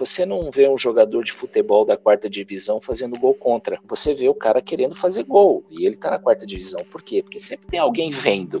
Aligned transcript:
você 0.00 0.24
não 0.24 0.50
vê 0.50 0.66
um 0.66 0.78
jogador 0.78 1.22
de 1.22 1.30
futebol 1.30 1.84
da 1.84 1.94
quarta 1.94 2.28
divisão 2.28 2.80
fazendo 2.80 3.18
gol 3.18 3.34
contra. 3.34 3.78
Você 3.86 4.14
vê 4.14 4.30
o 4.30 4.34
cara 4.34 4.62
querendo 4.62 4.96
fazer 4.96 5.24
gol 5.24 5.62
e 5.68 5.86
ele 5.86 5.94
tá 5.94 6.10
na 6.10 6.18
quarta 6.18 6.46
divisão. 6.46 6.82
Por 6.90 7.02
quê? 7.02 7.22
Porque 7.22 7.38
sempre 7.38 7.66
tem 7.66 7.78
alguém 7.78 8.08
vendo. 8.08 8.58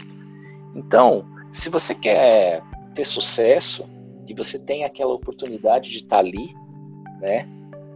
Então, 0.76 1.24
se 1.50 1.70
você 1.70 1.94
quer 1.94 2.62
ter 2.94 3.06
sucesso 3.06 3.88
e 4.28 4.34
você 4.34 4.58
tem 4.58 4.84
aquela 4.84 5.14
oportunidade 5.14 5.90
de 5.90 5.96
estar 5.96 6.16
tá 6.16 6.18
ali, 6.18 6.54
né? 7.22 7.48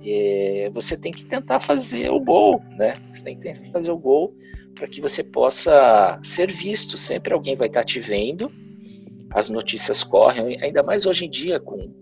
É, 0.06 0.70
você 0.72 0.96
tem 0.96 1.12
que 1.12 1.26
tentar 1.26 1.61
fazer 1.61 2.11
o 2.11 2.20
gol, 2.20 2.62
né? 2.79 2.95
Você 3.12 3.24
tem 3.24 3.36
que 3.36 3.42
tentar 3.42 3.70
fazer 3.70 3.90
o 3.90 3.98
gol 3.98 4.34
para 4.74 4.88
que 4.88 5.02
você 5.02 5.22
possa 5.22 6.18
ser 6.22 6.50
visto. 6.50 6.96
Sempre 6.96 7.34
alguém 7.34 7.56
vai 7.56 7.66
estar 7.66 7.80
tá 7.80 7.86
te 7.86 8.00
vendo. 8.00 8.50
As 9.31 9.50
notícias 9.50 10.03
correm, 10.03 10.62
ainda 10.62 10.82
mais 10.82 11.04
hoje 11.04 11.26
em 11.26 11.31
dia 11.31 11.61
com 11.61 11.92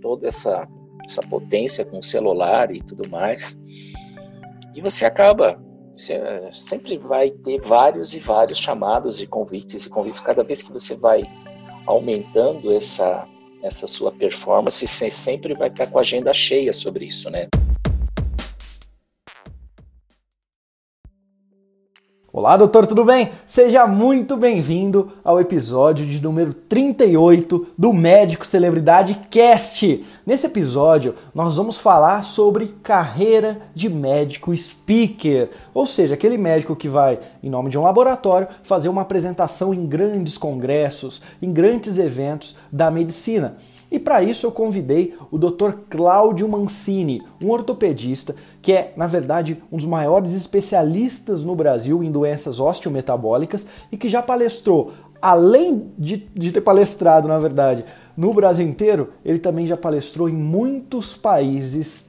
toda 0.00 0.28
essa 0.28 0.68
essa 1.04 1.22
potência 1.22 1.84
com 1.84 2.00
celular 2.02 2.70
e 2.70 2.80
tudo 2.82 3.08
mais. 3.08 3.58
E 4.74 4.80
você 4.80 5.04
acaba 5.04 5.60
você 5.92 6.20
sempre 6.52 6.96
vai 6.98 7.30
ter 7.30 7.60
vários 7.60 8.14
e 8.14 8.20
vários 8.20 8.58
chamados 8.58 9.20
e 9.20 9.26
convites 9.26 9.84
e 9.84 9.90
convites 9.90 10.20
cada 10.20 10.44
vez 10.44 10.62
que 10.62 10.72
você 10.72 10.94
vai 10.94 11.22
aumentando 11.86 12.72
essa 12.72 13.26
essa 13.62 13.86
sua 13.86 14.10
performance, 14.10 14.86
você 14.86 15.10
sempre 15.10 15.54
vai 15.54 15.68
estar 15.68 15.86
com 15.86 15.98
a 15.98 16.00
agenda 16.00 16.32
cheia 16.32 16.72
sobre 16.72 17.04
isso, 17.04 17.28
né? 17.28 17.46
Olá, 22.32 22.56
doutor, 22.56 22.86
tudo 22.86 23.04
bem? 23.04 23.32
Seja 23.44 23.88
muito 23.88 24.36
bem-vindo 24.36 25.10
ao 25.24 25.40
episódio 25.40 26.06
de 26.06 26.22
número 26.22 26.54
38 26.54 27.66
do 27.76 27.92
Médico 27.92 28.46
Celebridade 28.46 29.18
Cast. 29.28 30.06
Nesse 30.24 30.46
episódio, 30.46 31.16
nós 31.34 31.56
vamos 31.56 31.78
falar 31.78 32.22
sobre 32.22 32.76
carreira 32.84 33.60
de 33.74 33.88
médico 33.88 34.56
speaker, 34.56 35.50
ou 35.74 35.84
seja, 35.88 36.14
aquele 36.14 36.38
médico 36.38 36.76
que 36.76 36.88
vai, 36.88 37.18
em 37.42 37.50
nome 37.50 37.68
de 37.68 37.76
um 37.76 37.82
laboratório, 37.82 38.46
fazer 38.62 38.88
uma 38.88 39.02
apresentação 39.02 39.74
em 39.74 39.84
grandes 39.84 40.38
congressos, 40.38 41.20
em 41.42 41.52
grandes 41.52 41.98
eventos 41.98 42.54
da 42.70 42.92
medicina. 42.92 43.56
E 43.90 43.98
para 43.98 44.22
isso 44.22 44.46
eu 44.46 44.52
convidei 44.52 45.14
o 45.30 45.38
Dr. 45.38 45.72
Cláudio 45.88 46.48
Mancini, 46.48 47.22
um 47.42 47.50
ortopedista 47.50 48.36
que 48.62 48.72
é, 48.72 48.92
na 48.96 49.06
verdade, 49.06 49.62
um 49.70 49.76
dos 49.76 49.86
maiores 49.86 50.32
especialistas 50.32 51.42
no 51.42 51.56
Brasil 51.56 52.02
em 52.04 52.10
doenças 52.10 52.60
osteometabólicas 52.60 53.66
e 53.90 53.96
que 53.96 54.08
já 54.08 54.22
palestrou, 54.22 54.92
além 55.20 55.90
de, 55.98 56.18
de 56.34 56.52
ter 56.52 56.60
palestrado, 56.60 57.26
na 57.26 57.38
verdade, 57.38 57.84
no 58.16 58.32
Brasil 58.32 58.66
inteiro, 58.66 59.12
ele 59.24 59.38
também 59.38 59.66
já 59.66 59.76
palestrou 59.76 60.28
em 60.28 60.34
muitos 60.34 61.16
países 61.16 62.08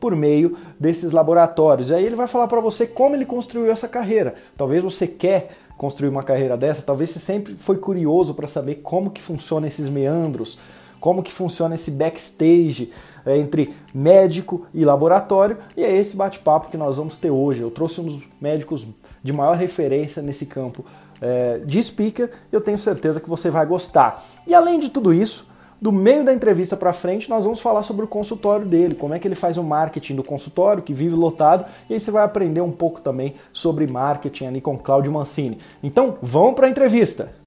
por 0.00 0.14
meio 0.14 0.56
desses 0.78 1.12
laboratórios. 1.12 1.90
E 1.90 1.94
aí 1.94 2.04
ele 2.04 2.16
vai 2.16 2.26
falar 2.26 2.46
para 2.46 2.60
você 2.60 2.86
como 2.86 3.16
ele 3.16 3.26
construiu 3.26 3.70
essa 3.70 3.88
carreira. 3.88 4.34
Talvez 4.56 4.82
você 4.82 5.06
quer 5.06 5.50
construir 5.76 6.08
uma 6.08 6.22
carreira 6.22 6.56
dessa, 6.56 6.82
talvez 6.82 7.10
você 7.10 7.20
sempre 7.20 7.54
foi 7.54 7.78
curioso 7.78 8.34
para 8.34 8.48
saber 8.48 8.76
como 8.76 9.10
que 9.10 9.22
funciona 9.22 9.68
esses 9.68 9.88
meandros, 9.88 10.58
como 11.00 11.22
que 11.22 11.32
funciona 11.32 11.74
esse 11.74 11.90
backstage 11.90 12.90
é, 13.24 13.36
entre 13.36 13.74
médico 13.94 14.66
e 14.72 14.84
laboratório, 14.84 15.58
e 15.76 15.84
é 15.84 15.96
esse 15.96 16.16
bate-papo 16.16 16.70
que 16.70 16.76
nós 16.76 16.96
vamos 16.96 17.16
ter 17.16 17.30
hoje. 17.30 17.60
Eu 17.60 17.70
trouxe 17.70 18.00
um 18.00 18.04
dos 18.04 18.22
médicos 18.40 18.86
de 19.22 19.32
maior 19.32 19.56
referência 19.56 20.22
nesse 20.22 20.46
campo 20.46 20.84
é, 21.20 21.60
de 21.64 21.82
speaker, 21.82 22.30
eu 22.50 22.60
tenho 22.60 22.78
certeza 22.78 23.20
que 23.20 23.28
você 23.28 23.50
vai 23.50 23.66
gostar. 23.66 24.24
E 24.46 24.54
além 24.54 24.78
de 24.78 24.88
tudo 24.88 25.12
isso, 25.12 25.48
do 25.80 25.92
meio 25.92 26.24
da 26.24 26.32
entrevista 26.32 26.76
para 26.76 26.92
frente, 26.92 27.30
nós 27.30 27.44
vamos 27.44 27.60
falar 27.60 27.82
sobre 27.82 28.04
o 28.04 28.08
consultório 28.08 28.66
dele, 28.66 28.94
como 28.94 29.14
é 29.14 29.18
que 29.18 29.28
ele 29.28 29.34
faz 29.34 29.56
o 29.56 29.62
marketing 29.62 30.16
do 30.16 30.24
consultório, 30.24 30.82
que 30.82 30.92
vive 30.92 31.14
lotado, 31.14 31.64
e 31.88 31.94
aí 31.94 32.00
você 32.00 32.10
vai 32.10 32.24
aprender 32.24 32.60
um 32.60 32.72
pouco 32.72 33.00
também 33.00 33.34
sobre 33.52 33.86
marketing 33.86 34.46
ali 34.46 34.60
com 34.60 34.76
Cláudio 34.76 35.12
Mancini. 35.12 35.58
Então, 35.82 36.18
vamos 36.20 36.54
para 36.54 36.66
a 36.66 36.70
entrevista! 36.70 37.37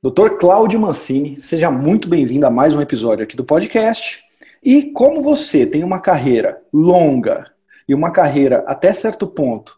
Doutor 0.00 0.38
Cláudio 0.38 0.78
Mancini, 0.78 1.40
seja 1.40 1.72
muito 1.72 2.08
bem-vindo 2.08 2.46
a 2.46 2.50
mais 2.50 2.72
um 2.72 2.80
episódio 2.80 3.24
aqui 3.24 3.36
do 3.36 3.44
podcast. 3.44 4.22
E 4.62 4.92
como 4.92 5.20
você 5.20 5.66
tem 5.66 5.82
uma 5.82 5.98
carreira 5.98 6.62
longa 6.72 7.50
e 7.88 7.92
uma 7.92 8.12
carreira 8.12 8.62
até 8.68 8.92
certo 8.92 9.26
ponto 9.26 9.76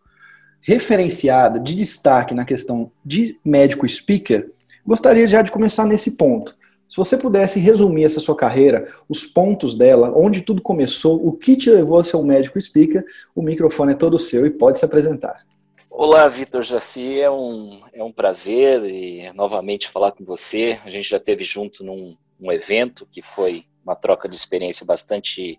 referenciada, 0.60 1.58
de 1.58 1.74
destaque 1.74 2.34
na 2.34 2.44
questão 2.44 2.92
de 3.02 3.40
médico 3.42 3.88
speaker, 3.88 4.52
gostaria 4.86 5.26
já 5.26 5.40
de 5.40 5.50
começar 5.50 5.86
nesse 5.86 6.18
ponto. 6.18 6.54
Se 6.86 6.98
você 6.98 7.16
pudesse 7.16 7.58
resumir 7.58 8.04
essa 8.04 8.20
sua 8.20 8.36
carreira, 8.36 8.88
os 9.08 9.24
pontos 9.24 9.74
dela, 9.74 10.12
onde 10.14 10.42
tudo 10.42 10.60
começou, 10.60 11.26
o 11.26 11.32
que 11.32 11.56
te 11.56 11.70
levou 11.70 11.98
a 11.98 12.04
ser 12.04 12.18
um 12.18 12.24
médico 12.24 12.60
speaker, 12.60 13.02
o 13.34 13.40
microfone 13.40 13.92
é 13.92 13.96
todo 13.96 14.18
seu 14.18 14.44
e 14.44 14.50
pode 14.50 14.78
se 14.78 14.84
apresentar. 14.84 15.46
Olá, 15.92 16.28
Vitor 16.28 16.62
Jaci, 16.62 17.20
é 17.20 17.28
um, 17.28 17.84
é 17.92 18.02
um 18.02 18.12
prazer 18.12 18.84
e 18.84 19.32
novamente 19.32 19.88
falar 19.88 20.12
com 20.12 20.24
você. 20.24 20.78
A 20.84 20.88
gente 20.88 21.10
já 21.10 21.18
teve 21.18 21.42
junto 21.42 21.82
num 21.82 22.16
um 22.40 22.52
evento 22.52 23.04
que 23.10 23.20
foi 23.20 23.66
uma 23.84 23.96
troca 23.96 24.28
de 24.28 24.36
experiência 24.36 24.86
bastante 24.86 25.58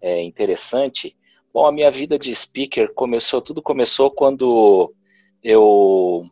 é, 0.00 0.22
interessante. 0.22 1.14
Bom, 1.52 1.66
a 1.66 1.70
minha 1.70 1.90
vida 1.90 2.18
de 2.18 2.34
speaker 2.34 2.94
começou, 2.94 3.42
tudo 3.42 3.60
começou 3.62 4.10
quando 4.10 4.94
eu 5.44 6.24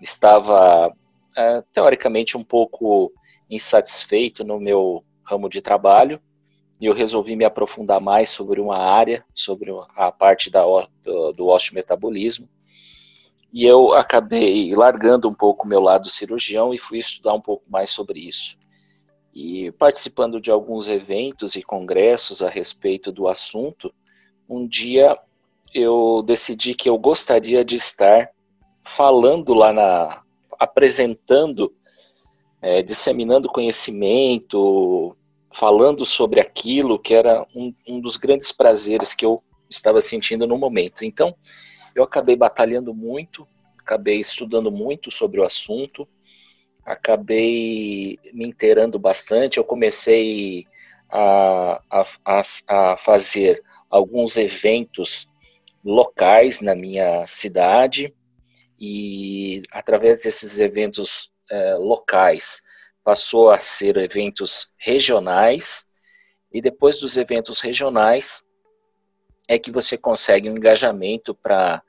estava 0.00 0.90
é, 1.36 1.62
teoricamente 1.70 2.34
um 2.34 2.42
pouco 2.42 3.12
insatisfeito 3.48 4.42
no 4.42 4.58
meu 4.58 5.04
ramo 5.22 5.50
de 5.50 5.60
trabalho 5.60 6.18
e 6.80 6.86
eu 6.86 6.92
resolvi 6.92 7.36
me 7.36 7.44
aprofundar 7.44 8.00
mais 8.00 8.30
sobre 8.30 8.60
uma 8.60 8.76
área, 8.76 9.24
sobre 9.34 9.72
a 9.96 10.10
parte 10.10 10.50
da, 10.50 10.62
do, 11.02 11.46
osteometabolismo 11.46 12.48
e 13.54 13.64
eu 13.64 13.92
acabei 13.92 14.74
largando 14.74 15.28
um 15.28 15.32
pouco 15.32 15.64
o 15.64 15.68
meu 15.68 15.78
lado 15.80 16.10
cirurgião 16.10 16.74
e 16.74 16.78
fui 16.78 16.98
estudar 16.98 17.34
um 17.34 17.40
pouco 17.40 17.62
mais 17.70 17.88
sobre 17.88 18.18
isso. 18.18 18.58
E 19.32 19.70
participando 19.78 20.40
de 20.40 20.50
alguns 20.50 20.88
eventos 20.88 21.54
e 21.54 21.62
congressos 21.62 22.42
a 22.42 22.48
respeito 22.48 23.12
do 23.12 23.28
assunto, 23.28 23.94
um 24.48 24.66
dia 24.66 25.16
eu 25.72 26.20
decidi 26.26 26.74
que 26.74 26.88
eu 26.88 26.98
gostaria 26.98 27.64
de 27.64 27.76
estar 27.76 28.28
falando 28.82 29.54
lá 29.54 29.72
na. 29.72 30.24
apresentando, 30.58 31.72
é, 32.60 32.82
disseminando 32.82 33.48
conhecimento, 33.48 35.16
falando 35.54 36.04
sobre 36.04 36.40
aquilo 36.40 36.98
que 36.98 37.14
era 37.14 37.46
um, 37.54 37.72
um 37.86 38.00
dos 38.00 38.16
grandes 38.16 38.50
prazeres 38.50 39.14
que 39.14 39.24
eu 39.24 39.40
estava 39.70 40.00
sentindo 40.00 40.48
no 40.48 40.58
momento. 40.58 41.04
Então, 41.04 41.32
eu 41.94 42.02
acabei 42.02 42.34
batalhando 42.34 42.92
muito, 42.92 43.46
acabei 43.78 44.18
estudando 44.18 44.72
muito 44.72 45.12
sobre 45.12 45.38
o 45.38 45.44
assunto, 45.44 46.08
acabei 46.84 48.18
me 48.32 48.48
inteirando 48.48 48.98
bastante. 48.98 49.58
Eu 49.58 49.64
comecei 49.64 50.66
a, 51.08 51.80
a, 51.88 52.40
a 52.66 52.96
fazer 52.96 53.62
alguns 53.88 54.36
eventos 54.36 55.28
locais 55.84 56.60
na 56.60 56.74
minha 56.74 57.28
cidade 57.28 58.12
e 58.80 59.62
através 59.70 60.24
desses 60.24 60.58
eventos 60.58 61.30
é, 61.48 61.74
locais 61.74 62.60
passou 63.04 63.50
a 63.50 63.58
ser 63.58 63.98
eventos 63.98 64.72
regionais 64.78 65.86
e 66.50 66.60
depois 66.62 66.98
dos 66.98 67.18
eventos 67.18 67.60
regionais 67.60 68.42
é 69.46 69.58
que 69.58 69.70
você 69.70 69.98
consegue 69.98 70.48
um 70.48 70.56
engajamento 70.56 71.34
para 71.34 71.82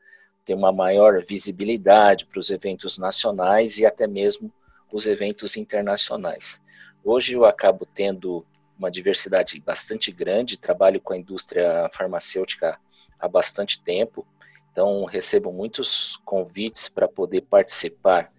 ter 0.44 0.54
uma 0.54 0.74
maior 0.74 1.24
visibilidade 1.24 2.26
para 2.26 2.40
os 2.40 2.50
eventos 2.50 2.98
nacionais 2.98 3.80
e 3.80 3.86
até 3.86 4.06
mesmo 4.06 4.54
os 4.92 5.08
eventos 5.08 5.56
internacionais. 5.56 6.62
Hoje 7.04 7.34
eu 7.34 7.46
acabo 7.46 7.86
tendo 7.86 8.46
uma 8.78 8.92
diversidade 8.92 9.60
bastante 9.62 10.12
grande, 10.12 10.60
trabalho 10.60 11.00
com 11.00 11.14
a 11.14 11.18
indústria 11.18 11.90
farmacêutica 11.94 12.78
há 13.18 13.28
bastante 13.28 13.82
tempo, 13.82 14.28
então 14.72 15.06
recebo 15.06 15.52
muitos 15.52 16.18
convites 16.26 16.90
para 16.90 17.08
poder 17.08 17.42
participar 17.42 18.32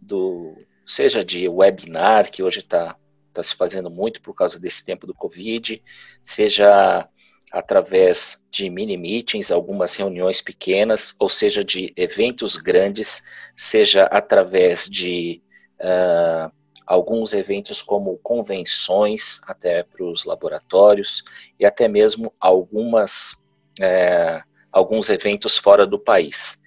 do, 0.00 0.56
seja 0.90 1.24
de 1.24 1.48
webinar, 1.48 2.32
que 2.32 2.42
hoje 2.42 2.58
está 2.58 2.96
tá 3.32 3.42
se 3.44 3.54
fazendo 3.54 3.88
muito 3.88 4.20
por 4.20 4.34
causa 4.34 4.58
desse 4.58 4.84
tempo 4.84 5.06
do 5.06 5.14
Covid, 5.14 5.80
seja 6.24 7.08
através 7.52 8.42
de 8.50 8.68
mini 8.68 8.96
meetings, 8.96 9.52
algumas 9.52 9.94
reuniões 9.94 10.42
pequenas, 10.42 11.14
ou 11.18 11.28
seja, 11.28 11.64
de 11.64 11.92
eventos 11.96 12.56
grandes, 12.56 13.22
seja 13.54 14.04
através 14.04 14.88
de 14.88 15.40
uh, 15.80 16.50
alguns 16.84 17.34
eventos 17.34 17.80
como 17.80 18.18
convenções, 18.18 19.40
até 19.46 19.84
para 19.84 20.04
os 20.04 20.24
laboratórios, 20.24 21.22
e 21.58 21.64
até 21.64 21.86
mesmo 21.86 22.32
algumas, 22.40 23.34
uh, 23.78 24.42
alguns 24.72 25.08
eventos 25.08 25.56
fora 25.56 25.86
do 25.86 26.00
país. 26.00 26.60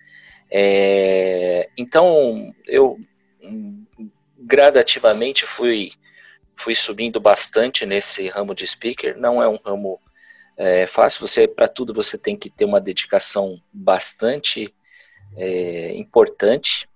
É, 0.50 1.70
então, 1.78 2.54
eu 2.66 2.98
gradativamente 4.46 5.46
fui, 5.46 5.94
fui 6.56 6.76
subindo 6.76 7.20
bastante 7.20 7.86
nesse 7.86 8.28
ramo 8.28 8.54
de 8.54 8.68
speaker. 8.68 9.18
Não 9.18 9.42
é 9.42 9.48
um 9.48 9.58
ramo 9.64 10.00
é, 10.58 10.86
fácil, 10.86 11.28
você 11.28 11.48
para 11.48 11.68
tudo 11.68 11.94
você 11.94 12.18
tem 12.18 12.38
que 12.38 12.50
ter 12.50 12.66
uma 12.66 12.82
dedicação 12.82 13.60
bastante 13.72 14.74
é, 15.36 15.96
importante 15.96 16.88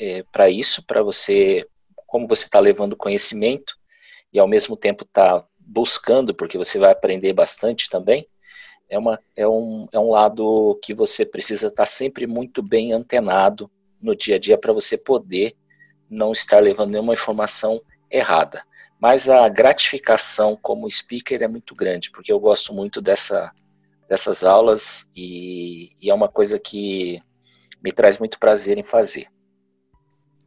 é, 0.00 0.22
para 0.30 0.48
isso, 0.48 0.84
para 0.86 1.02
você, 1.02 1.66
como 2.06 2.28
você 2.28 2.44
está 2.44 2.60
levando 2.60 2.96
conhecimento 2.96 3.74
e 4.32 4.38
ao 4.38 4.46
mesmo 4.46 4.76
tempo 4.76 5.02
está 5.04 5.44
buscando, 5.58 6.34
porque 6.34 6.56
você 6.56 6.78
vai 6.78 6.92
aprender 6.92 7.32
bastante 7.32 7.88
também, 7.88 8.28
é, 8.88 8.98
uma, 8.98 9.20
é, 9.36 9.46
um, 9.46 9.88
é 9.92 9.98
um 9.98 10.10
lado 10.10 10.78
que 10.82 10.94
você 10.94 11.24
precisa 11.24 11.68
estar 11.68 11.82
tá 11.84 11.86
sempre 11.86 12.26
muito 12.26 12.62
bem 12.62 12.92
antenado 12.92 13.70
no 14.00 14.14
dia 14.14 14.36
a 14.36 14.38
dia 14.38 14.58
para 14.58 14.72
você 14.72 14.96
poder 14.96 15.56
não 16.10 16.32
estar 16.32 16.60
levando 16.60 16.90
nenhuma 16.90 17.14
informação 17.14 17.80
errada. 18.10 18.62
Mas 19.00 19.28
a 19.28 19.48
gratificação 19.48 20.58
como 20.60 20.90
speaker 20.90 21.42
é 21.42 21.48
muito 21.48 21.74
grande, 21.74 22.10
porque 22.10 22.32
eu 22.32 22.40
gosto 22.40 22.74
muito 22.74 23.00
dessa, 23.00 23.50
dessas 24.08 24.42
aulas 24.44 25.08
e, 25.16 25.92
e 26.02 26.10
é 26.10 26.14
uma 26.14 26.28
coisa 26.28 26.58
que 26.58 27.22
me 27.82 27.92
traz 27.92 28.18
muito 28.18 28.38
prazer 28.38 28.76
em 28.76 28.84
fazer. 28.84 29.28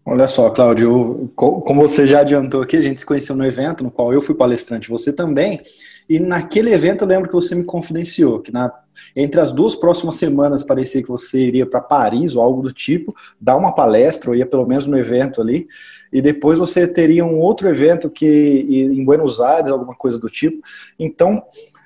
Olha 0.05 0.27
só, 0.27 0.49
Cláudio, 0.49 1.31
como 1.33 1.81
você 1.81 2.05
já 2.05 2.19
adiantou 2.19 2.61
aqui, 2.61 2.75
a 2.75 2.81
gente 2.81 2.99
se 2.99 3.05
conheceu 3.05 3.35
no 3.35 3.45
evento 3.45 3.85
no 3.85 3.89
qual 3.89 4.13
eu 4.13 4.21
fui 4.21 4.35
palestrante, 4.35 4.89
você 4.89 5.13
também, 5.13 5.61
e 6.09 6.19
naquele 6.19 6.73
evento 6.73 7.03
eu 7.03 7.07
lembro 7.07 7.29
que 7.29 7.35
você 7.35 7.55
me 7.55 7.63
confidenciou 7.63 8.41
que 8.41 8.51
na, 8.51 8.69
entre 9.15 9.39
as 9.39 9.51
duas 9.51 9.75
próximas 9.75 10.15
semanas 10.15 10.63
parecia 10.63 11.01
que 11.01 11.09
você 11.09 11.39
iria 11.39 11.65
para 11.65 11.81
Paris 11.81 12.35
ou 12.35 12.41
algo 12.41 12.61
do 12.61 12.71
tipo, 12.71 13.15
dar 13.39 13.55
uma 13.55 13.73
palestra, 13.73 14.29
ou 14.29 14.35
ia 14.35 14.45
pelo 14.45 14.65
menos 14.65 14.85
no 14.85 14.97
evento 14.97 15.41
ali, 15.41 15.67
e 16.11 16.21
depois 16.21 16.59
você 16.59 16.87
teria 16.87 17.25
um 17.25 17.39
outro 17.39 17.67
evento 17.67 18.09
que 18.09 18.25
em 18.69 19.03
Buenos 19.03 19.39
Aires, 19.39 19.71
alguma 19.71 19.95
coisa 19.95 20.19
do 20.19 20.29
tipo. 20.29 20.61
Então, 20.99 21.43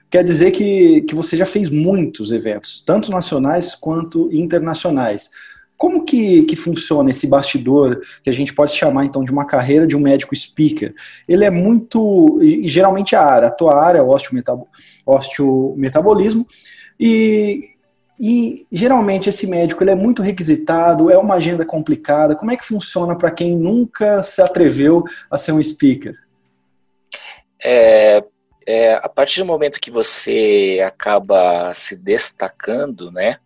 quer 0.09 0.23
dizer 0.23 0.51
que, 0.51 1.01
que 1.01 1.15
você 1.15 1.37
já 1.37 1.45
fez 1.45 1.69
muitos 1.69 2.31
eventos, 2.31 2.81
tanto 2.81 3.11
nacionais 3.11 3.73
quanto 3.73 4.29
internacionais. 4.31 5.29
Como 5.77 6.03
que, 6.03 6.41
que 6.43 6.55
funciona 6.55 7.11
esse 7.11 7.27
bastidor, 7.27 8.01
que 8.23 8.29
a 8.29 8.33
gente 8.33 8.53
pode 8.53 8.71
chamar 8.71 9.05
então 9.05 9.23
de 9.23 9.31
uma 9.31 9.45
carreira 9.45 9.85
de 9.85 9.95
um 9.95 9.99
médico 9.99 10.35
speaker? 10.35 10.93
Ele 11.27 11.45
é 11.45 11.51
muito, 11.51 12.39
e, 12.41 12.67
geralmente 12.67 13.15
a 13.15 13.23
área, 13.23 13.47
a 13.47 13.51
tua 13.51 13.79
área 13.79 13.99
é 13.99 14.03
osteometabolismo, 15.05 16.47
e, 16.99 17.75
e 18.19 18.65
geralmente 18.71 19.29
esse 19.29 19.47
médico 19.47 19.83
ele 19.83 19.91
é 19.91 19.95
muito 19.95 20.21
requisitado, 20.21 21.11
é 21.11 21.17
uma 21.17 21.35
agenda 21.35 21.65
complicada. 21.65 22.35
Como 22.35 22.51
é 22.51 22.57
que 22.57 22.65
funciona 22.65 23.17
para 23.17 23.31
quem 23.31 23.55
nunca 23.55 24.23
se 24.23 24.41
atreveu 24.41 25.03
a 25.29 25.37
ser 25.37 25.51
um 25.51 25.61
speaker? 25.61 26.15
É, 27.63 28.23
é, 28.65 28.93
a 28.95 29.09
partir 29.09 29.39
do 29.39 29.45
momento 29.45 29.79
que 29.79 29.91
você 29.91 30.81
acaba 30.85 31.73
se 31.73 31.95
destacando, 31.95 33.11
né? 33.11 33.37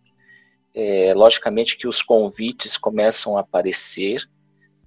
é, 0.74 1.12
logicamente 1.14 1.76
que 1.76 1.86
os 1.86 2.02
convites 2.02 2.76
começam 2.76 3.36
a 3.36 3.40
aparecer, 3.40 4.28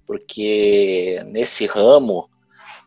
porque 0.06 1.22
nesse 1.26 1.66
ramo, 1.66 2.28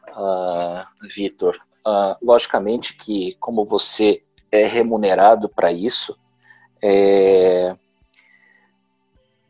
uh, 0.10 0.86
Vitor, 1.14 1.58
uh, 1.86 2.16
logicamente 2.22 2.96
que 2.96 3.36
como 3.40 3.66
você 3.66 4.24
é 4.52 4.66
remunerado 4.66 5.50
para 5.50 5.72
isso, 5.72 6.18
é, 6.82 7.76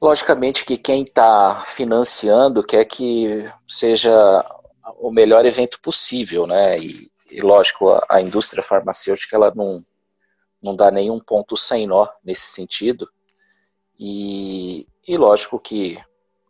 logicamente 0.02 0.66
que 0.66 0.78
quem 0.78 1.04
está 1.04 1.56
financiando 1.66 2.64
quer 2.64 2.86
que 2.86 3.50
seja 3.68 4.44
o 4.98 5.12
melhor 5.12 5.46
evento 5.46 5.80
possível, 5.82 6.48
né? 6.48 6.80
E, 6.80 7.12
e 7.30 7.42
lógico, 7.42 7.90
a, 7.90 8.06
a 8.10 8.22
indústria 8.22 8.64
farmacêutica 8.64 9.36
ela 9.36 9.54
não, 9.56 9.84
não 10.64 10.76
dá 10.76 10.90
nenhum 10.90 11.20
ponto 11.20 11.56
sem 11.56 11.86
nó 11.86 12.08
nesse 12.24 12.48
sentido. 12.48 13.10
E, 14.00 14.88
e 15.08 15.18
lógico 15.18 15.60
que 15.60 16.02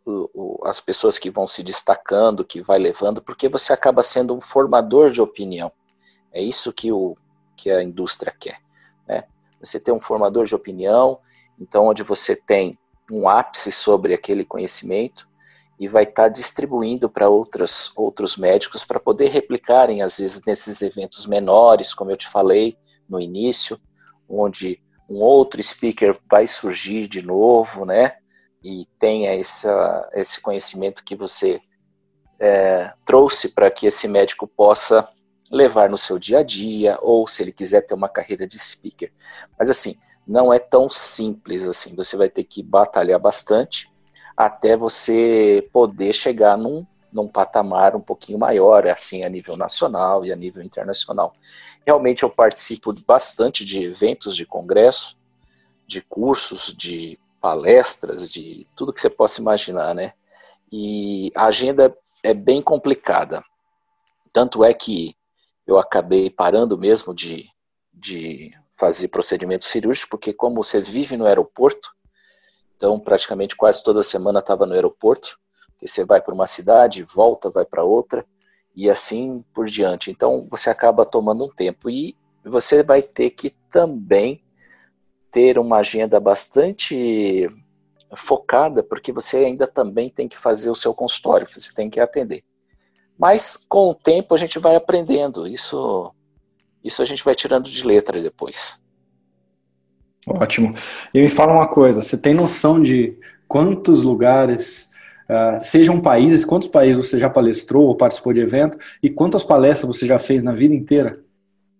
o, 0.06 0.30
o, 0.32 0.66
as 0.66 0.80
pessoas 0.80 1.18
que 1.18 1.30
vão 1.30 1.46
se 1.46 1.62
destacando, 1.62 2.44
que 2.44 2.62
vai 2.62 2.78
levando, 2.78 3.20
porque 3.20 3.48
você 3.48 3.72
acaba 3.72 4.02
sendo 4.02 4.34
um 4.34 4.40
formador 4.40 5.10
de 5.10 5.20
opinião. 5.20 5.70
É 6.32 6.40
isso 6.40 6.72
que, 6.72 6.92
o, 6.92 7.16
que 7.60 7.70
a 7.70 7.82
indústria 7.82 8.34
quer. 8.38 8.58
Né? 9.06 9.24
Você 9.60 9.78
tem 9.78 9.92
um 9.92 10.00
formador 10.00 10.46
de 10.46 10.54
opinião, 10.54 11.18
então 11.58 11.86
onde 11.86 12.02
você 12.02 12.34
tem 12.34 12.78
um 13.10 13.28
ápice 13.28 13.70
sobre 13.70 14.14
aquele 14.14 14.44
conhecimento 14.44 15.28
e 15.78 15.88
vai 15.88 16.04
estar 16.04 16.24
tá 16.24 16.28
distribuindo 16.28 17.08
para 17.08 17.28
outros, 17.28 17.92
outros 17.96 18.36
médicos 18.36 18.84
para 18.84 19.00
poder 19.00 19.28
replicarem, 19.28 20.02
às 20.02 20.18
vezes, 20.18 20.42
nesses 20.46 20.80
eventos 20.80 21.26
menores, 21.26 21.92
como 21.92 22.10
eu 22.10 22.16
te 22.16 22.28
falei 22.28 22.76
no 23.08 23.20
início, 23.20 23.78
onde 24.28 24.80
um 25.08 25.20
outro 25.20 25.62
speaker 25.62 26.16
vai 26.30 26.46
surgir 26.46 27.08
de 27.08 27.22
novo, 27.22 27.84
né? 27.84 28.16
E 28.62 28.86
tenha 28.98 29.34
essa, 29.34 30.08
esse 30.14 30.40
conhecimento 30.40 31.02
que 31.02 31.16
você 31.16 31.60
é, 32.38 32.92
trouxe 33.04 33.48
para 33.48 33.70
que 33.70 33.86
esse 33.86 34.06
médico 34.06 34.46
possa 34.46 35.08
levar 35.50 35.90
no 35.90 35.98
seu 35.98 36.18
dia 36.18 36.38
a 36.38 36.42
dia, 36.42 36.98
ou 37.02 37.26
se 37.26 37.42
ele 37.42 37.52
quiser 37.52 37.82
ter 37.82 37.94
uma 37.94 38.08
carreira 38.08 38.46
de 38.46 38.58
speaker. 38.58 39.10
Mas 39.58 39.68
assim, 39.70 39.96
não 40.26 40.52
é 40.52 40.58
tão 40.58 40.88
simples 40.88 41.66
assim. 41.66 41.94
Você 41.96 42.16
vai 42.16 42.28
ter 42.28 42.44
que 42.44 42.62
batalhar 42.62 43.18
bastante 43.18 43.90
até 44.36 44.76
você 44.76 45.68
poder 45.72 46.12
chegar 46.12 46.56
num, 46.56 46.86
num 47.12 47.28
patamar 47.28 47.96
um 47.96 48.00
pouquinho 48.00 48.38
maior, 48.38 48.86
assim, 48.86 49.24
a 49.24 49.28
nível 49.28 49.56
nacional 49.56 50.24
e 50.24 50.32
a 50.32 50.36
nível 50.36 50.62
internacional. 50.62 51.34
Realmente 51.84 52.22
eu 52.22 52.30
participo 52.30 52.94
bastante 53.06 53.64
de 53.64 53.82
eventos 53.82 54.36
de 54.36 54.46
congresso, 54.46 55.18
de 55.86 56.00
cursos, 56.00 56.72
de 56.72 57.18
palestras, 57.40 58.30
de 58.30 58.66
tudo 58.76 58.92
que 58.92 59.00
você 59.00 59.10
possa 59.10 59.40
imaginar, 59.40 59.94
né? 59.94 60.12
E 60.70 61.32
a 61.34 61.46
agenda 61.46 61.94
é 62.22 62.32
bem 62.32 62.62
complicada. 62.62 63.42
Tanto 64.32 64.62
é 64.62 64.72
que 64.72 65.16
eu 65.66 65.78
acabei 65.78 66.30
parando 66.30 66.76
mesmo 66.76 67.14
de, 67.14 67.46
de 67.92 68.52
fazer 68.78 69.08
procedimentos 69.08 69.68
cirúrgicos, 69.68 70.08
porque 70.08 70.32
como 70.32 70.62
você 70.62 70.80
vive 70.80 71.16
no 71.16 71.26
aeroporto, 71.26 71.90
então 72.76 72.98
praticamente 72.98 73.56
quase 73.56 73.82
toda 73.82 74.02
semana 74.02 74.38
estava 74.40 74.66
no 74.66 74.74
aeroporto, 74.74 75.38
você 75.80 76.04
vai 76.04 76.20
para 76.20 76.34
uma 76.34 76.46
cidade, 76.46 77.02
volta, 77.02 77.50
vai 77.50 77.64
para 77.64 77.84
outra, 77.84 78.24
e 78.74 78.88
assim 78.88 79.44
por 79.52 79.66
diante. 79.66 80.10
Então 80.10 80.46
você 80.50 80.70
acaba 80.70 81.04
tomando 81.04 81.44
um 81.44 81.48
tempo 81.48 81.90
e 81.90 82.16
você 82.44 82.82
vai 82.82 83.02
ter 83.02 83.30
que 83.30 83.50
também 83.70 84.42
ter 85.30 85.58
uma 85.58 85.78
agenda 85.78 86.18
bastante 86.18 87.48
focada, 88.16 88.82
porque 88.82 89.12
você 89.12 89.38
ainda 89.38 89.66
também 89.66 90.08
tem 90.08 90.28
que 90.28 90.36
fazer 90.36 90.70
o 90.70 90.74
seu 90.74 90.92
consultório, 90.92 91.46
você 91.46 91.72
tem 91.72 91.88
que 91.88 92.00
atender. 92.00 92.42
Mas 93.20 93.54
com 93.68 93.90
o 93.90 93.94
tempo 93.94 94.34
a 94.34 94.38
gente 94.38 94.58
vai 94.58 94.74
aprendendo, 94.74 95.46
isso, 95.46 96.10
isso 96.82 97.02
a 97.02 97.04
gente 97.04 97.22
vai 97.22 97.34
tirando 97.34 97.68
de 97.68 97.86
letra 97.86 98.18
depois. 98.18 98.82
Ótimo. 100.26 100.74
E 101.12 101.20
me 101.20 101.28
fala 101.28 101.52
uma 101.52 101.68
coisa, 101.68 102.02
você 102.02 102.16
tem 102.16 102.32
noção 102.32 102.80
de 102.80 103.18
quantos 103.46 104.02
lugares 104.02 104.88
Uh, 105.30 105.62
sejam 105.62 106.00
países, 106.00 106.44
quantos 106.44 106.66
países 106.66 106.96
você 106.96 107.16
já 107.16 107.30
palestrou 107.30 107.86
ou 107.86 107.96
participou 107.96 108.32
de 108.32 108.40
evento 108.40 108.76
e 109.00 109.08
quantas 109.08 109.44
palestras 109.44 109.96
você 109.96 110.04
já 110.04 110.18
fez 110.18 110.42
na 110.42 110.50
vida 110.50 110.74
inteira? 110.74 111.20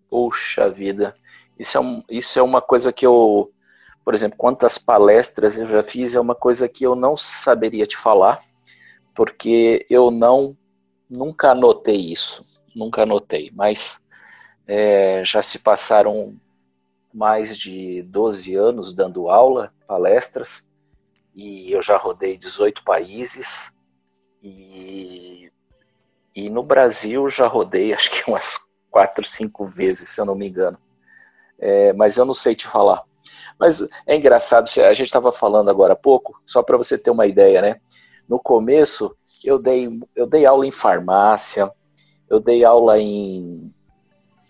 Poxa 0.08 0.70
vida, 0.70 1.16
isso 1.58 1.76
é, 1.76 1.80
um, 1.80 2.00
isso 2.08 2.38
é 2.38 2.42
uma 2.42 2.62
coisa 2.62 2.92
que 2.92 3.04
eu, 3.04 3.50
por 4.04 4.14
exemplo, 4.14 4.38
quantas 4.38 4.78
palestras 4.78 5.58
eu 5.58 5.66
já 5.66 5.82
fiz 5.82 6.14
é 6.14 6.20
uma 6.20 6.36
coisa 6.36 6.68
que 6.68 6.84
eu 6.84 6.94
não 6.94 7.16
saberia 7.16 7.88
te 7.88 7.96
falar, 7.96 8.40
porque 9.16 9.84
eu 9.90 10.12
não 10.12 10.56
nunca 11.10 11.50
anotei 11.50 11.96
isso, 11.96 12.62
nunca 12.74 13.02
anotei, 13.02 13.50
mas 13.52 14.00
é, 14.66 15.24
já 15.24 15.42
se 15.42 15.58
passaram 15.58 16.38
mais 17.12 17.58
de 17.58 18.02
12 18.04 18.54
anos 18.54 18.94
dando 18.94 19.28
aula, 19.28 19.72
palestras, 19.86 20.68
e 21.34 21.72
eu 21.72 21.82
já 21.82 21.96
rodei 21.96 22.36
18 22.36 22.84
países 22.84 23.74
e, 24.42 25.50
e 26.34 26.48
no 26.48 26.62
Brasil 26.62 27.28
já 27.28 27.46
rodei 27.46 27.92
acho 27.94 28.10
que 28.10 28.30
umas 28.30 28.58
quatro, 28.90 29.24
cinco 29.24 29.66
vezes, 29.66 30.08
se 30.10 30.20
eu 30.20 30.24
não 30.24 30.34
me 30.34 30.48
engano. 30.48 30.78
É, 31.58 31.92
mas 31.92 32.16
eu 32.16 32.24
não 32.24 32.34
sei 32.34 32.54
te 32.54 32.66
falar. 32.66 33.02
Mas 33.58 33.86
é 34.06 34.16
engraçado, 34.16 34.66
a 34.66 34.92
gente 34.92 35.06
estava 35.06 35.32
falando 35.32 35.68
agora 35.68 35.92
há 35.92 35.96
pouco, 35.96 36.40
só 36.46 36.62
para 36.62 36.78
você 36.78 36.96
ter 36.96 37.10
uma 37.10 37.26
ideia, 37.26 37.60
né? 37.60 37.80
No 38.26 38.38
começo, 38.38 39.14
eu 39.48 39.58
dei, 39.58 39.88
eu 40.14 40.26
dei 40.26 40.44
aula 40.44 40.66
em 40.66 40.70
farmácia, 40.70 41.70
eu 42.28 42.40
dei 42.40 42.64
aula 42.64 42.98
em. 42.98 43.72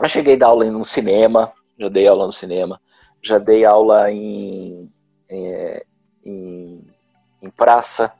Eu 0.00 0.08
cheguei 0.08 0.34
a 0.34 0.38
dar 0.38 0.46
aula 0.48 0.66
em 0.66 0.74
um 0.74 0.84
cinema, 0.84 1.52
já 1.78 1.88
dei 1.88 2.06
aula 2.06 2.26
no 2.26 2.32
cinema, 2.32 2.80
já 3.22 3.38
dei 3.38 3.64
aula 3.64 4.10
em, 4.10 4.90
é, 5.30 5.86
em, 6.24 6.84
em 7.42 7.50
praça, 7.50 8.12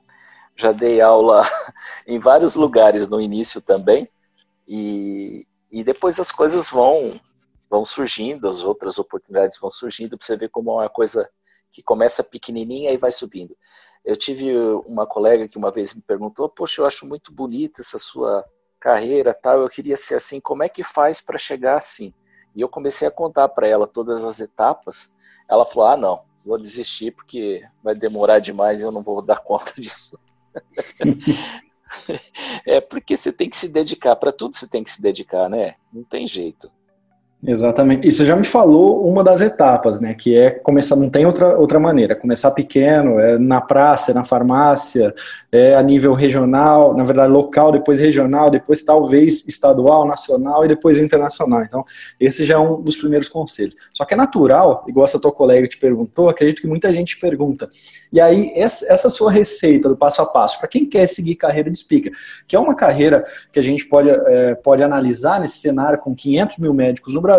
já 0.57 0.73
dei 0.73 1.01
aula 1.01 1.43
em 2.07 2.19
vários 2.19 2.55
lugares 2.55 3.09
no 3.09 3.21
início 3.21 3.61
também, 3.61 4.09
e, 4.69 5.47
e 5.71 5.83
depois 5.83 6.21
as 6.21 6.31
coisas 6.31 6.69
vão, 6.69 7.19
vão 7.69 7.85
surgindo, 7.85 8.49
as 8.49 8.63
outras 8.63 8.99
oportunidades 8.99 9.59
vão 9.59 9.71
surgindo, 9.71 10.17
para 10.17 10.27
você 10.27 10.37
ver 10.37 10.51
como 10.51 10.71
é 10.71 10.85
uma 10.85 10.89
coisa 10.89 11.29
que 11.73 11.83
começa 11.83 12.25
pequenininha 12.25 12.93
e 12.93 12.97
vai 12.99 13.13
subindo. 13.13 13.57
Eu 14.05 14.17
tive 14.17 14.53
uma 14.87 15.07
colega 15.07 15.47
que 15.47 15.59
uma 15.59 15.71
vez 15.71 15.95
me 15.95 16.01
perguntou: 16.01 16.49
Poxa, 16.49 16.81
eu 16.81 16.87
acho 16.87 17.07
muito 17.07 17.33
bonita 17.33 17.83
essa 17.83 17.99
sua 17.99 18.45
carreira, 18.79 19.35
tal. 19.35 19.61
Eu 19.61 19.69
queria 19.69 19.97
ser 19.97 20.15
assim. 20.15 20.41
Como 20.41 20.63
é 20.63 20.69
que 20.69 20.83
faz 20.83 21.21
para 21.21 21.39
chegar 21.39 21.77
assim? 21.77 22.15
E 22.55 22.61
eu 22.61 22.69
comecei 22.69 23.07
a 23.07 23.11
contar 23.11 23.49
para 23.51 23.69
ela 23.69 23.87
todas 23.87 24.25
as 24.25 24.41
etapas. 24.41 25.15
Ela 25.49 25.67
falou: 25.67 25.89
Ah, 25.89 25.97
não, 25.97 26.23
vou 26.45 26.59
desistir 26.59 27.13
porque 27.13 27.63
vai 27.83 27.95
demorar 27.95 28.39
demais 28.39 28.81
e 28.81 28.85
eu 28.85 28.91
não 28.91 29.03
vou 29.03 29.21
dar 29.23 29.41
conta 29.41 29.73
disso. 29.75 30.19
é 32.67 32.81
porque 32.81 33.17
você 33.17 33.33
tem 33.33 33.49
que 33.49 33.57
se 33.57 33.69
dedicar 33.69 34.17
para 34.17 34.33
tudo. 34.33 34.55
Você 34.55 34.67
tem 34.67 34.83
que 34.83 34.91
se 34.91 35.03
dedicar, 35.03 35.49
né? 35.49 35.75
Não 35.93 36.03
tem 36.03 36.27
jeito. 36.27 36.71
Exatamente. 37.43 38.07
E 38.07 38.13
você 38.13 38.27
já 38.27 38.37
me 38.37 38.45
falou 38.45 39.09
uma 39.09 39.25
das 39.25 39.41
etapas, 39.41 39.99
né? 39.99 40.13
Que 40.13 40.37
é 40.37 40.51
começar, 40.51 40.95
não 40.95 41.09
tem 41.09 41.25
outra, 41.25 41.59
outra 41.59 41.81
maneira. 41.81 42.15
Começar 42.15 42.51
pequeno, 42.51 43.19
é 43.19 43.39
na 43.39 43.63
praça, 43.63 44.11
é 44.11 44.15
na 44.15 44.25
farmácia, 44.25 45.15
é 45.51 45.75
a 45.75 45.83
nível 45.83 46.13
regional, 46.13 46.95
na 46.95 47.03
verdade 47.03 47.33
local, 47.33 47.73
depois 47.73 47.99
regional, 47.99 48.51
depois 48.51 48.83
talvez 48.83 49.49
estadual, 49.49 50.07
nacional 50.07 50.67
e 50.67 50.69
depois 50.69 50.99
internacional. 50.99 51.63
Então, 51.63 51.83
esse 52.21 52.45
já 52.45 52.57
é 52.57 52.59
um 52.59 52.83
dos 52.83 52.97
primeiros 52.97 53.29
conselhos. 53.29 53.75
Só 53.93 54.05
que 54.05 54.13
é 54.13 54.17
natural, 54.17 54.85
igual 54.87 55.05
essa 55.05 55.19
tua 55.19 55.33
colega 55.33 55.67
te 55.67 55.79
perguntou, 55.79 56.29
acredito 56.29 56.61
que 56.61 56.69
muita 56.69 56.93
gente 56.93 57.19
pergunta. 57.19 57.71
E 58.13 58.21
aí, 58.21 58.53
essa 58.55 59.09
sua 59.09 59.31
receita 59.33 59.89
do 59.89 59.97
passo 59.97 60.21
a 60.21 60.27
passo, 60.27 60.59
para 60.59 60.69
quem 60.69 60.85
quer 60.85 61.07
seguir 61.07 61.37
carreira 61.37 61.71
de 61.71 61.79
speaker, 61.79 62.13
que 62.47 62.55
é 62.55 62.61
uma 62.61 62.75
carreira 62.75 63.25
que 63.51 63.59
a 63.59 63.63
gente 63.63 63.87
pode, 63.87 64.11
é, 64.11 64.55
pode 64.57 64.83
analisar 64.83 65.41
nesse 65.41 65.59
cenário 65.59 65.99
com 65.99 66.15
500 66.15 66.59
mil 66.59 66.75
médicos 66.75 67.15
no 67.15 67.21
Brasil, 67.21 67.30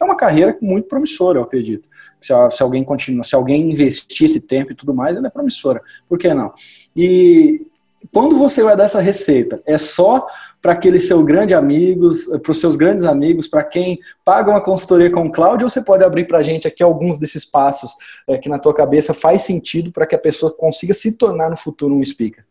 é 0.00 0.04
uma 0.04 0.16
carreira 0.16 0.56
muito 0.60 0.88
promissora, 0.88 1.38
eu 1.38 1.42
acredito. 1.42 1.88
Se, 2.20 2.32
se, 2.50 2.62
alguém 2.62 2.84
continua, 2.84 3.24
se 3.24 3.34
alguém 3.34 3.70
investir 3.70 4.26
esse 4.26 4.46
tempo 4.46 4.72
e 4.72 4.74
tudo 4.74 4.94
mais, 4.94 5.16
ela 5.16 5.26
é 5.26 5.30
promissora. 5.30 5.80
Por 6.08 6.18
que 6.18 6.32
não? 6.34 6.52
E 6.94 7.66
quando 8.12 8.36
você 8.36 8.62
vai 8.62 8.76
dar 8.76 8.84
essa 8.84 9.00
receita, 9.00 9.62
é 9.64 9.78
só 9.78 10.26
para 10.60 10.72
aqueles 10.72 11.06
seus 11.06 11.24
grandes 11.24 11.56
amigos, 11.56 12.26
para 12.42 12.50
os 12.50 12.60
seus 12.60 12.76
grandes 12.76 13.04
amigos, 13.04 13.46
para 13.46 13.64
quem 13.64 13.98
paga 14.24 14.50
uma 14.50 14.60
consultoria 14.60 15.10
com 15.10 15.26
o 15.26 15.32
Cláudio, 15.32 15.66
ou 15.66 15.70
você 15.70 15.82
pode 15.82 16.04
abrir 16.04 16.26
para 16.26 16.38
a 16.38 16.42
gente 16.42 16.66
aqui 16.66 16.82
alguns 16.82 17.18
desses 17.18 17.44
passos 17.44 17.92
é, 18.28 18.38
que 18.38 18.48
na 18.48 18.58
tua 18.58 18.74
cabeça 18.74 19.12
faz 19.12 19.42
sentido 19.42 19.92
para 19.92 20.06
que 20.06 20.14
a 20.14 20.18
pessoa 20.18 20.52
consiga 20.52 20.94
se 20.94 21.16
tornar 21.16 21.50
no 21.50 21.56
futuro 21.56 21.94
um 21.94 22.04
speaker? 22.04 22.44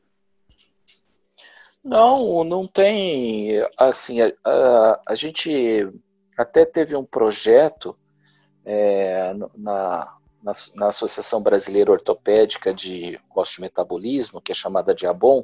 Não, 1.84 2.44
não 2.44 2.68
tem. 2.68 3.64
Assim, 3.78 4.22
a, 4.22 4.32
a, 4.46 5.02
a 5.10 5.16
gente 5.16 5.90
até 6.42 6.66
teve 6.66 6.96
um 6.96 7.06
projeto 7.06 7.96
é, 8.66 9.34
na, 9.58 10.14
na, 10.42 10.52
na, 10.76 10.88
Associação 10.88 11.42
Brasileira 11.42 11.92
Ortopédica 11.92 12.74
de 12.74 13.20
Metabolismo, 13.60 14.42
que 14.42 14.52
é 14.52 14.56
chamada 14.56 14.94
de 14.94 15.06
ABOM, 15.08 15.44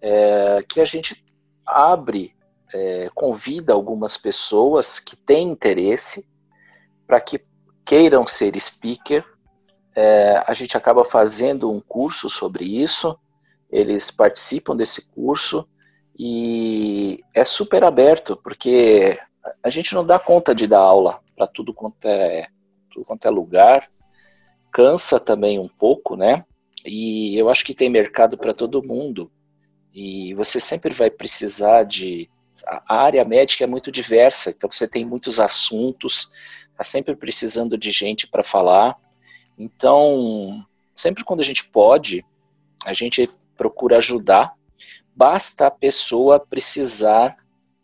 é, 0.00 0.62
que 0.68 0.80
a 0.80 0.84
gente 0.84 1.24
abre, 1.64 2.34
é, 2.74 3.10
convida 3.14 3.72
algumas 3.72 4.16
pessoas 4.16 4.98
que 4.98 5.16
têm 5.16 5.50
interesse 5.50 6.26
para 7.06 7.20
que 7.20 7.44
queiram 7.84 8.26
ser 8.26 8.58
speaker. 8.58 9.24
É, 9.94 10.42
a 10.46 10.54
gente 10.54 10.76
acaba 10.76 11.04
fazendo 11.04 11.70
um 11.70 11.80
curso 11.80 12.28
sobre 12.28 12.64
isso, 12.64 13.18
eles 13.70 14.10
participam 14.10 14.74
desse 14.74 15.10
curso 15.10 15.66
e 16.18 17.22
é 17.34 17.44
super 17.44 17.84
aberto, 17.84 18.36
porque 18.36 19.18
a 19.62 19.70
gente 19.70 19.94
não 19.94 20.04
dá 20.04 20.18
conta 20.18 20.54
de 20.54 20.66
dar 20.66 20.80
aula 20.80 21.20
para 21.36 21.46
tudo 21.46 21.72
quanto 21.74 22.06
é 22.06 22.48
tudo 22.90 23.06
quanto 23.06 23.26
é 23.26 23.30
lugar, 23.30 23.90
cansa 24.70 25.18
também 25.18 25.58
um 25.58 25.68
pouco, 25.68 26.14
né? 26.14 26.44
E 26.84 27.36
eu 27.36 27.48
acho 27.48 27.64
que 27.64 27.74
tem 27.74 27.88
mercado 27.88 28.36
para 28.36 28.52
todo 28.52 28.82
mundo. 28.82 29.30
E 29.94 30.34
você 30.34 30.60
sempre 30.60 30.92
vai 30.92 31.10
precisar 31.10 31.84
de 31.84 32.28
a 32.66 32.96
área 32.96 33.24
médica 33.24 33.64
é 33.64 33.66
muito 33.66 33.90
diversa, 33.90 34.50
então 34.50 34.70
você 34.70 34.86
tem 34.86 35.06
muitos 35.06 35.40
assuntos, 35.40 36.28
está 36.70 36.84
sempre 36.84 37.16
precisando 37.16 37.78
de 37.78 37.90
gente 37.90 38.26
para 38.26 38.42
falar. 38.42 38.96
Então, 39.58 40.64
sempre 40.94 41.24
quando 41.24 41.40
a 41.40 41.44
gente 41.44 41.64
pode, 41.64 42.24
a 42.84 42.92
gente 42.92 43.28
procura 43.56 43.98
ajudar. 43.98 44.54
Basta 45.14 45.66
a 45.66 45.70
pessoa 45.70 46.38
precisar 46.38 47.36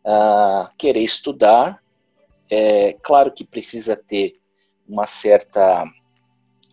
uh, 0.04 0.70
querer 0.76 1.00
estudar. 1.00 1.82
É 2.50 2.94
claro 3.02 3.32
que 3.32 3.44
precisa 3.44 3.96
ter 3.96 4.38
uma 4.88 5.06
certa. 5.06 5.84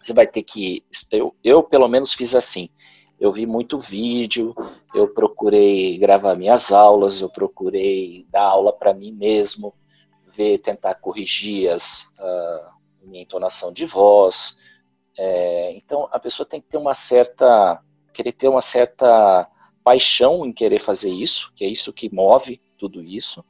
Você 0.01 0.13
vai 0.13 0.25
ter 0.25 0.43
que. 0.43 0.83
Eu, 1.11 1.35
eu, 1.43 1.63
pelo 1.63 1.87
menos, 1.87 2.13
fiz 2.13 2.33
assim. 2.35 2.69
Eu 3.19 3.31
vi 3.31 3.45
muito 3.45 3.79
vídeo, 3.79 4.53
eu 4.93 5.07
procurei 5.07 5.97
gravar 5.97 6.35
minhas 6.35 6.71
aulas, 6.71 7.21
eu 7.21 7.29
procurei 7.29 8.25
dar 8.29 8.43
aula 8.43 8.73
para 8.73 8.93
mim 8.93 9.13
mesmo, 9.13 9.73
ver, 10.25 10.57
tentar 10.57 10.95
corrigir 10.95 11.69
as, 11.69 12.11
uh, 12.19 12.75
minha 13.03 13.23
entonação 13.23 13.71
de 13.71 13.85
voz. 13.85 14.57
É, 15.17 15.71
então, 15.77 16.09
a 16.11 16.19
pessoa 16.19 16.45
tem 16.45 16.59
que 16.59 16.67
ter 16.67 16.77
uma 16.77 16.93
certa. 16.93 17.81
querer 18.13 18.33
ter 18.33 18.49
uma 18.49 18.61
certa 18.61 19.49
paixão 19.81 20.45
em 20.45 20.51
querer 20.51 20.79
fazer 20.79 21.11
isso, 21.11 21.53
que 21.55 21.63
é 21.63 21.67
isso 21.67 21.93
que 21.93 22.13
move 22.13 22.59
tudo 22.77 23.03
isso, 23.03 23.43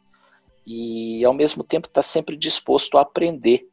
e 0.66 1.24
ao 1.24 1.34
mesmo 1.34 1.64
tempo 1.64 1.88
está 1.88 2.02
sempre 2.02 2.36
disposto 2.36 2.98
a 2.98 3.02
aprender 3.02 3.70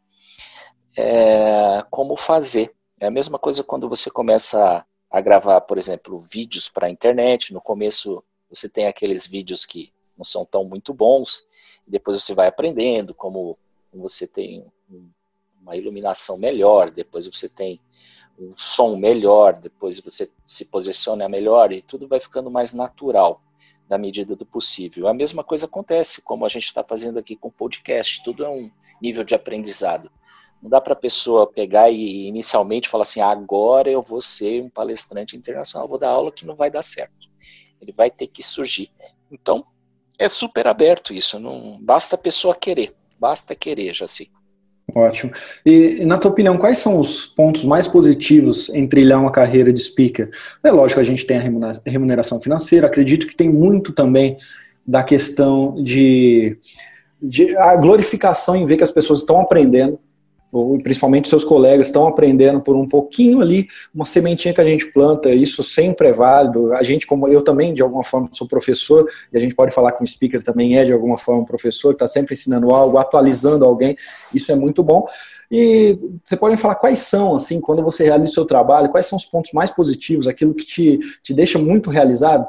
é, 0.97 1.82
como 1.90 2.16
fazer. 2.16 2.75
É 3.00 3.06
a 3.06 3.11
mesma 3.11 3.38
coisa 3.38 3.64
quando 3.64 3.88
você 3.88 4.11
começa 4.11 4.62
a, 4.62 4.85
a 5.11 5.21
gravar, 5.21 5.61
por 5.62 5.78
exemplo, 5.78 6.21
vídeos 6.21 6.68
para 6.68 6.87
a 6.87 6.90
internet. 6.90 7.52
No 7.52 7.61
começo 7.61 8.23
você 8.50 8.68
tem 8.68 8.87
aqueles 8.87 9.26
vídeos 9.26 9.64
que 9.64 9.92
não 10.16 10.25
são 10.25 10.44
tão 10.44 10.64
muito 10.64 10.92
bons, 10.92 11.44
depois 11.87 12.23
você 12.23 12.35
vai 12.35 12.47
aprendendo 12.47 13.14
como 13.14 13.59
você 13.92 14.26
tem 14.26 14.64
uma 15.61 15.76
iluminação 15.76 16.37
melhor, 16.37 16.90
depois 16.90 17.26
você 17.26 17.49
tem 17.49 17.80
um 18.38 18.52
som 18.56 18.97
melhor, 18.97 19.56
depois 19.56 19.99
você 20.00 20.30
se 20.44 20.66
posiciona 20.66 21.28
melhor 21.28 21.73
e 21.73 21.80
tudo 21.80 22.06
vai 22.09 22.21
ficando 22.21 22.50
mais 22.50 22.75
natural 22.75 23.40
na 23.92 23.99
medida 23.99 24.34
do 24.34 24.46
possível. 24.46 25.06
A 25.06 25.12
mesma 25.12 25.44
coisa 25.44 25.66
acontece, 25.66 26.22
como 26.22 26.46
a 26.46 26.49
gente 26.49 26.64
está 26.64 26.82
fazendo 26.82 27.18
aqui 27.18 27.37
com 27.37 27.49
o 27.49 27.52
podcast, 27.52 28.22
tudo 28.25 28.42
é 28.42 28.49
um 28.49 28.70
nível 29.02 29.22
de 29.22 29.34
aprendizado. 29.34 30.11
Não 30.62 30.70
dá 30.70 30.80
para 30.80 30.94
a 30.94 30.96
pessoa 30.96 31.46
pegar 31.46 31.90
e 31.90 32.26
inicialmente 32.26 32.88
falar 32.88 33.02
assim, 33.02 33.20
agora 33.20 33.90
eu 33.90 34.00
vou 34.00 34.22
ser 34.22 34.62
um 34.62 34.70
palestrante 34.70 35.37
internacional, 35.37 35.87
vou 35.87 35.99
dar 35.99 36.08
aula 36.08 36.32
que 36.32 36.46
não 36.46 36.56
vai 36.56 36.70
dar 36.70 36.80
certo. 36.80 37.28
Ele 37.82 37.92
vai 37.92 38.11
ter 38.11 38.28
que 38.28 38.42
surgir. 38.42 38.90
Então, 39.30 39.62
é 40.18 40.26
super 40.26 40.66
aberto 40.66 41.12
isso, 41.12 41.38
não 41.38 41.78
basta 41.82 42.14
a 42.16 42.18
pessoa 42.18 42.54
querer, 42.54 42.96
basta 43.18 43.54
querer, 43.54 43.92
já. 43.92 44.06
Ótimo. 44.94 45.32
E, 45.64 46.04
na 46.04 46.18
tua 46.18 46.30
opinião, 46.30 46.58
quais 46.58 46.78
são 46.78 47.00
os 47.00 47.25
pontos 47.25 47.64
mais 47.64 47.87
positivos 47.87 48.68
em 48.70 48.87
trilhar 48.87 49.20
uma 49.20 49.30
carreira 49.30 49.72
de 49.72 49.80
speaker? 49.80 50.30
É 50.62 50.70
lógico, 50.70 51.00
a 51.00 51.04
gente 51.04 51.25
tem 51.25 51.38
a 51.38 51.80
remuneração 51.84 52.40
financeira, 52.40 52.87
acredito 52.87 53.26
que 53.26 53.34
tem 53.34 53.49
muito 53.49 53.92
também 53.92 54.37
da 54.87 55.02
questão 55.02 55.82
de, 55.82 56.58
de 57.22 57.56
a 57.56 57.76
glorificação 57.76 58.54
em 58.54 58.66
ver 58.66 58.76
que 58.76 58.82
as 58.82 58.90
pessoas 58.90 59.20
estão 59.20 59.40
aprendendo, 59.40 59.99
ou 60.52 60.76
principalmente 60.78 61.30
seus 61.30 61.42
colegas 61.42 61.87
estão 61.87 62.06
aprendendo 62.06 62.61
por 62.61 62.76
um 62.76 62.87
pouquinho 62.87 63.40
ali, 63.40 63.66
uma 63.94 64.04
sementinha 64.04 64.52
que 64.52 64.61
a 64.61 64.64
gente 64.64 64.92
planta, 64.92 65.30
isso 65.30 65.62
sempre 65.64 66.09
é 66.09 66.12
válido. 66.12 66.75
A 66.75 66.82
gente, 66.82 67.06
como 67.06 67.26
eu 67.26 67.40
também, 67.40 67.73
de 67.73 67.80
alguma 67.80 68.04
forma, 68.04 68.28
sou 68.32 68.47
professor, 68.47 69.09
e 69.32 69.38
a 69.38 69.40
gente 69.40 69.54
pode 69.54 69.73
falar 69.73 69.92
que 69.92 70.04
o 70.04 70.06
speaker 70.06 70.42
também 70.42 70.76
é, 70.76 70.85
de 70.85 70.92
alguma 70.92 71.16
forma, 71.16 71.40
um 71.40 71.47
professor, 71.47 71.92
está 71.92 72.06
sempre 72.06 72.35
ensinando 72.35 72.71
algo, 72.71 72.99
atualizando 72.99 73.64
alguém, 73.64 73.97
isso 74.35 74.52
é 74.52 74.54
muito 74.54 74.82
bom. 74.82 75.06
E 75.50 75.99
você 76.23 76.37
pode 76.37 76.59
falar 76.59 76.75
quais 76.75 76.99
são, 76.99 77.37
assim, 77.37 77.59
quando 77.59 77.82
você 77.82 78.04
realiza 78.04 78.32
o 78.32 78.35
seu 78.35 78.44
trabalho, 78.44 78.90
quais 78.90 79.06
são 79.06 79.16
os 79.16 79.25
pontos 79.25 79.52
mais 79.52 79.71
positivos, 79.71 80.28
aquilo 80.28 80.54
que 80.54 80.66
te, 80.66 80.99
te 81.23 81.32
deixa 81.32 81.59
muito 81.59 81.88
realizado? 81.88 82.47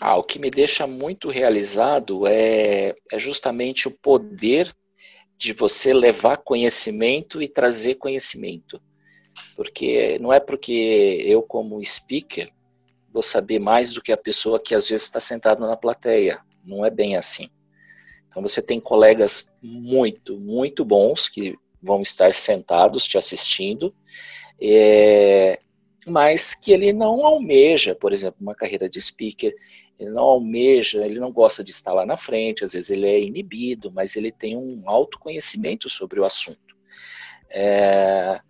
Ah, 0.00 0.16
o 0.16 0.22
que 0.22 0.38
me 0.38 0.50
deixa 0.50 0.86
muito 0.86 1.28
realizado 1.28 2.26
é, 2.26 2.94
é 3.10 3.18
justamente 3.18 3.86
o 3.86 3.90
poder 3.90 4.72
de 5.38 5.52
você 5.52 5.94
levar 5.94 6.38
conhecimento 6.38 7.40
e 7.40 7.48
trazer 7.48 7.94
conhecimento. 7.94 8.82
Porque 9.54 10.18
não 10.18 10.32
é 10.32 10.40
porque 10.40 11.22
eu, 11.24 11.40
como 11.42 11.82
speaker, 11.84 12.50
vou 13.12 13.22
saber 13.22 13.60
mais 13.60 13.92
do 13.92 14.02
que 14.02 14.12
a 14.12 14.16
pessoa 14.16 14.60
que 14.60 14.74
às 14.74 14.88
vezes 14.88 15.06
está 15.06 15.20
sentada 15.20 15.64
na 15.66 15.76
plateia. 15.76 16.40
Não 16.64 16.84
é 16.84 16.90
bem 16.90 17.16
assim. 17.16 17.48
Então 18.28 18.42
você 18.42 18.60
tem 18.60 18.80
colegas 18.80 19.54
muito, 19.62 20.38
muito 20.38 20.84
bons 20.84 21.28
que 21.28 21.56
vão 21.80 22.00
estar 22.00 22.34
sentados 22.34 23.04
te 23.04 23.16
assistindo. 23.16 23.94
É, 24.60 25.60
mas 26.04 26.52
que 26.52 26.72
ele 26.72 26.92
não 26.92 27.24
almeja, 27.24 27.94
por 27.94 28.12
exemplo, 28.12 28.38
uma 28.40 28.54
carreira 28.54 28.88
de 28.88 29.00
speaker, 29.00 29.54
ele 29.98 30.10
não 30.10 30.24
almeja, 30.24 31.04
ele 31.04 31.18
não 31.18 31.32
gosta 31.32 31.64
de 31.64 31.70
estar 31.70 31.92
lá 31.92 32.06
na 32.06 32.16
frente, 32.16 32.64
às 32.64 32.72
vezes 32.72 32.90
ele 32.90 33.06
é 33.06 33.20
inibido, 33.20 33.90
mas 33.90 34.14
ele 34.14 34.30
tem 34.30 34.56
um 34.56 34.82
autoconhecimento 34.86 35.90
sobre 35.90 36.20
o 36.20 36.24
assunto. 36.24 36.76
É, 37.50 38.40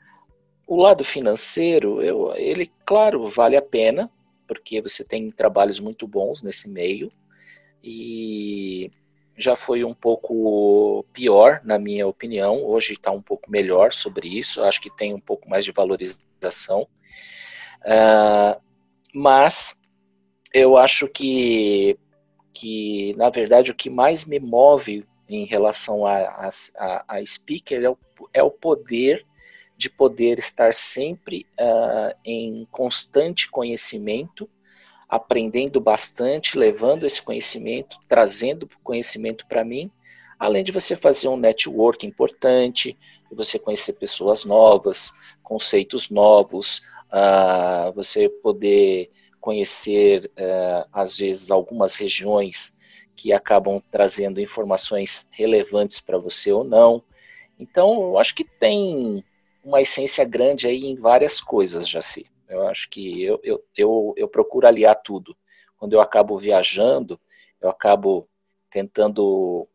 o 0.66 0.76
lado 0.76 1.04
financeiro, 1.04 2.02
eu, 2.02 2.34
ele, 2.36 2.70
claro, 2.84 3.26
vale 3.28 3.56
a 3.56 3.62
pena, 3.62 4.10
porque 4.46 4.82
você 4.82 5.02
tem 5.04 5.30
trabalhos 5.30 5.80
muito 5.80 6.06
bons 6.06 6.42
nesse 6.42 6.68
meio, 6.68 7.10
e 7.82 8.90
já 9.36 9.54
foi 9.54 9.84
um 9.84 9.94
pouco 9.94 11.04
pior, 11.12 11.60
na 11.64 11.78
minha 11.78 12.06
opinião. 12.06 12.64
Hoje 12.64 12.94
está 12.94 13.12
um 13.12 13.22
pouco 13.22 13.50
melhor 13.50 13.92
sobre 13.92 14.28
isso. 14.28 14.62
Acho 14.62 14.80
que 14.80 14.94
tem 14.94 15.14
um 15.14 15.20
pouco 15.20 15.48
mais 15.48 15.64
de 15.64 15.70
valorização. 15.70 16.88
Uh, 17.82 18.60
mas 19.14 19.80
eu 20.52 20.76
acho 20.76 21.08
que, 21.08 21.98
que, 22.52 23.14
na 23.16 23.30
verdade, 23.30 23.70
o 23.70 23.74
que 23.74 23.90
mais 23.90 24.24
me 24.24 24.38
move 24.38 25.04
em 25.28 25.44
relação 25.44 26.06
a, 26.06 26.48
a, 26.78 27.04
a 27.06 27.24
speaker 27.24 27.82
é 27.82 27.90
o, 27.90 27.98
é 28.32 28.42
o 28.42 28.50
poder 28.50 29.26
de 29.76 29.88
poder 29.88 30.38
estar 30.40 30.74
sempre 30.74 31.46
uh, 31.60 32.12
em 32.24 32.66
constante 32.70 33.48
conhecimento, 33.48 34.50
aprendendo 35.08 35.80
bastante, 35.80 36.58
levando 36.58 37.06
esse 37.06 37.22
conhecimento, 37.22 37.96
trazendo 38.08 38.68
conhecimento 38.82 39.46
para 39.46 39.64
mim, 39.64 39.88
além 40.36 40.64
de 40.64 40.72
você 40.72 40.96
fazer 40.96 41.28
um 41.28 41.36
network 41.36 42.04
importante, 42.04 42.98
você 43.30 43.58
conhecer 43.58 43.92
pessoas 43.94 44.44
novas, 44.44 45.12
conceitos 45.42 46.10
novos, 46.10 46.82
uh, 47.12 47.92
você 47.94 48.28
poder 48.28 49.10
conhecer, 49.48 50.30
uh, 50.38 50.86
às 50.92 51.16
vezes, 51.16 51.50
algumas 51.50 51.96
regiões 51.96 52.76
que 53.16 53.32
acabam 53.32 53.82
trazendo 53.90 54.42
informações 54.42 55.26
relevantes 55.32 56.00
para 56.00 56.18
você 56.18 56.52
ou 56.52 56.62
não. 56.62 57.02
Então, 57.58 57.94
eu 58.02 58.18
acho 58.18 58.34
que 58.34 58.44
tem 58.44 59.24
uma 59.64 59.80
essência 59.80 60.22
grande 60.22 60.66
aí 60.66 60.84
em 60.84 60.96
várias 60.96 61.40
coisas, 61.40 61.88
Jaci. 61.88 62.26
Eu 62.46 62.68
acho 62.68 62.90
que 62.90 63.22
eu, 63.22 63.40
eu, 63.42 63.64
eu, 63.74 64.14
eu 64.18 64.28
procuro 64.28 64.66
aliar 64.66 64.94
tudo. 64.96 65.34
Quando 65.78 65.94
eu 65.94 66.02
acabo 66.02 66.36
viajando, 66.36 67.18
eu 67.58 67.70
acabo 67.70 68.28
tentando 68.68 69.66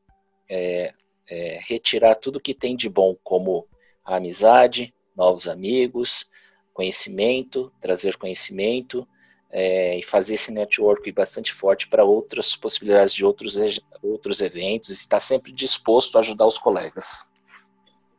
é, 0.48 0.94
é, 1.28 1.60
retirar 1.68 2.14
tudo 2.14 2.40
que 2.40 2.54
tem 2.54 2.76
de 2.76 2.88
bom, 2.88 3.18
como 3.24 3.68
a 4.06 4.18
amizade, 4.18 4.94
novos 5.18 5.48
amigos, 5.48 6.30
conhecimento, 6.76 7.74
trazer 7.82 8.18
conhecimento 8.18 9.08
é, 9.54 10.00
e 10.00 10.04
fazer 10.04 10.34
esse 10.34 10.52
network 10.52 11.10
bastante 11.12 11.54
forte 11.54 11.88
para 11.88 12.04
outras 12.04 12.56
possibilidades 12.56 13.14
de 13.14 13.24
outros, 13.24 13.56
outros 14.02 14.42
eventos, 14.42 14.90
estar 14.90 15.20
sempre 15.20 15.52
disposto 15.52 16.18
a 16.18 16.22
ajudar 16.22 16.48
os 16.48 16.58
colegas. 16.58 17.24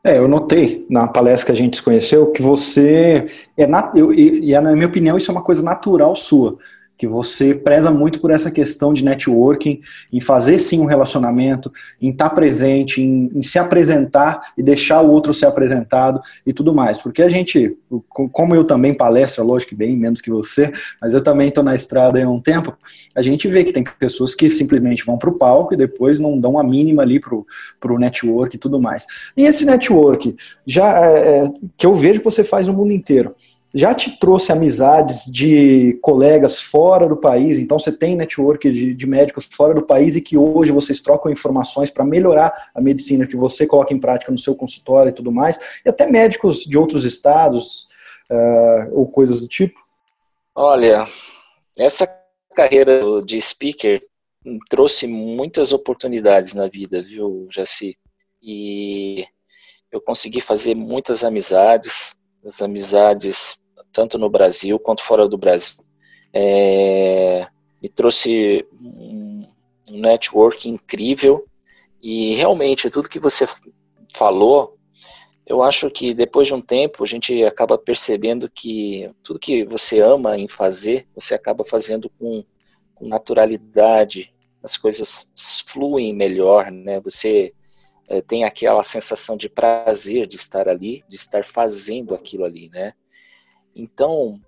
É, 0.04 0.18
eu 0.18 0.28
notei 0.28 0.86
na 0.88 1.08
palestra 1.08 1.46
que 1.46 1.52
a 1.52 1.62
gente 1.62 1.76
se 1.76 1.82
conheceu 1.82 2.30
que 2.30 2.40
você 2.40 3.24
é 3.56 3.66
nat... 3.66 3.96
eu, 3.96 4.12
e, 4.12 4.50
e, 4.50 4.60
na 4.60 4.72
minha 4.72 4.86
opinião 4.86 5.16
isso 5.16 5.30
é 5.30 5.34
uma 5.34 5.42
coisa 5.42 5.62
natural 5.62 6.14
sua 6.14 6.58
que 6.96 7.06
você 7.06 7.54
preza 7.54 7.90
muito 7.90 8.20
por 8.20 8.30
essa 8.30 8.50
questão 8.50 8.92
de 8.92 9.04
networking, 9.04 9.80
em 10.12 10.20
fazer 10.20 10.58
sim 10.58 10.80
um 10.80 10.84
relacionamento, 10.84 11.72
em 12.00 12.10
estar 12.10 12.30
presente, 12.30 13.02
em, 13.02 13.30
em, 13.34 13.42
se 13.42 13.58
apresentar 13.58 14.52
e 14.56 14.62
deixar 14.62 15.00
o 15.00 15.10
outro 15.10 15.34
ser 15.34 15.46
apresentado 15.46 16.20
e 16.46 16.52
tudo 16.52 16.74
mais. 16.74 16.98
Porque 16.98 17.22
a 17.22 17.28
gente, 17.28 17.76
como 18.08 18.54
eu 18.54 18.64
também 18.64 18.94
palestro, 18.94 19.44
lógico 19.44 19.70
que 19.70 19.76
bem 19.76 19.96
menos 19.96 20.20
que 20.20 20.30
você, 20.30 20.72
mas 21.00 21.12
eu 21.12 21.22
também 21.22 21.48
estou 21.48 21.64
na 21.64 21.74
estrada 21.74 22.22
há 22.22 22.28
um 22.28 22.40
tempo, 22.40 22.76
a 23.14 23.22
gente 23.22 23.48
vê 23.48 23.64
que 23.64 23.72
tem 23.72 23.84
pessoas 23.98 24.34
que 24.34 24.48
simplesmente 24.48 25.04
vão 25.04 25.18
para 25.18 25.30
o 25.30 25.38
palco 25.38 25.74
e 25.74 25.76
depois 25.76 26.18
não 26.18 26.38
dão 26.38 26.58
a 26.58 26.64
mínima 26.64 27.02
ali 27.02 27.18
para 27.18 27.92
o 27.92 27.98
network 27.98 28.54
e 28.54 28.58
tudo 28.58 28.80
mais. 28.80 29.06
E 29.36 29.44
esse 29.44 29.64
network, 29.64 30.36
já 30.66 31.04
é, 31.04 31.38
é, 31.38 31.52
que 31.76 31.86
eu 31.86 31.94
vejo 31.94 32.20
que 32.20 32.24
você 32.24 32.44
faz 32.44 32.66
no 32.66 32.72
mundo 32.72 32.92
inteiro, 32.92 33.34
já 33.74 33.92
te 33.92 34.16
trouxe 34.20 34.52
amizades 34.52 35.24
de 35.24 35.98
colegas 36.00 36.60
fora 36.60 37.08
do 37.08 37.16
país, 37.16 37.58
então 37.58 37.76
você 37.76 37.90
tem 37.90 38.14
network 38.14 38.70
de, 38.70 38.94
de 38.94 39.06
médicos 39.06 39.48
fora 39.50 39.74
do 39.74 39.82
país 39.82 40.14
e 40.14 40.22
que 40.22 40.38
hoje 40.38 40.70
vocês 40.70 41.00
trocam 41.00 41.32
informações 41.32 41.90
para 41.90 42.04
melhorar 42.04 42.70
a 42.72 42.80
medicina 42.80 43.26
que 43.26 43.36
você 43.36 43.66
coloca 43.66 43.92
em 43.92 43.98
prática 43.98 44.30
no 44.30 44.38
seu 44.38 44.54
consultório 44.54 45.10
e 45.10 45.12
tudo 45.12 45.32
mais, 45.32 45.80
e 45.84 45.88
até 45.88 46.08
médicos 46.08 46.60
de 46.60 46.78
outros 46.78 47.04
estados 47.04 47.88
uh, 48.30 48.92
ou 48.92 49.08
coisas 49.08 49.40
do 49.40 49.48
tipo? 49.48 49.80
Olha, 50.54 51.08
essa 51.76 52.06
carreira 52.54 53.02
de 53.26 53.42
speaker 53.42 54.00
trouxe 54.70 55.08
muitas 55.08 55.72
oportunidades 55.72 56.54
na 56.54 56.68
vida, 56.68 57.02
viu, 57.02 57.48
Jaci? 57.50 57.98
E 58.40 59.26
eu 59.90 60.00
consegui 60.00 60.40
fazer 60.40 60.76
muitas 60.76 61.24
amizades, 61.24 62.16
as 62.44 62.62
amizades 62.62 63.58
tanto 63.94 64.18
no 64.18 64.28
Brasil 64.28 64.78
quanto 64.78 65.02
fora 65.02 65.26
do 65.28 65.38
Brasil. 65.38 65.82
É, 66.32 67.46
me 67.80 67.88
trouxe 67.88 68.66
um, 68.72 69.46
network 69.88 70.68
incrível 70.68 71.46
e 72.02 72.34
realmente 72.34 72.90
tudo 72.90 73.08
que 73.08 73.20
você 73.20 73.46
falou, 74.12 74.76
eu 75.46 75.62
acho 75.62 75.88
que 75.90 76.12
depois 76.12 76.48
de 76.48 76.54
um 76.54 76.60
tempo 76.60 77.04
a 77.04 77.06
gente 77.06 77.44
acaba 77.44 77.78
percebendo 77.78 78.50
que 78.50 79.10
tudo 79.22 79.38
que 79.38 79.64
você 79.64 80.00
ama 80.00 80.36
em 80.36 80.48
fazer, 80.48 81.06
você 81.14 81.34
acaba 81.34 81.64
fazendo 81.64 82.10
com, 82.18 82.44
com 82.94 83.06
naturalidade, 83.06 84.34
as 84.62 84.76
coisas 84.76 85.30
fluem 85.66 86.12
melhor, 86.12 86.70
né? 86.70 86.98
Você 87.00 87.52
é, 88.08 88.20
tem 88.20 88.44
aquela 88.44 88.82
sensação 88.82 89.36
de 89.36 89.48
prazer 89.48 90.26
de 90.26 90.36
estar 90.36 90.68
ali, 90.68 91.04
de 91.08 91.16
estar 91.16 91.44
fazendo 91.44 92.14
aquilo 92.14 92.44
ali, 92.44 92.70
né? 92.70 92.94
Então, 93.74 94.40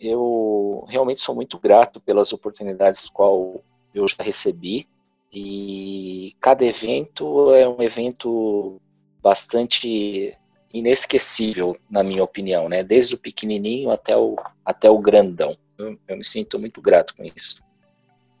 eu 0.00 0.84
realmente 0.88 1.20
sou 1.20 1.34
muito 1.34 1.58
grato 1.58 2.00
pelas 2.00 2.32
oportunidades 2.32 3.08
qual 3.08 3.62
eu 3.94 4.06
já 4.08 4.22
recebi 4.22 4.86
e 5.32 6.32
cada 6.40 6.64
evento 6.64 7.52
é 7.52 7.68
um 7.68 7.82
evento 7.82 8.80
bastante 9.22 10.36
inesquecível, 10.72 11.76
na 11.88 12.02
minha 12.02 12.22
opinião, 12.22 12.68
né? 12.68 12.82
Desde 12.82 13.14
o 13.14 13.18
pequenininho 13.18 13.90
até 13.90 14.16
o, 14.16 14.36
até 14.64 14.90
o 14.90 14.98
grandão. 14.98 15.56
Eu, 15.78 15.96
eu 16.08 16.16
me 16.16 16.24
sinto 16.24 16.58
muito 16.58 16.80
grato 16.80 17.14
com 17.16 17.24
isso. 17.24 17.62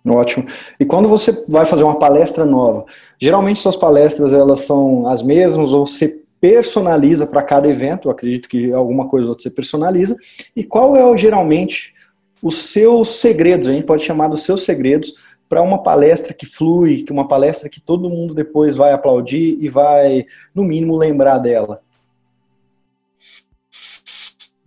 Ótimo. 0.06 0.46
E 0.78 0.84
quando 0.84 1.08
você 1.08 1.44
vai 1.48 1.64
fazer 1.64 1.82
uma 1.82 1.98
palestra 1.98 2.44
nova, 2.44 2.84
geralmente 3.18 3.60
suas 3.60 3.76
palestras 3.76 4.32
elas 4.32 4.60
são 4.60 5.08
as 5.08 5.22
mesmas 5.22 5.72
ou 5.72 5.86
você 5.86 6.23
personaliza 6.44 7.26
para 7.26 7.42
cada 7.42 7.66
evento, 7.70 8.06
eu 8.06 8.12
acredito 8.12 8.50
que 8.50 8.70
alguma 8.70 9.08
coisa 9.08 9.24
ou 9.24 9.30
outra 9.30 9.44
você 9.44 9.48
personaliza, 9.48 10.14
e 10.54 10.62
qual 10.62 10.94
é 10.94 11.16
geralmente 11.16 11.94
os 12.42 12.66
seus 12.66 13.12
segredos, 13.12 13.66
a 13.66 13.72
gente 13.72 13.86
pode 13.86 14.04
chamar 14.04 14.28
dos 14.28 14.42
seus 14.42 14.62
segredos, 14.62 15.14
para 15.48 15.62
uma 15.62 15.82
palestra 15.82 16.34
que 16.34 16.44
flui, 16.44 17.02
que 17.02 17.10
uma 17.10 17.26
palestra 17.26 17.70
que 17.70 17.80
todo 17.80 18.10
mundo 18.10 18.34
depois 18.34 18.76
vai 18.76 18.92
aplaudir 18.92 19.56
e 19.58 19.70
vai, 19.70 20.26
no 20.54 20.64
mínimo, 20.64 20.98
lembrar 20.98 21.38
dela? 21.38 21.80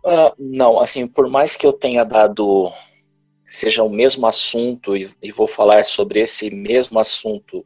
Uh, 0.03 0.33
não, 0.39 0.79
assim, 0.79 1.05
por 1.05 1.29
mais 1.29 1.55
que 1.55 1.67
eu 1.67 1.73
tenha 1.73 2.03
dado, 2.03 2.71
seja 3.45 3.83
o 3.83 3.89
mesmo 3.89 4.25
assunto, 4.25 4.97
e, 4.97 5.07
e 5.21 5.31
vou 5.31 5.47
falar 5.47 5.85
sobre 5.85 6.21
esse 6.21 6.49
mesmo 6.49 6.97
assunto 6.97 7.63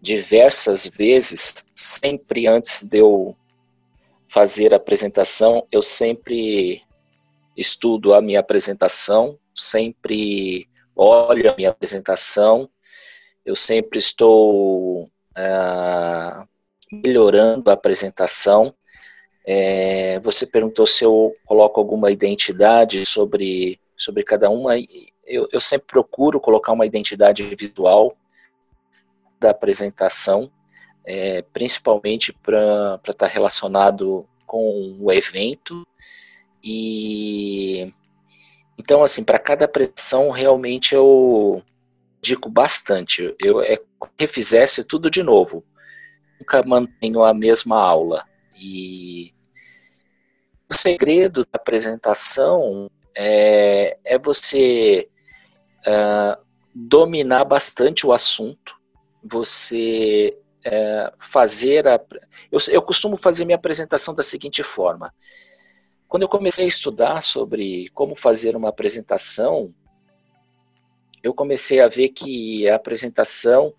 diversas 0.00 0.86
vezes, 0.86 1.66
sempre 1.74 2.46
antes 2.46 2.84
de 2.84 2.98
eu 2.98 3.36
fazer 4.28 4.72
a 4.72 4.76
apresentação, 4.76 5.66
eu 5.72 5.82
sempre 5.82 6.82
estudo 7.56 8.12
a 8.12 8.20
minha 8.20 8.40
apresentação, 8.40 9.38
sempre 9.54 10.68
olho 10.94 11.50
a 11.50 11.54
minha 11.56 11.70
apresentação, 11.70 12.68
eu 13.44 13.56
sempre 13.56 13.98
estou 13.98 15.08
ah, 15.34 16.46
melhorando 16.92 17.70
a 17.70 17.74
apresentação. 17.74 18.74
É, 19.46 20.18
você 20.20 20.46
perguntou 20.46 20.86
se 20.86 21.04
eu 21.04 21.34
coloco 21.44 21.78
alguma 21.78 22.10
identidade 22.10 23.06
sobre, 23.06 23.80
sobre 23.96 24.24
cada 24.24 24.50
uma. 24.50 24.76
Eu, 25.24 25.48
eu 25.52 25.60
sempre 25.60 25.86
procuro 25.86 26.40
colocar 26.40 26.72
uma 26.72 26.86
identidade 26.86 27.42
visual 27.42 28.16
da 29.38 29.50
apresentação, 29.50 30.50
é, 31.04 31.42
principalmente 31.52 32.32
para 32.32 33.00
estar 33.08 33.14
tá 33.14 33.26
relacionado 33.26 34.26
com 34.46 34.96
o 35.00 35.12
evento. 35.12 35.86
E 36.62 37.92
então, 38.78 39.02
assim, 39.02 39.24
para 39.24 39.38
cada 39.38 39.64
apresentação, 39.64 40.30
realmente 40.30 40.94
eu 40.94 41.62
digo 42.20 42.48
bastante. 42.48 43.34
Eu 43.40 43.60
é 43.60 43.78
refizesse 44.18 44.84
tudo 44.84 45.10
de 45.10 45.22
novo. 45.22 45.64
Nunca 46.38 46.62
mantenho 46.62 47.22
a 47.22 47.32
mesma 47.32 47.78
aula. 47.78 48.24
E 48.58 49.32
o 50.70 50.76
segredo 50.76 51.44
da 51.44 51.56
apresentação 51.56 52.90
é, 53.16 53.98
é 54.04 54.18
você 54.18 55.08
uh, 55.86 56.42
dominar 56.74 57.44
bastante 57.44 58.06
o 58.06 58.12
assunto, 58.12 58.75
você 59.30 60.36
uh, 60.66 61.14
fazer 61.18 61.86
a. 61.86 62.00
Eu, 62.50 62.58
eu 62.70 62.82
costumo 62.82 63.16
fazer 63.16 63.44
minha 63.44 63.56
apresentação 63.56 64.14
da 64.14 64.22
seguinte 64.22 64.62
forma. 64.62 65.14
Quando 66.08 66.22
eu 66.22 66.28
comecei 66.28 66.64
a 66.64 66.68
estudar 66.68 67.22
sobre 67.22 67.90
como 67.90 68.14
fazer 68.14 68.54
uma 68.56 68.68
apresentação, 68.68 69.74
eu 71.22 71.34
comecei 71.34 71.80
a 71.80 71.88
ver 71.88 72.10
que 72.10 72.68
a 72.68 72.76
apresentação 72.76 73.74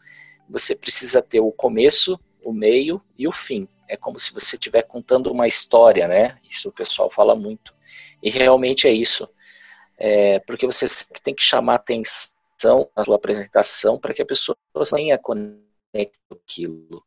você 0.50 0.76
precisa 0.76 1.22
ter 1.22 1.40
o 1.40 1.52
começo, 1.52 2.20
o 2.44 2.52
meio 2.52 3.02
e 3.18 3.28
o 3.28 3.32
fim. 3.32 3.68
É 3.88 3.96
como 3.96 4.20
se 4.20 4.34
você 4.34 4.58
estiver 4.58 4.82
contando 4.84 5.32
uma 5.32 5.48
história, 5.48 6.08
né? 6.08 6.38
Isso 6.48 6.70
o 6.70 6.74
pessoal 6.74 7.10
fala 7.10 7.36
muito. 7.36 7.74
E 8.22 8.30
realmente 8.30 8.88
é 8.88 8.92
isso. 8.92 9.30
É, 9.98 10.40
porque 10.40 10.66
você 10.66 10.86
tem 11.24 11.34
que 11.34 11.42
chamar 11.42 11.76
atenção 11.76 12.37
na 12.96 13.04
sua 13.04 13.16
apresentação 13.16 14.00
para 14.00 14.14
que 14.14 14.22
a 14.22 14.26
pessoa 14.26 14.58
tenha 14.96 15.18
conectado 15.18 15.62
aquilo. 16.32 17.04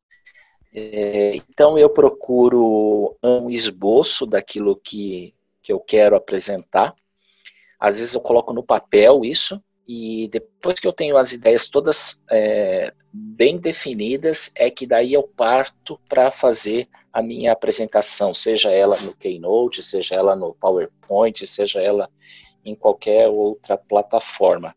É, 0.73 1.35
então 1.37 1.77
eu 1.77 1.91
procuro 1.91 3.17
um 3.23 3.51
esboço 3.51 4.25
daquilo 4.27 4.77
que, 4.77 5.35
que 5.63 5.73
eu 5.73 5.81
quero 5.81 6.17
apresentar. 6.17 6.95
Às 7.79 7.99
vezes 7.99 8.15
eu 8.15 8.21
coloco 8.21 8.53
no 8.53 8.63
papel 8.63 9.25
isso, 9.25 9.63
e 9.89 10.29
depois 10.29 10.79
que 10.79 10.87
eu 10.87 10.93
tenho 10.93 11.17
as 11.17 11.33
ideias 11.33 11.69
todas 11.69 12.23
é, 12.31 12.95
bem 13.13 13.59
definidas, 13.59 14.53
é 14.55 14.71
que 14.71 14.87
daí 14.87 15.13
eu 15.13 15.25
parto 15.25 15.99
para 16.09 16.31
fazer 16.31 16.89
a 17.13 17.21
minha 17.21 17.51
apresentação, 17.51 18.33
seja 18.33 18.71
ela 18.71 18.97
no 19.01 19.17
Keynote, 19.17 19.83
seja 19.83 20.15
ela 20.15 20.37
no 20.37 20.55
PowerPoint, 20.55 21.45
seja 21.45 21.81
ela 21.81 22.09
em 22.65 22.75
qualquer 22.75 23.29
outra 23.29 23.77
plataforma. 23.77 24.77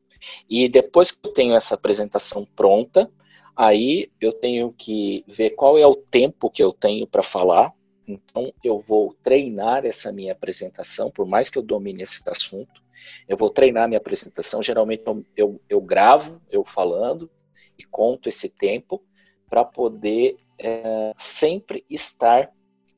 E 0.50 0.68
depois 0.70 1.12
que 1.12 1.28
eu 1.28 1.32
tenho 1.32 1.56
essa 1.56 1.76
apresentação 1.76 2.46
pronta, 2.56 3.10
aí 3.56 4.12
eu 4.20 4.34
tenho 4.34 4.74
que 4.74 5.24
ver 5.28 5.52
qual 5.52 5.78
é 5.78 5.86
o 5.86 5.96
tempo 5.96 6.50
que 6.50 6.64
eu 6.64 6.74
tenho 6.74 7.08
para 7.08 7.24
falar. 7.24 7.74
Então 8.08 8.54
eu 8.64 8.78
vou 8.78 9.16
treinar 9.24 9.86
essa 9.86 10.12
minha 10.12 10.34
apresentação, 10.34 11.10
por 11.10 11.26
mais 11.26 11.50
que 11.50 11.58
eu 11.58 11.64
domine 11.64 12.04
esse 12.04 12.22
assunto 12.28 12.84
eu 13.28 13.38
vou 13.38 13.50
treinar 13.50 13.88
minha 13.88 13.98
apresentação, 13.98 14.62
geralmente 14.62 15.04
eu, 15.06 15.26
eu, 15.36 15.62
eu 15.70 15.82
gravo 15.82 16.42
eu 16.50 16.64
falando 16.64 17.30
e 17.78 17.84
conto 17.84 18.30
esse 18.30 18.50
tempo 18.50 19.02
para 19.50 19.64
poder 19.64 20.38
é, 20.60 21.14
sempre 21.18 21.84
estar 21.90 22.52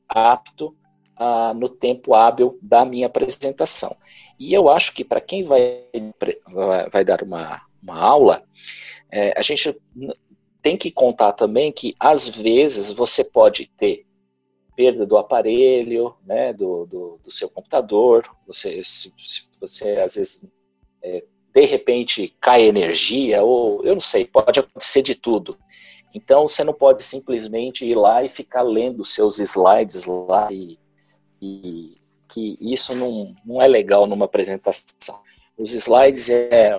apto 0.08 0.76
a, 1.16 1.52
no 1.54 1.68
tempo 1.68 2.14
hábil 2.14 2.58
da 2.62 2.84
minha 2.84 3.06
apresentação. 3.06 3.96
E 4.38 4.52
eu 4.52 4.68
acho 4.68 4.92
que 4.92 5.04
para 5.04 5.20
quem 5.20 5.44
vai, 5.44 5.84
vai 6.92 7.04
dar 7.04 7.22
uma, 7.22 7.62
uma 7.82 7.98
aula, 7.98 8.42
é, 9.10 9.32
a 9.38 9.42
gente 9.42 9.74
tem 10.62 10.76
que 10.76 10.90
contar 10.90 11.32
também 11.32 11.70
que 11.70 11.94
às 11.98 12.28
vezes 12.28 12.90
você 12.90 13.24
pode 13.24 13.70
ter 13.78 14.04
perda 14.74 15.06
do 15.06 15.16
aparelho, 15.16 16.14
né, 16.24 16.52
do, 16.52 16.84
do, 16.86 17.20
do 17.24 17.30
seu 17.30 17.48
computador, 17.48 18.28
você, 18.46 18.82
se, 18.84 19.12
se 19.16 19.48
você 19.58 19.98
às 19.98 20.16
vezes 20.16 20.46
é, 21.02 21.24
de 21.54 21.64
repente 21.64 22.36
cai 22.38 22.64
energia, 22.64 23.42
ou 23.42 23.82
eu 23.84 23.94
não 23.94 24.00
sei, 24.00 24.26
pode 24.26 24.60
acontecer 24.60 25.00
de 25.00 25.14
tudo. 25.14 25.56
Então 26.14 26.46
você 26.46 26.62
não 26.62 26.74
pode 26.74 27.02
simplesmente 27.02 27.84
ir 27.84 27.94
lá 27.94 28.22
e 28.22 28.28
ficar 28.28 28.62
lendo 28.62 29.04
seus 29.04 29.38
slides 29.38 30.04
lá 30.04 30.48
e, 30.50 30.78
e 31.40 31.96
que 32.28 32.56
isso 32.60 32.94
não, 32.94 33.34
não 33.44 33.60
é 33.60 33.66
legal 33.66 34.06
numa 34.06 34.24
apresentação. 34.24 35.20
Os 35.56 35.72
slides 35.72 36.28
é 36.28 36.78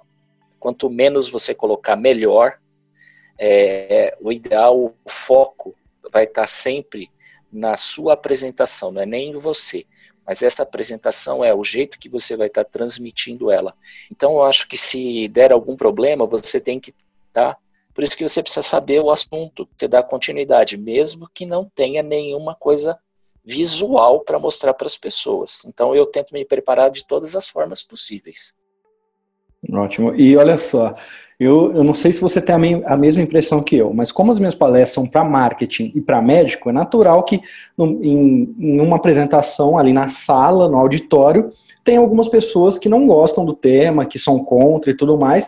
quanto 0.59 0.89
menos 0.89 1.29
você 1.29 1.53
colocar 1.53 1.95
melhor. 1.95 2.59
É, 3.39 4.17
o 4.19 4.31
ideal, 4.31 4.77
o 4.77 4.93
foco 5.07 5.75
vai 6.11 6.23
estar 6.23 6.47
sempre 6.47 7.09
na 7.51 7.77
sua 7.77 8.13
apresentação, 8.13 8.91
não 8.91 9.01
é 9.01 9.05
nem 9.05 9.29
em 9.29 9.37
você, 9.37 9.85
mas 10.25 10.41
essa 10.41 10.63
apresentação 10.63 11.43
é 11.43 11.53
o 11.53 11.63
jeito 11.63 11.97
que 11.97 12.09
você 12.09 12.35
vai 12.35 12.47
estar 12.47 12.65
transmitindo 12.65 13.49
ela. 13.49 13.73
Então 14.11 14.33
eu 14.33 14.43
acho 14.43 14.67
que 14.67 14.77
se 14.77 15.27
der 15.29 15.51
algum 15.51 15.77
problema, 15.77 16.25
você 16.25 16.59
tem 16.59 16.79
que 16.79 16.93
tá 17.31 17.57
por 17.93 18.03
isso 18.03 18.15
que 18.15 18.29
você 18.29 18.43
precisa 18.43 18.61
saber 18.61 19.01
o 19.01 19.09
assunto, 19.09 19.67
você 19.75 19.87
dá 19.87 20.03
continuidade, 20.03 20.77
mesmo 20.77 21.27
que 21.33 21.47
não 21.47 21.65
tenha 21.65 22.03
nenhuma 22.03 22.53
coisa 22.53 22.95
visual 23.47 24.19
para 24.19 24.37
mostrar 24.37 24.73
para 24.73 24.87
as 24.87 24.97
pessoas. 24.97 25.63
Então 25.65 25.95
eu 25.95 26.05
tento 26.05 26.33
me 26.33 26.43
preparar 26.43 26.91
de 26.91 27.07
todas 27.07 27.33
as 27.33 27.47
formas 27.47 27.81
possíveis. 27.81 28.53
Ótimo. 29.71 30.13
E 30.15 30.35
olha 30.35 30.57
só, 30.57 30.95
eu, 31.39 31.73
eu 31.73 31.83
não 31.83 31.93
sei 31.93 32.11
se 32.11 32.19
você 32.19 32.41
tem 32.41 32.83
a, 32.83 32.93
a 32.93 32.97
mesma 32.97 33.23
impressão 33.23 33.63
que 33.63 33.77
eu, 33.77 33.93
mas 33.93 34.11
como 34.11 34.31
as 34.31 34.39
minhas 34.39 34.53
palestras 34.53 34.89
são 34.89 35.07
para 35.07 35.23
marketing 35.23 35.93
e 35.95 36.01
para 36.01 36.21
médico, 36.21 36.69
é 36.69 36.73
natural 36.73 37.23
que 37.23 37.41
no, 37.77 38.03
em, 38.03 38.53
em 38.59 38.81
uma 38.81 38.97
apresentação 38.97 39.77
ali 39.77 39.93
na 39.93 40.09
sala, 40.09 40.67
no 40.67 40.77
auditório, 40.77 41.49
tem 41.85 41.95
algumas 41.95 42.27
pessoas 42.27 42.77
que 42.77 42.89
não 42.89 43.07
gostam 43.07 43.45
do 43.45 43.53
tema, 43.53 44.05
que 44.05 44.19
são 44.19 44.43
contra 44.43 44.91
e 44.91 44.97
tudo 44.97 45.17
mais. 45.17 45.47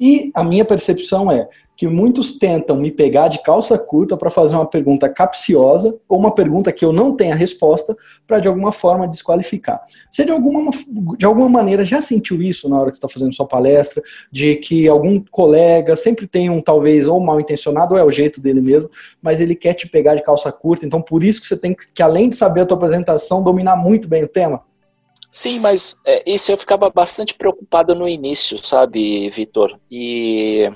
E 0.00 0.30
a 0.34 0.42
minha 0.42 0.64
percepção 0.64 1.30
é, 1.30 1.46
que 1.76 1.86
muitos 1.86 2.38
tentam 2.38 2.76
me 2.76 2.90
pegar 2.90 3.28
de 3.28 3.42
calça 3.42 3.78
curta 3.78 4.16
para 4.16 4.30
fazer 4.30 4.54
uma 4.54 4.66
pergunta 4.66 5.08
capciosa 5.08 5.98
ou 6.08 6.18
uma 6.18 6.32
pergunta 6.32 6.72
que 6.72 6.84
eu 6.84 6.92
não 6.92 7.14
tenha 7.16 7.34
resposta 7.34 7.96
para 8.26 8.38
de 8.38 8.48
alguma 8.48 8.70
forma 8.70 9.08
desqualificar. 9.08 9.82
Você 10.10 10.24
de 10.24 10.30
alguma, 10.30 10.70
de 11.18 11.26
alguma 11.26 11.48
maneira 11.48 11.84
já 11.84 12.00
sentiu 12.00 12.40
isso 12.40 12.68
na 12.68 12.80
hora 12.80 12.90
que 12.90 12.96
está 12.96 13.08
fazendo 13.08 13.34
sua 13.34 13.46
palestra, 13.46 14.02
de 14.30 14.56
que 14.56 14.86
algum 14.88 15.20
colega 15.30 15.96
sempre 15.96 16.26
tem 16.26 16.48
um 16.48 16.60
talvez 16.60 17.08
ou 17.08 17.18
mal 17.20 17.40
intencionado 17.40 17.94
ou 17.94 18.00
é 18.00 18.04
o 18.04 18.10
jeito 18.10 18.40
dele 18.40 18.60
mesmo, 18.60 18.90
mas 19.20 19.40
ele 19.40 19.54
quer 19.54 19.74
te 19.74 19.88
pegar 19.88 20.14
de 20.14 20.22
calça 20.22 20.52
curta, 20.52 20.86
então 20.86 21.02
por 21.02 21.24
isso 21.24 21.40
que 21.40 21.46
você 21.46 21.56
tem 21.56 21.74
que, 21.74 22.02
além 22.02 22.28
de 22.28 22.36
saber 22.36 22.60
a 22.62 22.66
tua 22.66 22.76
apresentação, 22.76 23.42
dominar 23.42 23.76
muito 23.76 24.08
bem 24.08 24.24
o 24.24 24.28
tema? 24.28 24.62
Sim, 25.30 25.58
mas 25.58 26.00
é, 26.06 26.22
isso 26.30 26.52
eu 26.52 26.56
ficava 26.56 26.88
bastante 26.88 27.34
preocupado 27.34 27.92
no 27.92 28.08
início, 28.08 28.56
sabe, 28.64 29.28
Vitor? 29.30 29.76
E 29.90 30.70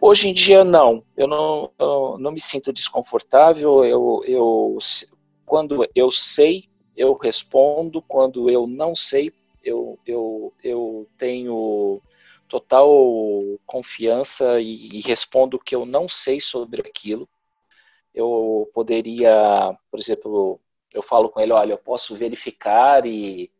hoje 0.00 0.28
em 0.28 0.34
dia, 0.34 0.64
não. 0.64 1.04
Eu 1.16 1.26
não, 1.26 1.70
eu 1.78 2.16
não 2.18 2.32
me 2.32 2.40
sinto 2.40 2.72
desconfortável. 2.72 3.84
Eu, 3.84 4.20
eu, 4.26 4.78
quando 5.44 5.86
eu 5.94 6.10
sei, 6.10 6.64
eu 6.96 7.14
respondo. 7.14 8.00
Quando 8.02 8.48
eu 8.50 8.66
não 8.66 8.94
sei, 8.94 9.32
eu, 9.62 9.98
eu, 10.06 10.52
eu 10.62 11.08
tenho 11.16 12.00
total 12.48 12.88
confiança 13.66 14.60
e, 14.60 14.88
e 14.98 15.00
respondo 15.00 15.58
que 15.58 15.74
eu 15.74 15.84
não 15.84 16.08
sei 16.08 16.40
sobre 16.40 16.80
aquilo. 16.80 17.28
Eu 18.14 18.70
poderia, 18.72 19.76
por 19.90 19.98
exemplo, 19.98 20.60
eu 20.92 21.02
falo 21.02 21.28
com 21.28 21.40
ele, 21.40 21.52
olha, 21.52 21.72
eu 21.72 21.78
posso 21.78 22.14
verificar 22.14 23.04
e, 23.04 23.50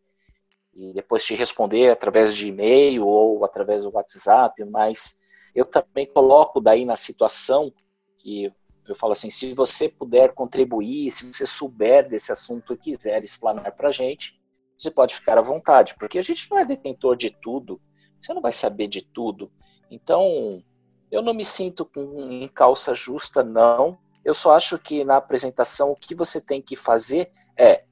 e 0.72 0.92
depois 0.94 1.24
te 1.24 1.34
responder 1.34 1.90
através 1.90 2.34
de 2.34 2.48
e-mail 2.48 3.04
ou 3.04 3.44
através 3.44 3.82
do 3.82 3.92
WhatsApp, 3.92 4.64
mas 4.64 5.18
eu 5.54 5.64
também 5.64 6.06
coloco 6.06 6.60
daí 6.60 6.84
na 6.84 6.96
situação 6.96 7.72
que 8.16 8.52
eu 8.86 8.94
falo 8.94 9.12
assim, 9.12 9.30
se 9.30 9.54
você 9.54 9.88
puder 9.88 10.34
contribuir, 10.34 11.10
se 11.10 11.32
você 11.32 11.46
souber 11.46 12.08
desse 12.08 12.30
assunto 12.30 12.74
e 12.74 12.76
quiser 12.76 13.22
explanar 13.24 13.72
para 13.72 13.88
a 13.88 13.92
gente, 13.92 14.38
você 14.76 14.90
pode 14.90 15.14
ficar 15.14 15.38
à 15.38 15.42
vontade, 15.42 15.94
porque 15.98 16.18
a 16.18 16.22
gente 16.22 16.50
não 16.50 16.58
é 16.58 16.64
detentor 16.64 17.16
de 17.16 17.30
tudo, 17.30 17.80
você 18.20 18.34
não 18.34 18.42
vai 18.42 18.52
saber 18.52 18.88
de 18.88 19.02
tudo. 19.02 19.50
Então, 19.90 20.62
eu 21.10 21.22
não 21.22 21.32
me 21.32 21.44
sinto 21.44 21.84
com, 21.84 22.20
em 22.20 22.48
calça 22.48 22.94
justa, 22.94 23.42
não. 23.42 23.98
Eu 24.24 24.34
só 24.34 24.54
acho 24.54 24.78
que 24.78 25.04
na 25.04 25.16
apresentação 25.16 25.92
o 25.92 25.96
que 25.96 26.14
você 26.14 26.40
tem 26.40 26.60
que 26.60 26.74
fazer 26.74 27.30
é, 27.56 27.84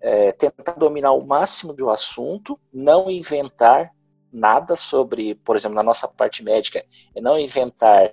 é 0.00 0.32
tentar 0.32 0.72
dominar 0.72 1.12
o 1.12 1.26
máximo 1.26 1.72
do 1.72 1.88
assunto, 1.88 2.58
não 2.72 3.10
inventar 3.10 3.92
nada 4.34 4.74
sobre, 4.74 5.36
por 5.36 5.54
exemplo, 5.54 5.76
na 5.76 5.82
nossa 5.82 6.08
parte 6.08 6.42
médica, 6.42 6.84
é 7.14 7.20
não 7.20 7.38
inventar 7.38 8.12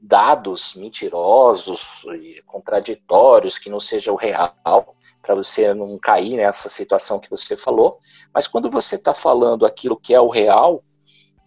dados 0.00 0.74
mentirosos 0.76 2.04
e 2.20 2.40
contraditórios 2.42 3.58
que 3.58 3.68
não 3.68 3.80
seja 3.80 4.12
o 4.12 4.16
real, 4.16 4.96
para 5.20 5.34
você 5.34 5.74
não 5.74 5.98
cair 5.98 6.36
nessa 6.36 6.68
situação 6.68 7.18
que 7.18 7.28
você 7.28 7.56
falou. 7.56 7.98
Mas 8.32 8.46
quando 8.46 8.70
você 8.70 8.94
está 8.94 9.12
falando 9.12 9.66
aquilo 9.66 9.96
que 9.96 10.14
é 10.14 10.20
o 10.20 10.28
real, 10.28 10.82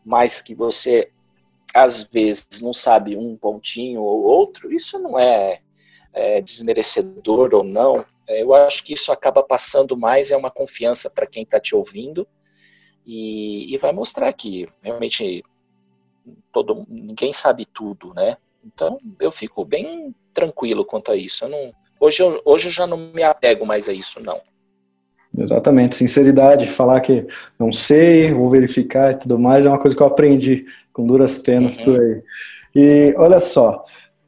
mas 0.06 0.42
que 0.42 0.54
você 0.54 1.12
às 1.74 2.04
vezes 2.04 2.62
não 2.62 2.72
sabe 2.72 3.18
um 3.18 3.36
pontinho 3.36 4.02
ou 4.02 4.24
outro, 4.24 4.72
isso 4.72 4.98
não 5.00 5.20
é, 5.20 5.60
é 6.14 6.42
desmerecedor 6.42 7.54
ou 7.54 7.64
não. 7.64 8.06
É, 8.28 8.42
eu 8.42 8.54
acho 8.54 8.84
que 8.84 8.94
isso 8.94 9.12
acaba 9.12 9.44
passando 9.44 9.98
mais 9.98 10.32
é 10.32 10.38
uma 10.38 10.52
confiança 10.52 11.10
para 11.10 11.28
quem 11.28 11.44
está 11.44 11.60
te 11.60 11.76
ouvindo 11.76 12.26
e, 13.06 13.74
e 13.74 13.78
vai 13.78 13.92
mostrar 13.92 14.32
que 14.34 14.68
realmente 14.82 15.44
todo, 16.52 16.86
ninguém 16.90 17.32
sabe 17.34 17.66
tudo, 17.66 18.14
né? 18.14 18.38
Então 18.66 19.00
eu 19.20 19.32
fico 19.32 19.64
bem 19.64 20.14
tranquilo 20.34 20.84
quanto 20.84 21.12
a 21.12 21.16
isso. 21.16 21.46
Eu 21.46 21.50
não, 21.50 21.74
hoje, 22.00 22.24
eu, 22.24 22.42
hoje 22.44 22.68
eu 22.68 22.72
já 22.72 22.88
não 22.88 22.98
me 22.98 23.24
apego 23.24 23.66
mais 23.66 23.88
a 23.88 23.94
isso, 23.94 24.20
não. 24.20 24.42
Exatamente, 25.38 25.98
sinceridade, 25.98 26.66
falar 26.66 27.02
que 27.02 27.28
não 27.60 27.72
sei, 27.72 28.32
vou 28.32 28.50
verificar 28.50 29.12
e 29.12 29.20
tudo 29.20 29.38
mais, 29.38 29.66
é 29.66 29.70
uma 29.70 29.80
coisa 29.80 29.96
que 29.96 30.02
eu 30.02 30.08
aprendi 30.08 30.66
com 30.94 31.06
duras 31.06 31.38
penas 31.38 31.78
uhum. 31.78 31.84
por 31.84 32.02
aí. 32.02 32.24
E 32.74 33.14
olha 33.18 33.40
só, 33.42 33.84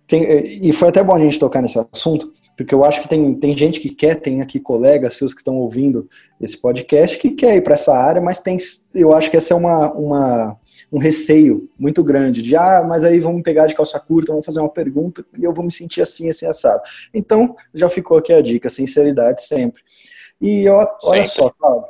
tem, 0.06 0.24
e 0.68 0.72
foi 0.74 0.90
até 0.90 1.02
bom 1.02 1.16
a 1.16 1.20
gente 1.20 1.40
tocar 1.40 1.62
nesse 1.62 1.80
assunto, 1.94 2.32
porque 2.58 2.74
eu 2.74 2.84
acho 2.84 3.04
que 3.04 3.08
tem, 3.08 3.36
tem 3.36 3.56
gente 3.56 3.80
que 3.80 3.90
quer, 3.90 4.16
tem 4.16 4.42
aqui 4.42 4.60
colegas 4.60 5.16
seus 5.16 5.32
que 5.32 5.42
estão 5.42 5.58
ouvindo 5.58 6.10
esse 6.42 6.60
podcast 6.60 7.16
que 7.20 7.30
quer 7.30 7.56
ir 7.56 7.62
para 7.62 7.76
essa 7.76 7.96
área, 7.96 8.20
mas 8.20 8.40
tem, 8.40 8.58
eu 8.96 9.14
acho 9.14 9.30
que 9.30 9.38
essa 9.38 9.54
é 9.54 9.58
uma, 9.58 9.92
uma, 9.94 10.58
um 10.92 10.98
receio 10.98 11.70
muito 11.78 12.04
grande 12.04 12.42
de, 12.42 12.56
ah, 12.56 12.84
mas 12.86 13.06
aí 13.06 13.20
vamos 13.20 13.44
pegar 13.44 13.68
de 13.68 13.76
calça 13.76 14.00
curta, 14.00 14.32
vamos 14.32 14.46
fazer 14.46 14.60
uma 14.60 14.74
pergunta 14.74 15.24
e 15.38 15.44
eu 15.44 15.54
vou 15.54 15.64
me 15.64 15.72
sentir 15.72 16.02
assim, 16.02 16.30
assim, 16.32 16.48
assado. 16.48 16.82
Então, 17.14 17.56
já 17.74 17.88
ficou 17.88 18.18
aqui 18.18 18.34
a 18.34 18.42
dica, 18.42 18.70
sinceridade 18.70 19.44
sempre. 19.44 19.84
E 20.42 20.68
ó, 20.68 20.88
olha 21.04 21.28
só, 21.28 21.52
Cláudio. 21.52 21.90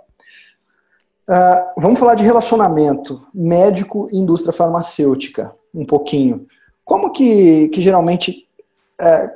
Uh, 1.30 1.82
vamos 1.82 2.00
falar 2.00 2.16
de 2.16 2.24
relacionamento 2.24 3.26
médico 3.34 4.08
e 4.12 4.18
indústria 4.18 4.54
farmacêutica, 4.54 5.54
um 5.76 5.86
pouquinho. 5.86 6.46
Como 6.84 7.12
que, 7.12 7.68
que 7.70 7.82
geralmente, 7.82 8.47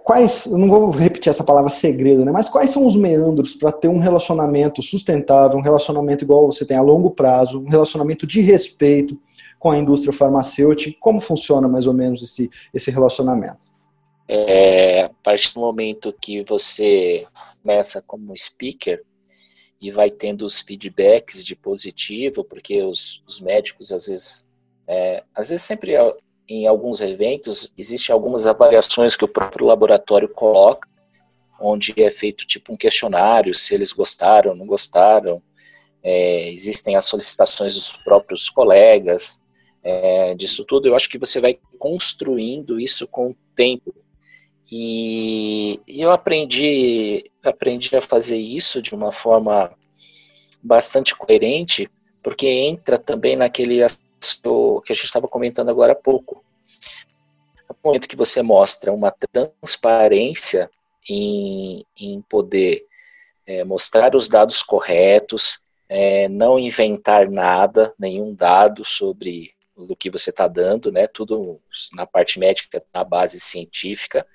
quais, 0.04 0.47
não 0.47 0.67
vou 0.67 0.89
repetir 0.89 1.30
essa 1.30 1.43
palavra 1.43 1.69
segredo, 1.69 2.26
né, 2.26 2.32
mas 2.32 2.50
quais 2.50 2.71
são 2.71 2.86
os 2.88 2.95
meandros 2.95 3.54
para 3.54 3.71
ter 3.71 3.88
um 3.88 4.00
relacionamento 4.00 4.82
sustentável, 4.82 5.60
um 5.60 5.62
relacionamento 5.62 6.24
igual 6.24 6.47
você 6.47 6.65
tem 6.65 6.78
a 6.78 6.82
longo 6.82 7.12
prazo, 7.12 7.60
um 7.60 7.69
relacionamento 7.69 8.26
de 8.26 8.41
respeito 8.41 9.19
com 9.60 9.69
a 9.69 9.78
indústria 9.78 10.12
farmacêutica? 10.12 10.97
Como 11.00 11.21
funciona 11.21 11.67
mais 11.67 11.86
ou 11.86 11.93
menos 11.93 12.24
esse, 12.24 12.50
esse 12.74 12.89
relacionamento? 12.89 13.71
É, 14.28 15.04
a 15.04 15.10
partir 15.21 15.54
do 15.54 15.60
momento 15.60 16.15
que 16.19 16.41
você 16.43 17.26
começa 17.62 18.02
como 18.02 18.36
speaker 18.36 19.04
e 19.80 19.91
vai 19.91 20.10
tendo 20.10 20.45
os 20.45 20.62
feedbacks 20.62 21.43
de 21.43 21.56
positivo, 21.56 22.43
porque 22.43 22.82
os, 22.82 23.21
os 23.28 23.41
médicos 23.41 23.91
às 23.91 24.08
vezes, 24.08 24.47
é, 24.88 25.24
às 25.36 25.50
vezes 25.50 25.65
sempre 25.65 25.93
em 26.52 26.68
alguns 26.68 27.02
eventos 27.02 27.72
existem 27.78 28.14
algumas 28.14 28.46
avaliações 28.46 29.16
que 29.16 29.26
o 29.26 29.28
próprio 29.28 29.66
laboratório 29.66 30.28
coloca, 30.28 30.88
onde 31.60 31.94
é 31.98 32.10
feito 32.10 32.46
tipo 32.46 32.74
um 32.74 32.78
questionário, 32.78 33.54
se 33.54 33.74
eles 33.74 33.94
gostaram, 33.94 34.56
não 34.56 34.66
gostaram, 34.66 35.42
é, 36.04 36.50
existem 36.50 36.96
as 36.96 37.06
solicitações 37.06 37.76
dos 37.76 37.96
próprios 37.98 38.50
colegas, 38.50 39.42
é, 39.84 40.36
disso 40.36 40.66
tudo, 40.66 40.88
eu 40.88 40.96
acho 40.96 41.10
que 41.10 41.18
você 41.18 41.40
vai 41.40 41.58
construindo 41.80 42.80
isso 42.80 43.08
com 43.08 43.32
o 43.32 43.36
tempo. 43.56 43.94
E 44.72 45.82
eu 45.88 46.12
aprendi, 46.12 47.30
aprendi 47.44 47.96
a 47.96 48.02
fazer 48.02 48.38
isso 48.38 48.82
de 48.82 48.96
uma 48.96 49.12
forma 49.12 49.72
bastante 50.64 51.16
coerente, 51.16 51.90
porque 52.24 52.48
entra 52.48 52.98
também 52.98 53.36
naquele 53.36 53.84
aspecto 54.22 54.82
que 54.86 54.92
a 54.92 54.96
gente 54.96 55.06
estava 55.06 55.28
comentando 55.28 55.70
agora 55.70 55.94
há 55.94 55.96
pouco. 55.96 56.44
No 57.68 57.76
momento 57.84 58.08
que 58.08 58.16
você 58.16 58.42
mostra 58.42 58.94
uma 58.94 59.12
transparência 59.12 60.70
em, 61.10 61.84
em 62.00 62.22
poder 62.22 62.86
é, 63.46 63.64
mostrar 63.64 64.16
os 64.16 64.30
dados 64.30 64.62
corretos, 64.62 65.60
é, 65.90 66.30
não 66.30 66.60
inventar 66.60 67.30
nada, 67.30 67.94
nenhum 67.98 68.34
dado 68.34 68.86
sobre 68.86 69.54
o 69.76 69.96
que 69.96 70.10
você 70.10 70.30
está 70.30 70.48
dando, 70.48 70.92
né? 70.92 71.08
Tudo 71.08 71.60
na 71.94 72.06
parte 72.06 72.40
médica, 72.40 72.84
na 72.94 73.04
base 73.04 73.40
científica, 73.40 74.26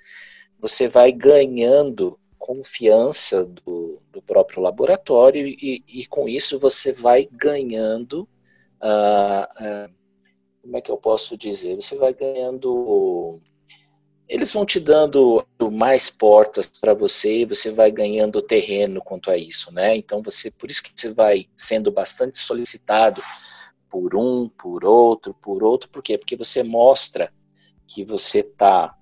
você 0.59 0.87
vai 0.87 1.11
ganhando 1.11 2.19
confiança 2.37 3.45
do, 3.45 4.01
do 4.11 4.21
próprio 4.21 4.61
laboratório 4.61 5.47
e, 5.47 5.83
e, 5.87 6.05
com 6.05 6.27
isso 6.29 6.59
você 6.59 6.91
vai 6.91 7.27
ganhando, 7.31 8.27
uh, 8.81 9.89
uh, 9.89 9.93
como 10.61 10.77
é 10.77 10.81
que 10.81 10.91
eu 10.91 10.97
posso 10.97 11.37
dizer? 11.37 11.75
Você 11.75 11.95
vai 11.97 12.13
ganhando, 12.13 13.39
eles 14.27 14.51
vão 14.51 14.65
te 14.65 14.79
dando 14.79 15.45
mais 15.71 16.09
portas 16.09 16.67
para 16.67 16.93
você, 16.93 17.45
você 17.45 17.71
vai 17.71 17.91
ganhando 17.91 18.41
terreno 18.41 19.01
quanto 19.01 19.31
a 19.31 19.37
isso, 19.37 19.73
né? 19.73 19.95
Então 19.95 20.21
você, 20.21 20.51
por 20.51 20.69
isso 20.69 20.83
que 20.83 20.91
você 20.95 21.11
vai 21.11 21.47
sendo 21.55 21.91
bastante 21.91 22.37
solicitado 22.37 23.21
por 23.89 24.15
um, 24.15 24.49
por 24.49 24.83
outro, 24.83 25.33
por 25.33 25.63
outro, 25.63 25.89
por 25.89 26.03
quê? 26.03 26.17
Porque 26.17 26.35
você 26.35 26.63
mostra 26.63 27.31
que 27.87 28.03
você 28.03 28.39
está 28.39 28.97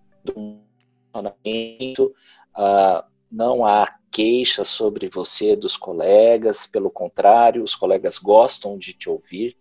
relacionamento, 1.16 2.14
uh, 2.58 3.04
não 3.32 3.66
há 3.66 3.86
queixa 4.12 4.64
sobre 4.64 5.10
você 5.10 5.56
dos 5.56 5.76
colegas, 5.76 6.68
pelo 6.68 6.90
contrário, 6.90 7.64
os 7.64 7.76
colegas 7.76 8.18
gostam 8.18 8.78
de 8.78 8.94
te 8.94 9.10
ouvir. 9.10 9.58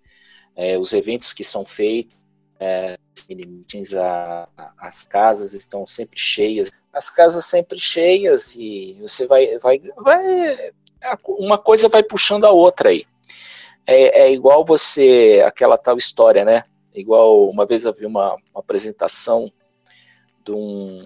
É, 0.56 0.78
os 0.78 0.92
eventos 0.92 1.32
que 1.32 1.42
são 1.42 1.64
feitos, 1.64 2.24
é, 2.60 2.96
a, 4.00 4.48
as 4.78 5.02
casas 5.04 5.54
estão 5.54 5.84
sempre 5.84 6.18
cheias, 6.18 6.70
as 6.92 7.10
casas 7.10 7.44
sempre 7.46 7.78
cheias 7.78 8.54
e 8.54 8.98
você 9.00 9.26
vai, 9.26 9.58
vai, 9.58 9.80
vai 9.96 10.72
uma 11.26 11.58
coisa 11.58 11.88
vai 11.88 12.02
puxando 12.02 12.44
a 12.44 12.50
outra 12.50 12.90
aí. 12.90 13.04
É, 13.86 14.22
é 14.22 14.32
igual 14.32 14.64
você, 14.64 15.42
aquela 15.46 15.76
tal 15.76 15.96
história, 15.96 16.44
né? 16.44 16.64
Igual 16.94 17.50
uma 17.50 17.66
vez 17.66 17.84
eu 17.84 17.92
vi 17.92 18.06
uma, 18.06 18.34
uma 18.34 18.60
apresentação 18.60 19.52
de 20.44 20.52
um, 20.52 21.04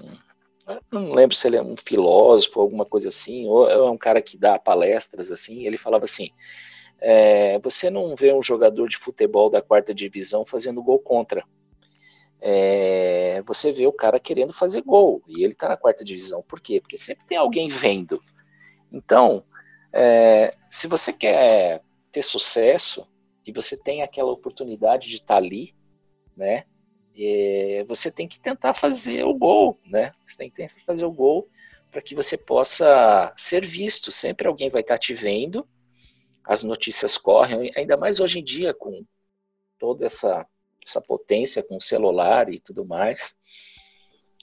não 0.91 1.15
lembro 1.15 1.35
se 1.35 1.47
ele 1.47 1.57
é 1.57 1.63
um 1.63 1.77
filósofo, 1.77 2.61
alguma 2.61 2.85
coisa 2.85 3.09
assim, 3.09 3.47
ou 3.47 3.69
é 3.69 3.91
um 3.91 3.97
cara 3.97 4.21
que 4.21 4.37
dá 4.37 4.59
palestras 4.59 5.33
assim, 5.33 5.67
ele 5.67 5.79
falava 5.79 6.05
assim, 6.05 6.31
é, 7.01 7.59
você 7.61 7.91
não 7.91 8.15
vê 8.17 8.33
um 8.33 8.43
jogador 8.43 8.89
de 8.89 8.97
futebol 8.97 9.51
da 9.51 9.63
quarta 9.63 9.95
divisão 9.95 10.45
fazendo 10.45 10.83
gol 10.83 10.99
contra. 10.99 11.45
É, 12.41 13.43
você 13.47 13.73
vê 13.73 13.87
o 13.87 13.93
cara 13.93 14.21
querendo 14.21 14.53
fazer 14.53 14.83
gol, 14.83 15.23
e 15.27 15.43
ele 15.43 15.53
está 15.53 15.69
na 15.69 15.77
quarta 15.77 16.05
divisão. 16.05 16.43
Por 16.43 16.61
quê? 16.61 16.81
Porque 16.81 16.97
sempre 16.97 17.27
tem 17.27 17.39
alguém 17.39 17.69
vendo. 17.69 18.23
Então, 18.93 19.45
é, 19.93 20.55
se 20.69 20.87
você 20.87 21.13
quer 21.13 21.83
ter 22.13 22.23
sucesso, 22.23 23.07
e 23.47 23.53
você 23.53 23.77
tem 23.77 24.03
aquela 24.03 24.31
oportunidade 24.31 25.09
de 25.09 25.17
estar 25.17 25.35
tá 25.35 25.37
ali, 25.37 25.75
né? 26.37 26.65
é, 27.19 27.85
você 27.89 28.11
tem 28.11 28.29
que 28.29 28.39
tentar 28.39 28.73
fazer 28.75 29.25
o 29.25 29.35
gol, 29.35 29.79
né? 29.85 30.13
Você 30.27 30.39
tem 30.39 30.51
que 30.51 30.57
tentar 30.57 30.81
fazer 30.87 31.05
o 31.05 31.11
gol 31.11 31.49
para 31.91 32.01
que 32.01 32.15
você 32.15 32.37
possa 32.37 33.33
ser 33.37 33.67
visto. 33.67 34.13
Sempre 34.13 34.47
alguém 34.47 34.71
vai 34.71 34.83
estar 34.83 34.99
te 34.99 35.13
vendo, 35.13 35.67
as 36.49 36.63
notícias 36.63 37.19
correm, 37.19 37.71
ainda 37.77 37.95
mais 37.95 38.21
hoje 38.21 38.41
em 38.41 38.43
dia 38.43 38.73
com 38.73 39.05
toda 39.79 40.07
essa, 40.07 40.47
essa 40.85 40.99
potência 40.99 41.63
com 41.63 41.77
o 41.77 41.81
celular 41.81 42.51
e 42.51 42.59
tudo 42.59 42.87
mais. 42.87 43.37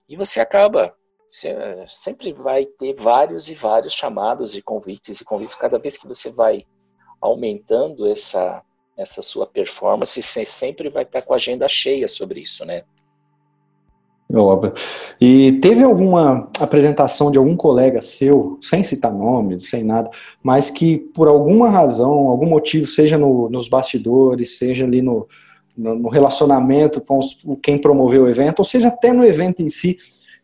E 0.07 0.15
você 0.15 0.39
acaba, 0.39 0.95
você 1.27 1.55
sempre 1.87 2.31
vai 2.31 2.67
ter 2.67 2.93
vários 2.93 3.49
e 3.49 3.55
vários 3.55 3.91
chamados 3.91 4.55
e 4.55 4.61
convites 4.61 5.19
e 5.19 5.25
convites. 5.25 5.55
Cada 5.55 5.79
vez 5.79 5.97
que 5.97 6.07
você 6.07 6.29
vai 6.29 6.67
aumentando 7.19 8.07
essa 8.07 8.63
essa 8.97 9.21
sua 9.21 9.45
performance, 9.45 10.21
você 10.21 10.45
sempre 10.45 10.87
vai 10.87 11.03
estar 11.03 11.21
com 11.21 11.33
a 11.33 11.35
agenda 11.35 11.67
cheia 11.67 12.07
sobre 12.07 12.39
isso, 12.39 12.63
né? 12.63 12.85
Óbvio. 14.33 14.73
E 15.21 15.53
teve 15.53 15.83
alguma 15.83 16.49
apresentação 16.59 17.29
de 17.29 17.37
algum 17.37 17.55
colega 17.55 18.01
seu, 18.01 18.57
sem 18.61 18.83
citar 18.83 19.13
nomes, 19.13 19.69
sem 19.69 19.83
nada, 19.83 20.09
mas 20.41 20.71
que 20.71 20.97
por 20.97 21.27
alguma 21.27 21.69
razão, 21.69 22.27
algum 22.27 22.47
motivo, 22.47 22.87
seja 22.87 23.17
no, 23.17 23.49
nos 23.49 23.69
bastidores, 23.69 24.57
seja 24.57 24.83
ali 24.83 25.01
no, 25.01 25.27
no, 25.77 25.95
no 25.95 26.09
relacionamento 26.09 27.01
com 27.01 27.19
os, 27.19 27.37
quem 27.61 27.77
promoveu 27.77 28.23
o 28.23 28.29
evento, 28.29 28.59
ou 28.59 28.65
seja 28.65 28.87
até 28.87 29.13
no 29.13 29.23
evento 29.23 29.61
em 29.61 29.69
si, 29.69 29.97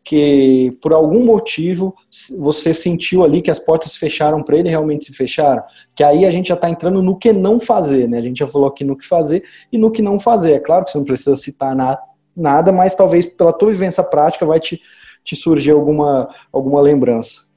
que 0.04 0.78
por 0.82 0.94
algum 0.94 1.24
motivo 1.24 1.96
você 2.40 2.74
sentiu 2.74 3.24
ali 3.24 3.42
que 3.42 3.52
as 3.52 3.60
portas 3.60 3.92
se 3.92 4.00
fecharam 4.00 4.42
para 4.44 4.58
ele 4.58 4.70
realmente 4.70 5.06
se 5.06 5.14
fecharam, 5.14 5.64
que 5.96 6.04
aí 6.04 6.26
a 6.26 6.32
gente 6.32 6.50
já 6.50 6.56
está 6.56 6.70
entrando 6.70 7.02
no 7.02 7.18
que 7.18 7.32
não 7.32 7.60
fazer, 7.60 8.08
né? 8.08 8.18
A 8.18 8.22
gente 8.22 8.40
já 8.40 8.48
falou 8.48 8.68
aqui 8.68 8.84
no 8.84 8.98
que 8.98 9.06
fazer 9.06 9.44
e 9.72 9.78
no 9.78 9.92
que 9.92 10.02
não 10.02 10.20
fazer. 10.20 10.54
É 10.54 10.60
claro 10.60 10.86
que 10.86 10.92
você 10.92 10.98
não 10.98 11.06
precisa 11.06 11.36
citar 11.36 11.76
nada, 11.76 12.00
nada 12.36 12.72
mas 12.72 12.96
talvez 12.96 13.26
pela 13.26 13.54
tua 13.54 13.72
vivência 13.72 14.04
prática 14.04 14.46
vai 14.46 14.60
te, 14.60 14.82
te 15.24 15.36
surgir 15.36 15.72
alguma, 15.72 16.34
alguma 16.52 16.82
lembrança. 16.82 17.52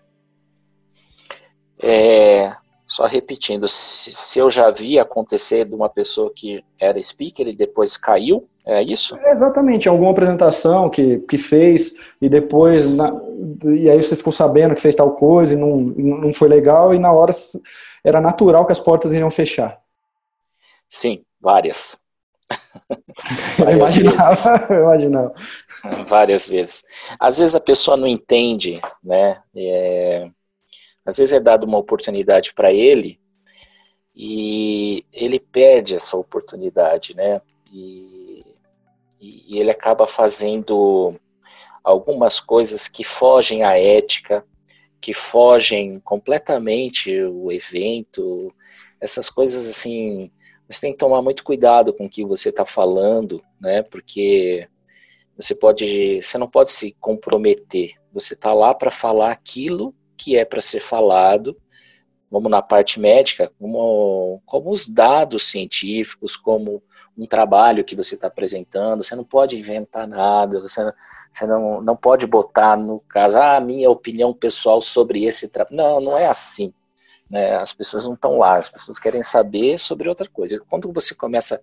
É, 1.83 2.53
só 2.87 3.05
repetindo, 3.07 3.67
se, 3.67 4.13
se 4.13 4.39
eu 4.39 4.51
já 4.51 4.71
vi 4.71 4.99
acontecer 4.99 5.65
de 5.65 5.75
uma 5.75 5.89
pessoa 5.89 6.33
que 6.35 6.65
era 6.79 7.03
speaker 7.03 7.49
e 7.49 7.57
depois 7.57 7.97
caiu, 7.97 8.49
é 8.65 8.83
isso? 8.83 9.17
É, 9.17 9.33
exatamente, 9.33 9.89
alguma 9.89 10.11
apresentação 10.11 10.89
que, 10.89 11.19
que 11.21 11.37
fez 11.37 11.97
e 12.21 12.29
depois, 12.29 12.97
na, 12.97 13.21
e 13.75 13.91
aí 13.91 14.03
você 14.03 14.17
ficou 14.17 14.33
sabendo 14.33 14.75
que 14.75 14.81
fez 14.81 14.95
tal 14.95 15.15
coisa 15.15 15.55
e 15.55 15.57
não, 15.57 15.77
não 15.77 16.33
foi 16.33 16.49
legal 16.49 16.95
e 16.95 16.99
na 16.99 17.13
hora 17.13 17.33
era 18.03 18.21
natural 18.21 18.65
que 18.65 18.73
as 18.73 18.81
portas 18.81 19.13
iriam 19.13 19.31
fechar. 19.31 19.79
Sim, 20.89 21.23
várias. 21.41 21.99
eu 23.59 23.70
imaginava, 23.70 24.66
eu 24.70 24.83
imaginava. 24.85 25.35
Várias 26.07 26.46
vezes. 26.48 26.85
Às 27.18 27.38
vezes 27.38 27.54
a 27.54 27.61
pessoa 27.61 27.96
não 27.96 28.07
entende, 28.07 28.80
né? 29.02 29.42
É, 29.54 30.28
às 31.04 31.18
vezes 31.18 31.35
é 31.35 31.40
dado 31.40 31.64
uma 31.64 31.78
oportunidade 31.78 32.54
para 32.54 32.72
ele 32.72 33.20
e 34.14 35.04
ele 35.12 35.38
perde 35.38 35.94
essa 35.94 36.16
oportunidade, 36.16 37.14
né? 37.14 37.40
E, 37.72 38.44
e 39.20 39.59
ele 39.59 39.70
acaba 39.70 40.07
fazendo 40.07 41.18
algumas 41.83 42.40
coisas 42.40 42.88
que 42.88 43.04
fogem 43.04 43.62
à 43.64 43.76
ética, 43.78 44.44
que 45.00 45.12
fogem 45.12 46.00
completamente 46.00 47.22
o 47.22 47.52
evento, 47.52 48.54
essas 49.00 49.28
coisas 49.28 49.66
assim, 49.66 50.30
você 50.68 50.83
tem 50.83 50.92
que 50.92 50.98
tomar 50.98 51.22
muito 51.22 51.44
cuidado 51.44 51.92
com 51.92 52.07
o 52.07 52.11
que 52.11 52.24
você 52.24 52.48
está 52.48 52.64
falando, 52.64 53.42
né? 53.61 53.83
Porque 53.83 54.68
você 55.37 55.55
pode, 55.55 56.22
você 56.22 56.38
não 56.38 56.48
pode 56.48 56.70
se 56.70 56.96
comprometer. 57.00 57.92
Você 58.12 58.35
está 58.35 58.53
lá 58.53 58.74
para 58.74 58.90
falar 58.90 59.33
aquilo 59.33 59.94
que 60.16 60.37
é 60.37 60.44
para 60.44 60.61
ser 60.61 60.81
falado. 60.81 61.57
Vamos 62.31 62.50
na 62.50 62.62
parte 62.62 62.98
médica, 62.98 63.53
como, 63.59 64.42
como 64.46 64.70
os 64.70 64.88
dados 64.88 65.44
científicos, 65.44 66.37
como 66.37 66.83
um 67.16 67.27
trabalho 67.27 67.85
que 67.85 67.94
você 67.94 68.16
está 68.16 68.27
apresentando, 68.27 69.05
você 69.05 69.14
não 69.14 69.22
pode 69.22 69.57
inventar 69.57 70.07
nada, 70.07 70.61
você, 70.61 70.83
não, 70.83 70.92
você 71.31 71.46
não, 71.46 71.81
não 71.81 71.96
pode 71.96 72.27
botar 72.27 72.77
no 72.77 72.98
caso, 73.09 73.38
ah, 73.38 73.61
minha 73.61 73.88
opinião 73.88 74.35
pessoal 74.35 74.81
sobre 74.81 75.24
esse 75.24 75.48
trabalho. 75.48 75.77
Não, 75.77 76.00
não 76.00 76.18
é 76.18 76.27
assim. 76.27 76.72
Né? 77.35 77.57
As 77.57 77.73
pessoas 77.73 78.05
não 78.07 78.14
estão 78.14 78.38
lá, 78.38 78.59
as 78.59 78.68
pessoas 78.68 78.97
querem 78.97 79.20
saber 79.20 79.77
sobre 79.77 80.09
outra 80.09 80.29
coisa. 80.29 80.62
Quando 80.70 80.92
você 80.92 81.16
começa 81.16 81.61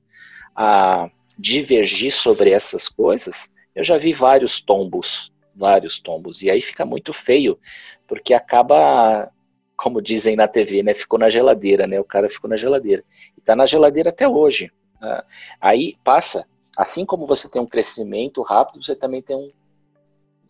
a 0.53 1.09
divergir 1.39 2.11
sobre 2.11 2.51
essas 2.51 2.89
coisas, 2.89 3.49
eu 3.73 3.81
já 3.81 3.97
vi 3.97 4.11
vários 4.11 4.59
tombos, 4.59 5.31
vários 5.55 5.97
tombos, 5.97 6.41
e 6.41 6.49
aí 6.49 6.59
fica 6.59 6.85
muito 6.85 7.13
feio, 7.13 7.57
porque 8.05 8.33
acaba, 8.33 9.31
como 9.77 10.01
dizem 10.01 10.35
na 10.35 10.45
TV, 10.45 10.83
né, 10.83 10.93
ficou 10.93 11.17
na 11.17 11.29
geladeira, 11.29 11.87
né, 11.87 11.97
o 12.01 12.03
cara 12.03 12.29
ficou 12.29 12.49
na 12.49 12.57
geladeira, 12.57 13.01
e 13.37 13.39
está 13.39 13.55
na 13.55 13.65
geladeira 13.65 14.09
até 14.09 14.27
hoje, 14.27 14.73
né? 15.01 15.21
Aí 15.61 15.95
passa, 16.03 16.45
assim 16.75 17.05
como 17.05 17.25
você 17.25 17.47
tem 17.49 17.61
um 17.61 17.65
crescimento 17.65 18.41
rápido, 18.41 18.83
você 18.83 18.93
também 18.93 19.21
tem, 19.21 19.37
um, 19.37 19.49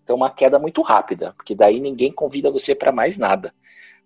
tem 0.03 0.15
uma 0.15 0.31
queda 0.31 0.57
muito 0.57 0.81
rápida, 0.81 1.31
porque 1.33 1.53
daí 1.53 1.79
ninguém 1.79 2.11
convida 2.11 2.49
você 2.49 2.73
para 2.73 2.91
mais 2.91 3.19
nada, 3.19 3.53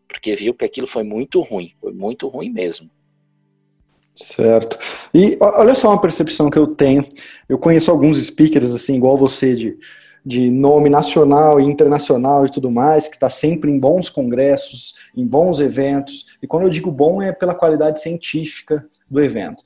porque 0.08 0.36
viu 0.36 0.54
que 0.54 0.66
aquilo 0.66 0.88
foi 0.88 1.04
muito 1.04 1.42
ruim, 1.42 1.74
foi 1.82 1.94
muito 1.94 2.28
ruim 2.28 2.50
mesmo. 2.50 2.90
Certo. 4.16 4.80
E 5.14 5.38
olha 5.42 5.76
só 5.76 5.90
uma 5.90 6.00
percepção 6.00 6.50
que 6.50 6.58
eu 6.58 6.68
tenho. 6.68 7.06
Eu 7.50 7.58
conheço 7.58 7.92
alguns 7.92 8.18
speakers, 8.24 8.74
assim, 8.74 8.96
igual 8.96 9.18
você, 9.18 9.54
de, 9.54 9.78
de 10.26 10.50
nome 10.50 10.90
nacional 10.90 11.60
e 11.60 11.66
internacional 11.66 12.46
e 12.46 12.52
tudo 12.52 12.72
mais, 12.72 13.10
que 13.10 13.16
está 13.16 13.30
sempre 13.30 13.70
em 13.70 13.78
bons 13.78 14.10
congressos, 14.10 14.96
em 15.16 15.28
bons 15.28 15.60
eventos. 15.60 16.38
E 16.42 16.48
quando 16.48 16.64
eu 16.64 16.70
digo 16.70 16.90
bom, 16.92 17.22
é 17.22 17.34
pela 17.34 17.54
qualidade 17.54 18.02
científica 18.02 18.88
do 19.10 19.22
evento. 19.22 19.64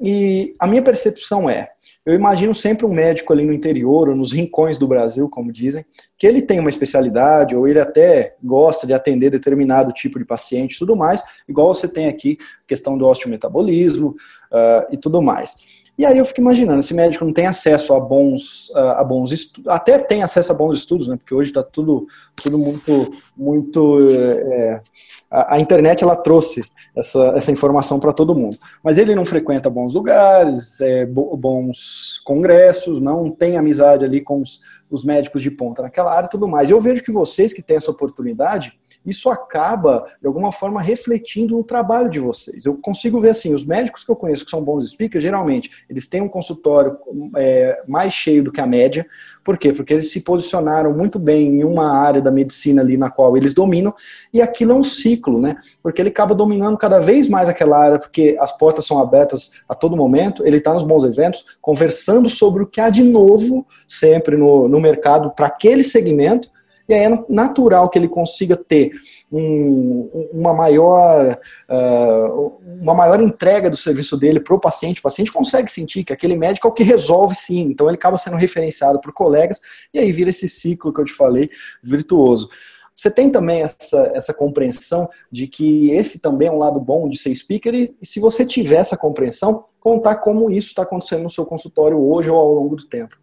E 0.00 0.54
a 0.58 0.66
minha 0.66 0.82
percepção 0.82 1.48
é, 1.48 1.70
eu 2.06 2.14
imagino 2.14 2.54
sempre 2.54 2.86
um 2.86 2.94
médico 2.94 3.32
ali 3.32 3.44
no 3.44 3.52
interior, 3.52 4.08
ou 4.08 4.14
nos 4.14 4.32
rincões 4.32 4.78
do 4.78 4.86
Brasil, 4.86 5.28
como 5.28 5.52
dizem, 5.52 5.84
que 6.16 6.24
ele 6.24 6.40
tem 6.40 6.60
uma 6.60 6.70
especialidade, 6.70 7.56
ou 7.56 7.66
ele 7.66 7.80
até 7.80 8.36
gosta 8.40 8.86
de 8.86 8.94
atender 8.94 9.28
determinado 9.28 9.92
tipo 9.92 10.16
de 10.16 10.24
paciente 10.24 10.76
e 10.76 10.78
tudo 10.78 10.94
mais, 10.94 11.20
igual 11.48 11.74
você 11.74 11.88
tem 11.88 12.06
aqui, 12.06 12.38
questão 12.64 12.96
do 12.96 13.04
osteometabolismo 13.04 14.10
uh, 14.52 14.86
e 14.92 14.96
tudo 14.96 15.20
mais. 15.20 15.75
E 15.98 16.04
aí 16.04 16.18
eu 16.18 16.24
fico 16.26 16.42
imaginando, 16.42 16.80
esse 16.80 16.92
médico 16.92 17.24
não 17.24 17.32
tem 17.32 17.46
acesso 17.46 17.94
a 17.94 18.00
bons, 18.00 18.70
a 18.74 19.02
bons 19.02 19.32
estudos, 19.32 19.72
até 19.72 19.98
tem 19.98 20.22
acesso 20.22 20.52
a 20.52 20.54
bons 20.54 20.76
estudos, 20.76 21.08
né? 21.08 21.16
Porque 21.16 21.34
hoje 21.34 21.50
está 21.50 21.62
tudo, 21.62 22.06
tudo 22.34 22.58
muito, 22.58 23.12
muito. 23.34 23.98
É, 24.10 24.82
a, 25.30 25.54
a, 25.54 25.60
internet 25.60 26.04
ela 26.04 26.14
trouxe 26.14 26.60
essa, 26.94 27.32
essa 27.34 27.50
informação 27.50 27.98
para 27.98 28.12
todo 28.12 28.34
mundo. 28.34 28.58
Mas 28.84 28.98
ele 28.98 29.14
não 29.14 29.24
frequenta 29.24 29.70
bons 29.70 29.94
lugares, 29.94 30.78
é, 30.82 31.06
bons 31.06 32.20
congressos, 32.26 33.00
não 33.00 33.30
tem 33.30 33.56
amizade 33.56 34.04
ali 34.04 34.20
com 34.20 34.42
os, 34.42 34.60
os 34.90 35.02
médicos 35.02 35.42
de 35.42 35.50
ponta 35.50 35.80
naquela 35.80 36.14
área 36.14 36.28
tudo 36.28 36.46
mais. 36.46 36.68
Eu 36.68 36.80
vejo 36.80 37.02
que 37.02 37.10
vocês 37.10 37.54
que 37.54 37.62
têm 37.62 37.78
essa 37.78 37.90
oportunidade 37.90 38.78
isso 39.06 39.30
acaba, 39.30 40.04
de 40.20 40.26
alguma 40.26 40.50
forma, 40.50 40.80
refletindo 40.80 41.56
no 41.56 41.64
trabalho 41.64 42.10
de 42.10 42.18
vocês. 42.18 42.66
Eu 42.66 42.74
consigo 42.74 43.20
ver 43.20 43.30
assim, 43.30 43.54
os 43.54 43.64
médicos 43.64 44.04
que 44.04 44.10
eu 44.10 44.16
conheço 44.16 44.44
que 44.44 44.50
são 44.50 44.62
bons 44.62 44.90
speakers, 44.90 45.22
geralmente, 45.22 45.70
eles 45.88 46.08
têm 46.08 46.20
um 46.20 46.28
consultório 46.28 46.98
é, 47.36 47.82
mais 47.86 48.12
cheio 48.12 48.42
do 48.42 48.50
que 48.50 48.60
a 48.60 48.66
média. 48.66 49.06
Por 49.44 49.56
quê? 49.56 49.72
Porque 49.72 49.94
eles 49.94 50.10
se 50.10 50.22
posicionaram 50.22 50.92
muito 50.92 51.18
bem 51.18 51.60
em 51.60 51.64
uma 51.64 51.96
área 51.96 52.20
da 52.20 52.30
medicina 52.30 52.82
ali 52.82 52.96
na 52.96 53.08
qual 53.10 53.36
eles 53.36 53.54
dominam, 53.54 53.94
e 54.32 54.42
aquilo 54.42 54.72
é 54.72 54.74
um 54.74 54.82
ciclo, 54.82 55.40
né? 55.40 55.56
Porque 55.82 56.02
ele 56.02 56.08
acaba 56.08 56.34
dominando 56.34 56.76
cada 56.76 56.98
vez 56.98 57.28
mais 57.28 57.48
aquela 57.48 57.78
área, 57.78 57.98
porque 57.98 58.36
as 58.40 58.56
portas 58.56 58.84
são 58.84 58.98
abertas 58.98 59.52
a 59.68 59.74
todo 59.74 59.96
momento, 59.96 60.44
ele 60.44 60.56
está 60.56 60.72
nos 60.72 60.82
bons 60.82 61.04
eventos, 61.04 61.44
conversando 61.60 62.28
sobre 62.28 62.62
o 62.62 62.66
que 62.66 62.80
há 62.80 62.90
de 62.90 63.04
novo 63.04 63.66
sempre 63.86 64.36
no, 64.36 64.68
no 64.68 64.80
mercado 64.80 65.30
para 65.30 65.46
aquele 65.46 65.84
segmento, 65.84 66.50
e 66.88 66.94
aí 66.94 67.04
é 67.04 67.24
natural 67.28 67.88
que 67.88 67.98
ele 67.98 68.08
consiga 68.08 68.56
ter 68.56 68.92
um, 69.30 70.28
uma, 70.32 70.54
maior, 70.54 71.38
uh, 71.68 72.60
uma 72.80 72.94
maior 72.94 73.20
entrega 73.20 73.68
do 73.68 73.76
serviço 73.76 74.16
dele 74.16 74.38
para 74.38 74.54
o 74.54 74.60
paciente. 74.60 75.00
O 75.00 75.02
paciente 75.02 75.32
consegue 75.32 75.70
sentir 75.70 76.04
que 76.04 76.12
aquele 76.12 76.36
médico 76.36 76.68
é 76.68 76.70
o 76.70 76.74
que 76.74 76.82
resolve 76.82 77.34
sim, 77.34 77.62
então 77.62 77.88
ele 77.88 77.96
acaba 77.96 78.16
sendo 78.16 78.36
referenciado 78.36 79.00
por 79.00 79.12
colegas 79.12 79.60
e 79.92 79.98
aí 79.98 80.12
vira 80.12 80.30
esse 80.30 80.48
ciclo 80.48 80.92
que 80.92 81.00
eu 81.00 81.04
te 81.04 81.12
falei, 81.12 81.50
virtuoso. 81.82 82.48
Você 82.94 83.10
tem 83.10 83.28
também 83.28 83.60
essa, 83.60 84.10
essa 84.14 84.32
compreensão 84.32 85.08
de 85.30 85.46
que 85.46 85.90
esse 85.90 86.18
também 86.18 86.48
é 86.48 86.50
um 86.50 86.56
lado 86.56 86.80
bom 86.80 87.08
de 87.10 87.18
ser 87.18 87.34
speaker 87.34 87.74
e, 87.74 87.94
e 88.00 88.06
se 88.06 88.18
você 88.18 88.46
tiver 88.46 88.76
essa 88.76 88.96
compreensão, 88.96 89.66
contar 89.80 90.16
como 90.16 90.50
isso 90.50 90.68
está 90.68 90.82
acontecendo 90.82 91.24
no 91.24 91.30
seu 91.30 91.44
consultório 91.44 92.00
hoje 92.00 92.30
ou 92.30 92.38
ao 92.38 92.54
longo 92.54 92.74
do 92.74 92.86
tempo. 92.86 93.18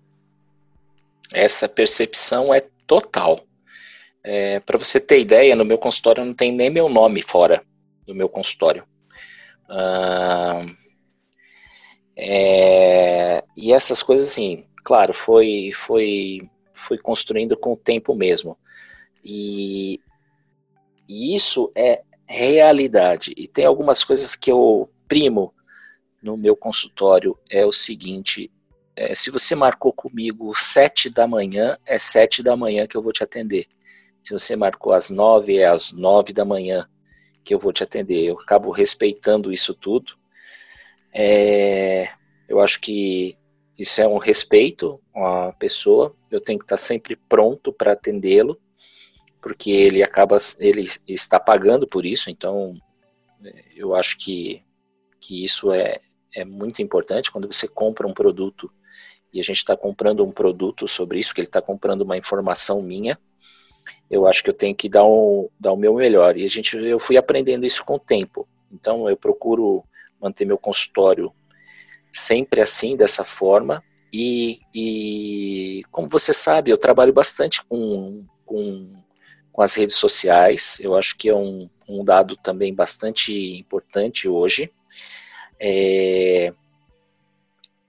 Essa 1.34 1.68
percepção 1.68 2.54
é 2.54 2.64
total. 2.86 3.40
É, 4.24 4.60
Para 4.62 4.78
você 4.78 5.00
ter 5.00 5.20
ideia, 5.20 5.56
no 5.56 5.66
meu 5.66 5.78
consultório 5.78 6.24
não 6.24 6.34
tem 6.34 6.52
nem 6.52 6.70
meu 6.70 6.88
nome 6.88 7.22
fora 7.22 7.64
do 8.06 8.16
meu 8.16 8.30
consultório. 8.30 8.86
Ah, 9.70 10.66
é, 12.16 13.44
e 13.58 13.74
essas 13.74 14.04
coisas, 14.04 14.30
assim, 14.30 14.68
claro, 14.84 15.14
foi, 15.14 15.72
foi, 15.74 16.42
foi 16.74 16.98
construindo 16.98 17.58
com 17.58 17.74
o 17.74 17.78
tempo 17.78 18.16
mesmo. 18.16 18.58
E, 19.24 20.00
e 21.08 21.36
isso 21.36 21.72
é 21.76 22.04
realidade. 22.26 23.34
E 23.38 23.48
tem 23.48 23.66
algumas 23.66 24.04
coisas 24.04 24.36
que 24.36 24.52
eu 24.52 24.90
primo 25.08 25.54
no 26.22 26.38
meu 26.38 26.56
consultório. 26.56 27.38
É 27.50 27.66
o 27.66 27.72
seguinte: 27.72 28.52
é, 28.96 29.16
se 29.16 29.32
você 29.32 29.56
marcou 29.56 29.92
comigo 29.92 30.54
sete 30.56 31.10
da 31.10 31.28
manhã, 31.28 31.78
é 31.86 31.98
sete 31.98 32.44
da 32.44 32.56
manhã 32.56 32.88
que 32.88 32.96
eu 32.96 33.02
vou 33.02 33.12
te 33.12 33.24
atender. 33.24 33.68
Se 34.24 34.32
você 34.32 34.56
marcou 34.56 34.94
às 34.94 35.10
nove, 35.10 35.58
é 35.58 35.66
às 35.66 35.92
nove 35.92 36.32
da 36.32 36.46
manhã 36.46 36.88
que 37.44 37.54
eu 37.54 37.60
vou 37.60 37.74
te 37.74 37.84
atender. 37.84 38.24
Eu 38.24 38.40
acabo 38.40 38.72
respeitando 38.72 39.52
isso 39.52 39.74
tudo. 39.74 40.14
É, 41.14 42.08
eu 42.48 42.62
acho 42.62 42.80
que 42.80 43.38
isso 43.78 44.00
é 44.00 44.08
um 44.08 44.18
respeito 44.18 45.02
à 45.14 45.54
pessoa. 45.60 46.16
Eu 46.32 46.40
tenho 46.40 46.58
que 46.58 46.64
estar 46.64 46.78
sempre 46.78 47.18
pronto 47.18 47.74
para 47.74 47.92
atendê-lo, 47.92 48.58
porque 49.42 49.72
ele 49.72 50.02
acaba, 50.02 50.38
ele 50.58 50.88
está 51.06 51.38
pagando 51.38 51.86
por 51.86 52.06
isso. 52.06 52.30
Então, 52.30 52.74
eu 53.76 53.94
acho 53.94 54.18
que, 54.18 54.64
que 55.20 55.44
isso 55.44 55.70
é, 55.70 55.98
é 56.34 56.46
muito 56.46 56.82
importante 56.82 57.30
quando 57.30 57.52
você 57.52 57.68
compra 57.68 58.08
um 58.08 58.14
produto 58.14 58.72
e 59.34 59.40
a 59.42 59.44
gente 59.44 59.58
está 59.58 59.76
comprando 59.76 60.24
um 60.24 60.32
produto 60.32 60.88
sobre 60.88 61.20
isso, 61.20 61.34
que 61.34 61.42
ele 61.42 61.48
está 61.48 61.62
comprando 61.62 62.02
uma 62.02 62.16
informação 62.16 62.82
minha 62.82 63.20
eu 64.10 64.28
acho 64.28 64.44
que 64.44 64.50
eu 64.50 64.54
tenho 64.54 64.76
que 64.76 64.90
dar, 64.90 65.06
um, 65.06 65.50
dar 65.60 65.74
o 65.74 65.78
meu 65.78 65.96
melhor. 65.96 66.38
E 66.38 66.46
a 66.46 66.50
gente, 66.50 66.78
eu 66.78 67.00
fui 67.00 67.18
aprendendo 67.18 67.66
isso 67.66 67.84
com 67.84 67.96
o 67.96 68.00
tempo. 68.00 68.48
Então 68.72 69.10
eu 69.10 69.18
procuro 69.18 69.84
manter 70.22 70.46
meu 70.46 70.58
consultório 70.58 71.32
sempre 72.12 72.62
assim, 72.62 72.96
dessa 72.96 73.24
forma. 73.24 73.84
E, 74.12 74.60
e 74.74 75.84
como 75.92 76.08
você 76.08 76.32
sabe, 76.32 76.70
eu 76.70 76.78
trabalho 76.78 77.12
bastante 77.12 77.64
com, 77.66 78.24
com, 78.46 78.94
com 79.52 79.62
as 79.62 79.76
redes 79.76 79.96
sociais. 79.96 80.80
Eu 80.80 80.96
acho 80.96 81.18
que 81.18 81.30
é 81.30 81.36
um, 81.36 81.70
um 81.88 82.04
dado 82.04 82.36
também 82.38 82.74
bastante 82.74 83.58
importante 83.58 84.28
hoje. 84.28 84.72
É, 85.60 86.54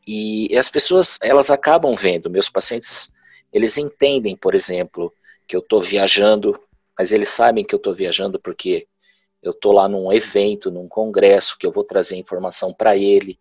e 0.07 0.57
as 0.57 0.68
pessoas, 0.68 1.18
elas 1.22 1.51
acabam 1.51 1.95
vendo, 1.95 2.30
meus 2.30 2.49
pacientes, 2.49 3.12
eles 3.53 3.78
entendem, 3.78 4.36
por 4.36 4.55
exemplo, 4.55 5.12
que 5.47 5.57
eu 5.57 5.61
estou 5.61 5.80
viajando, 5.80 6.59
mas 6.99 7.12
eles 7.12 7.28
sabem 7.28 7.64
que 7.64 7.74
eu 7.74 7.78
estou 7.78 7.95
viajando 7.95 8.38
porque 8.38 8.86
eu 9.42 9.51
estou 9.51 9.72
lá 9.72 9.88
num 9.88 10.12
evento, 10.12 10.70
num 10.70 10.88
congresso, 10.88 11.57
que 11.59 11.66
eu 11.66 11.72
vou 11.72 11.84
trazer 11.84 12.16
informação 12.16 12.72
para 12.72 12.97
ele. 12.97 13.38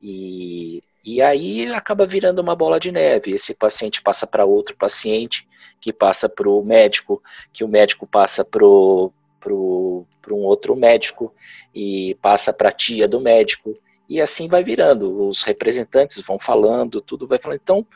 E, 0.00 0.82
e 1.04 1.22
aí 1.22 1.72
acaba 1.72 2.06
virando 2.06 2.40
uma 2.40 2.54
bola 2.54 2.78
de 2.78 2.92
neve. 2.92 3.32
Esse 3.32 3.54
paciente 3.54 4.02
passa 4.02 4.26
para 4.26 4.44
outro 4.44 4.76
paciente, 4.76 5.48
que 5.80 5.92
passa 5.92 6.28
para 6.28 6.48
o 6.48 6.62
médico, 6.62 7.22
que 7.52 7.64
o 7.64 7.68
médico 7.68 8.06
passa 8.06 8.44
para 8.44 8.66
um 8.66 10.04
outro 10.30 10.76
médico 10.76 11.34
e 11.74 12.16
passa 12.20 12.52
para 12.52 12.68
a 12.68 12.72
tia 12.72 13.08
do 13.08 13.20
médico 13.20 13.78
e 14.08 14.20
assim 14.20 14.48
vai 14.48 14.62
virando. 14.62 15.26
Os 15.26 15.42
representantes 15.42 16.20
vão 16.20 16.38
falando, 16.38 17.00
tudo 17.00 17.26
vai 17.26 17.38
falando. 17.38 17.60
Então, 17.62 17.86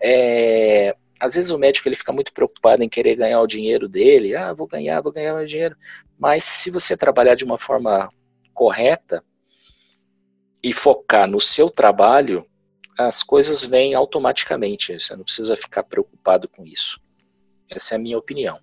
é, 0.00 0.96
às 1.20 1.34
vezes 1.34 1.50
o 1.50 1.58
médico 1.58 1.88
ele 1.88 1.96
fica 1.96 2.12
muito 2.12 2.32
preocupado 2.32 2.82
em 2.82 2.88
querer 2.88 3.16
ganhar 3.16 3.40
o 3.40 3.46
dinheiro 3.46 3.88
dele. 3.88 4.34
Ah, 4.34 4.52
vou 4.52 4.66
ganhar, 4.66 5.00
vou 5.00 5.12
ganhar 5.12 5.34
meu 5.34 5.46
dinheiro. 5.46 5.76
Mas 6.18 6.44
se 6.44 6.70
você 6.70 6.96
trabalhar 6.96 7.34
de 7.34 7.44
uma 7.44 7.58
forma 7.58 8.10
correta 8.54 9.22
e 10.62 10.72
focar 10.72 11.28
no 11.28 11.40
seu 11.40 11.70
trabalho, 11.70 12.44
as 12.98 13.22
coisas 13.22 13.64
vêm 13.64 13.94
automaticamente. 13.94 14.98
Você 14.98 15.14
não 15.14 15.24
precisa 15.24 15.56
ficar 15.56 15.84
preocupado 15.84 16.48
com 16.48 16.66
isso. 16.66 17.00
Essa 17.70 17.94
é 17.94 17.96
a 17.96 18.00
minha 18.00 18.18
opinião. 18.18 18.58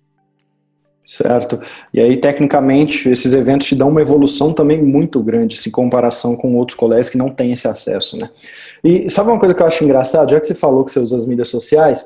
Certo. 1.06 1.60
E 1.94 2.00
aí, 2.00 2.16
tecnicamente, 2.16 3.08
esses 3.08 3.32
eventos 3.32 3.68
te 3.68 3.76
dão 3.76 3.90
uma 3.90 4.02
evolução 4.02 4.52
também 4.52 4.82
muito 4.82 5.22
grande, 5.22 5.56
em 5.64 5.70
comparação 5.70 6.34
com 6.34 6.56
outros 6.56 6.76
colégios 6.76 7.08
que 7.08 7.16
não 7.16 7.30
têm 7.30 7.52
esse 7.52 7.68
acesso, 7.68 8.18
né? 8.18 8.28
E 8.82 9.08
sabe 9.08 9.30
uma 9.30 9.38
coisa 9.38 9.54
que 9.54 9.62
eu 9.62 9.66
acho 9.66 9.84
engraçado? 9.84 10.32
Já 10.32 10.40
que 10.40 10.48
você 10.48 10.54
falou 10.54 10.84
que 10.84 10.90
você 10.90 10.98
usa 10.98 11.16
as 11.16 11.24
mídias 11.24 11.48
sociais, 11.48 12.04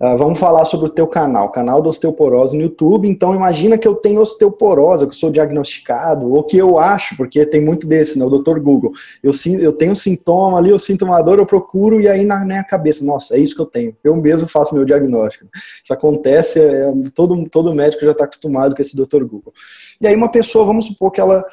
Uh, 0.00 0.16
vamos 0.16 0.38
falar 0.38 0.64
sobre 0.64 0.86
o 0.86 0.88
teu 0.88 1.08
canal, 1.08 1.50
canal 1.50 1.82
da 1.82 1.88
osteoporose 1.88 2.56
no 2.56 2.62
YouTube. 2.62 3.08
Então, 3.08 3.34
imagina 3.34 3.76
que 3.76 3.86
eu 3.86 3.96
tenho 3.96 4.20
osteoporose, 4.20 5.08
que 5.08 5.16
sou 5.16 5.28
diagnosticado, 5.28 6.32
ou 6.32 6.44
que 6.44 6.56
eu 6.56 6.78
acho, 6.78 7.16
porque 7.16 7.44
tem 7.44 7.60
muito 7.60 7.84
desse, 7.84 8.16
né? 8.16 8.24
O 8.24 8.30
doutor 8.30 8.60
Google. 8.60 8.92
Eu, 9.20 9.32
eu 9.60 9.72
tenho 9.72 9.90
um 9.90 9.96
sintoma 9.96 10.58
ali, 10.58 10.70
eu 10.70 10.78
sinto 10.78 11.04
uma 11.04 11.20
dor, 11.20 11.40
eu 11.40 11.46
procuro, 11.46 12.00
e 12.00 12.06
aí 12.06 12.24
na 12.24 12.44
minha 12.44 12.62
cabeça, 12.62 13.04
nossa, 13.04 13.36
é 13.36 13.40
isso 13.40 13.56
que 13.56 13.60
eu 13.60 13.66
tenho. 13.66 13.96
Eu 14.04 14.14
mesmo 14.14 14.46
faço 14.46 14.72
meu 14.72 14.84
diagnóstico. 14.84 15.46
Isso 15.82 15.92
acontece, 15.92 16.60
é, 16.60 16.92
todo, 17.12 17.48
todo 17.48 17.74
médico 17.74 18.04
já 18.04 18.12
está 18.12 18.22
acostumado 18.22 18.76
com 18.76 18.80
esse 18.80 18.94
doutor 18.94 19.24
Google. 19.24 19.52
E 20.00 20.06
aí, 20.06 20.14
uma 20.14 20.30
pessoa, 20.30 20.64
vamos 20.64 20.86
supor 20.86 21.10
que 21.10 21.20
ela 21.20 21.44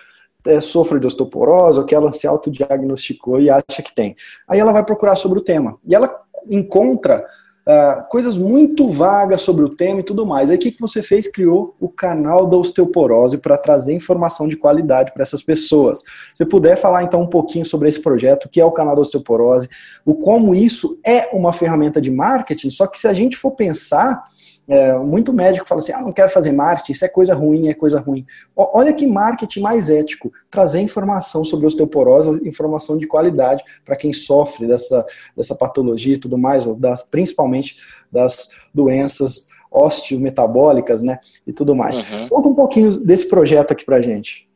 é, 0.46 0.62
sofre 0.62 1.00
de 1.00 1.08
osteoporose, 1.08 1.80
ou 1.80 1.86
que 1.86 1.96
ela 1.96 2.14
se 2.14 2.28
autodiagnosticou 2.28 3.40
e 3.40 3.50
acha 3.50 3.82
que 3.84 3.94
tem. 3.96 4.16
Aí 4.48 4.60
ela 4.60 4.72
vai 4.72 4.86
procurar 4.86 5.16
sobre 5.16 5.40
o 5.40 5.44
tema. 5.44 5.80
E 5.84 5.96
ela 5.96 6.14
encontra 6.48 7.26
uh, 7.68 8.08
coisas 8.10 8.38
muito 8.38 8.88
vagas 8.90 9.42
sobre 9.42 9.66
o 9.66 9.70
tema 9.70 10.00
e 10.00 10.04
tudo 10.04 10.26
mais. 10.26 10.50
Aí 10.50 10.58
o 10.58 10.60
que, 10.60 10.72
que 10.72 10.82
você 10.82 11.02
fez? 11.02 11.28
Criou 11.28 11.76
o 11.80 11.90
canal 11.90 12.46
da 12.46 12.58
osteoporose 12.58 13.38
para 13.38 13.58
trazer 13.58 13.94
informação 13.94 14.48
de 14.48 14.56
qualidade 14.56 15.12
para 15.14 15.24
essas 15.24 15.42
pessoas. 15.42 16.04
Se 16.34 16.46
puder 16.46 16.78
falar 16.78 17.04
então 17.04 17.22
um 17.22 17.28
pouquinho 17.28 17.66
sobre 17.66 17.90
esse 17.90 18.02
projeto, 18.02 18.46
o 18.46 18.50
que 18.50 18.62
é 18.62 18.66
o 18.66 18.72
canal 18.72 18.96
da 18.96 19.02
osteoporose, 19.02 19.70
o 20.06 20.16
como 20.16 20.54
isso 20.54 21.00
é 21.06 21.30
uma 21.34 21.52
ferramenta 21.52 22.00
de 22.00 22.12
marketing, 22.12 22.70
só 22.70 22.88
que 22.88 23.00
se 23.00 23.08
a 23.08 23.14
gente 23.14 23.36
for 23.36 23.52
pensar 23.52 24.24
é, 24.68 24.94
muito 24.98 25.32
médico 25.32 25.68
fala 25.68 25.80
assim: 25.80 25.92
ah, 25.92 26.02
não 26.02 26.12
quero 26.12 26.30
fazer 26.30 26.52
marketing, 26.52 26.92
isso 26.92 27.06
é 27.06 27.08
coisa 27.08 27.36
ruim, 27.36 27.68
é 27.68 27.74
coisa 27.74 28.00
ruim. 28.00 28.26
olha 28.56 28.94
que 28.94 29.06
marketing 29.06 29.60
mais 29.60 29.90
ético, 29.90 30.32
trazer 30.50 30.82
informação 30.82 31.46
sobre 31.46 31.68
osteoporose, 31.68 32.30
informação 32.48 32.98
de 32.98 33.06
qualidade 33.06 33.64
para 33.84 33.96
quem 33.96 34.12
sofre 34.12 34.68
dessa, 34.68 35.06
dessa 35.36 35.56
patologia 35.56 36.16
e 36.16 36.20
tudo 36.20 36.38
mais, 36.38 36.66
ou 36.66 36.76
das, 36.76 37.04
principalmente 37.04 37.78
das 38.12 38.50
doenças 38.74 39.50
osteometabólicas, 39.70 41.04
né, 41.04 41.20
e 41.46 41.52
tudo 41.52 41.76
mais. 41.76 41.98
Uhum. 41.98 42.30
Conta 42.30 42.48
um 42.48 42.56
pouquinho 42.56 42.98
desse 42.98 43.28
projeto 43.28 43.72
aqui 43.72 43.86
para 43.86 44.02
gente. 44.02 44.48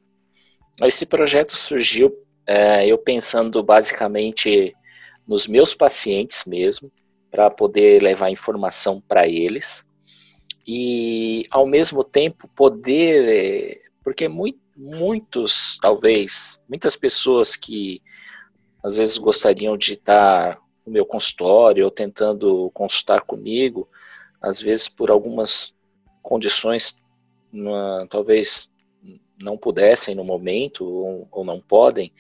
Esse 0.82 1.06
projeto 1.06 1.52
surgiu 1.52 2.14
é, 2.48 2.88
eu 2.88 2.98
pensando 2.98 3.62
basicamente 3.62 4.74
nos 5.28 5.48
meus 5.48 5.76
pacientes 5.76 6.46
mesmo, 6.46 6.92
para 7.30 7.50
poder 7.52 8.02
levar 8.02 8.32
informação 8.32 9.00
para 9.08 9.28
eles 9.28 9.88
e 10.72 11.48
ao 11.50 11.66
mesmo 11.66 12.04
tempo 12.04 12.48
poder, 12.50 13.28
é, 13.28 13.82
porque 14.04 14.30
muitos, 14.78 15.80
talvez, 15.82 16.64
muitas 16.70 16.96
pessoas 16.96 17.56
que 17.56 18.04
às 18.84 18.98
vezes 18.98 19.18
gostariam 19.18 19.76
de 19.76 19.94
estar 19.94 20.62
no 20.86 20.94
meu 20.94 21.08
consultório 21.08 21.86
ou 21.86 21.90
tentando 21.90 22.70
consultar 22.72 23.22
comigo, 23.22 23.90
às 24.40 24.62
vezes 24.62 24.88
por 24.88 25.10
algumas 25.10 25.74
condições, 26.22 27.00
talvez 28.08 28.70
não 29.42 29.58
pudessem 29.58 30.14
no 30.14 30.24
momento 30.24 30.86
ou, 30.86 31.28
ou 31.32 31.44
não 31.44 31.60
podem, 31.60 32.14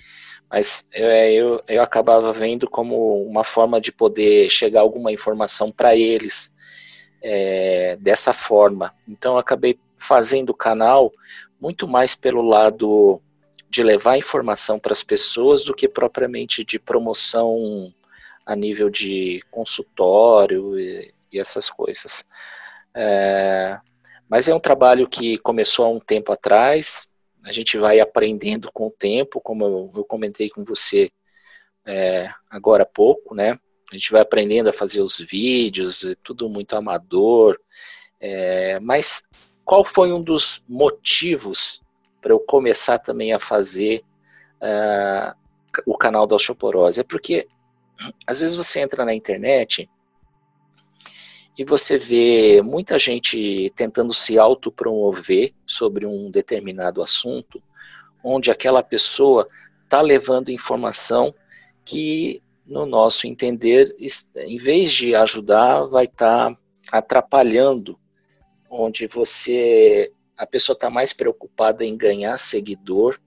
mas 0.49 0.89
eu, 0.91 1.07
eu, 1.07 1.63
eu 1.67 1.83
acabava 1.83 2.33
vendo 2.33 2.67
como 2.67 3.21
uma 3.21 3.43
forma 3.43 3.79
de 3.79 3.91
poder 3.91 4.49
chegar 4.49 4.81
alguma 4.81 5.11
informação 5.11 5.71
para 5.71 5.95
eles 5.95 6.57
é, 7.21 7.97
dessa 7.99 8.33
forma. 8.33 8.93
Então 9.07 9.37
acabei 9.37 9.79
fazendo 9.95 10.51
o 10.51 10.55
canal 10.55 11.11
muito 11.59 11.87
mais 11.87 12.15
pelo 12.15 12.41
lado 12.41 13.21
de 13.69 13.83
levar 13.83 14.17
informação 14.17 14.79
para 14.79 14.93
as 14.93 15.03
pessoas 15.03 15.63
do 15.63 15.73
que 15.73 15.87
propriamente 15.87 16.63
de 16.63 16.79
promoção 16.79 17.93
a 18.45 18.55
nível 18.55 18.89
de 18.89 19.43
consultório 19.51 20.79
e, 20.79 21.13
e 21.31 21.39
essas 21.39 21.69
coisas. 21.69 22.25
É, 22.95 23.79
mas 24.27 24.47
é 24.47 24.55
um 24.55 24.59
trabalho 24.59 25.07
que 25.07 25.37
começou 25.39 25.85
há 25.85 25.89
um 25.89 25.99
tempo 25.99 26.31
atrás, 26.31 27.13
a 27.45 27.51
gente 27.51 27.77
vai 27.77 27.99
aprendendo 27.99 28.71
com 28.71 28.87
o 28.87 28.91
tempo, 28.91 29.39
como 29.39 29.63
eu, 29.63 29.91
eu 29.95 30.03
comentei 30.03 30.49
com 30.49 30.63
você 30.63 31.09
é, 31.85 32.29
agora 32.49 32.83
há 32.83 32.85
pouco, 32.85 33.33
né? 33.33 33.57
A 33.91 33.95
gente 33.95 34.11
vai 34.11 34.21
aprendendo 34.21 34.69
a 34.69 34.73
fazer 34.73 35.01
os 35.01 35.17
vídeos, 35.17 36.03
é 36.03 36.15
tudo 36.23 36.49
muito 36.49 36.75
amador. 36.75 37.59
É, 38.19 38.79
mas 38.79 39.23
qual 39.65 39.83
foi 39.83 40.11
um 40.11 40.21
dos 40.21 40.63
motivos 40.67 41.81
para 42.21 42.33
eu 42.33 42.39
começar 42.39 42.99
também 42.99 43.33
a 43.33 43.39
fazer 43.39 44.03
uh, 44.61 45.35
o 45.85 45.97
canal 45.97 46.27
da 46.27 46.35
osteoporose? 46.35 47.01
É 47.01 47.03
porque 47.03 47.47
às 48.25 48.41
vezes 48.41 48.55
você 48.55 48.79
entra 48.79 49.05
na 49.05 49.13
internet 49.13 49.89
e 51.57 51.65
você 51.65 51.97
vê 51.97 52.61
muita 52.61 52.97
gente 52.97 53.71
tentando 53.75 54.13
se 54.13 54.39
autopromover 54.39 55.53
sobre 55.67 56.05
um 56.05 56.29
determinado 56.29 57.01
assunto, 57.01 57.61
onde 58.23 58.49
aquela 58.49 58.81
pessoa 58.81 59.47
está 59.83 60.01
levando 60.01 60.49
informação 60.49 61.33
que 61.83 62.41
no 62.69 62.85
nosso 62.85 63.25
entender, 63.25 63.93
em 64.35 64.57
vez 64.57 64.91
de 64.91 65.15
ajudar, 65.15 65.85
vai 65.85 66.05
estar 66.05 66.53
tá 66.53 66.57
atrapalhando, 66.91 67.99
onde 68.69 69.07
você 69.07 70.11
a 70.37 70.45
pessoa 70.45 70.75
está 70.75 70.89
mais 70.89 71.11
preocupada 71.11 71.83
em 71.83 71.97
ganhar 71.97 72.37
seguidor 72.37 73.19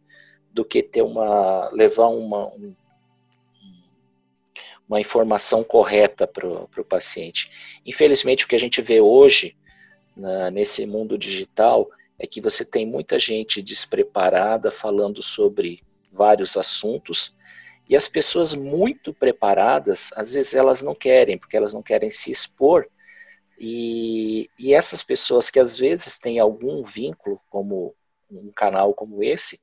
do 0.51 0.65
que 0.65 0.83
ter 0.83 1.03
uma 1.03 1.69
levar 1.71 2.07
uma 2.07 2.47
um, 2.55 2.75
uma 4.89 5.01
informação 5.01 5.65
correta 5.65 6.27
para 6.27 6.47
o 6.49 6.85
paciente. 6.85 7.81
Infelizmente, 7.85 8.45
o 8.45 8.49
que 8.49 8.57
a 8.57 8.61
gente 8.61 8.81
vê 8.81 9.01
hoje 9.01 9.57
na, 10.17 10.51
nesse 10.53 10.87
mundo 10.87 11.19
digital 11.19 11.91
é 12.19 12.27
que 12.27 12.41
você 12.41 12.65
tem 12.65 12.87
muita 12.87 13.19
gente 13.19 13.61
despreparada 13.61 14.71
falando 14.71 15.21
sobre 15.21 15.83
vários 16.13 16.57
assuntos 16.57 17.35
e 17.93 17.97
as 17.97 18.09
pessoas 18.09 18.55
muito 18.55 19.13
preparadas, 19.13 20.15
às 20.17 20.33
vezes 20.33 20.55
elas 20.55 20.81
não 20.81 20.95
querem, 20.95 21.37
porque 21.37 21.59
elas 21.59 21.75
não 21.75 21.83
querem 21.83 22.09
se 22.09 22.31
expor. 22.31 22.89
E, 23.61 24.49
e 24.59 24.73
essas 24.73 25.03
pessoas 25.03 25.51
que 25.51 25.61
às 25.61 25.77
vezes 25.77 26.19
têm 26.19 26.39
algum 26.39 26.83
vínculo, 26.83 27.39
como 27.51 27.95
um 28.31 28.51
canal 28.51 28.95
como 28.95 29.23
esse, 29.23 29.61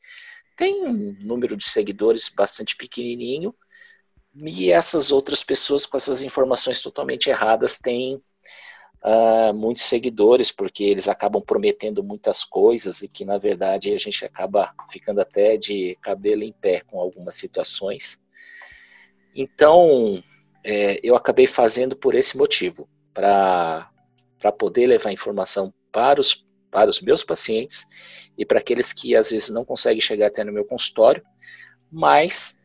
tem 0.55 0.85
um 0.85 1.17
número 1.21 1.57
de 1.57 1.63
seguidores 1.63 2.29
bastante 2.29 2.75
pequenininho, 2.75 3.51
e 4.35 4.71
essas 4.71 5.11
outras 5.11 5.43
pessoas 5.43 5.87
com 5.87 5.97
essas 5.97 6.21
informações 6.21 6.83
totalmente 6.83 7.31
erradas 7.31 7.79
têm 7.79 8.21
uh, 9.03 9.53
muitos 9.53 9.83
seguidores, 9.83 10.51
porque 10.51 10.83
eles 10.83 11.07
acabam 11.07 11.41
prometendo 11.41 12.03
muitas 12.03 12.43
coisas 12.43 13.01
e 13.01 13.07
que, 13.07 13.25
na 13.25 13.37
verdade, 13.37 13.93
a 13.93 13.97
gente 13.97 14.25
acaba 14.25 14.73
ficando 14.89 15.21
até 15.21 15.57
de 15.57 15.97
cabelo 16.01 16.43
em 16.43 16.53
pé 16.53 16.81
com 16.81 16.99
algumas 16.99 17.35
situações. 17.35 18.19
Então, 19.35 20.21
é, 20.63 20.99
eu 21.03 21.15
acabei 21.15 21.47
fazendo 21.47 21.95
por 21.95 22.15
esse 22.15 22.37
motivo, 22.37 22.87
para 23.13 23.89
poder 24.57 24.87
levar 24.87 25.11
informação 25.11 25.73
para 25.91 26.19
os, 26.19 26.45
para 26.71 26.89
os 26.89 27.01
meus 27.01 27.23
pacientes 27.23 27.85
e 28.37 28.45
para 28.45 28.59
aqueles 28.59 28.93
que 28.93 29.15
às 29.15 29.31
vezes 29.31 29.49
não 29.49 29.65
conseguem 29.65 30.01
chegar 30.01 30.27
até 30.27 30.43
no 30.43 30.53
meu 30.53 30.65
consultório, 30.65 31.23
mas 31.91 32.57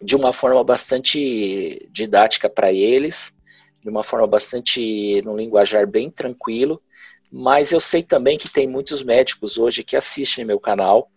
de 0.00 0.14
uma 0.14 0.32
forma 0.32 0.62
bastante 0.62 1.88
didática 1.90 2.48
para 2.48 2.72
eles 2.72 3.37
de 3.82 3.88
uma 3.88 4.02
forma 4.02 4.26
bastante, 4.26 5.22
num 5.22 5.36
linguajar 5.36 5.86
bem 5.86 6.10
tranquilo, 6.10 6.80
mas 7.30 7.72
eu 7.72 7.80
sei 7.80 8.02
também 8.02 8.38
que 8.38 8.50
tem 8.50 8.66
muitos 8.66 9.02
médicos 9.02 9.58
hoje 9.58 9.84
que 9.84 9.96
assistem 9.96 10.44
meu 10.44 10.58
canal, 10.58 11.10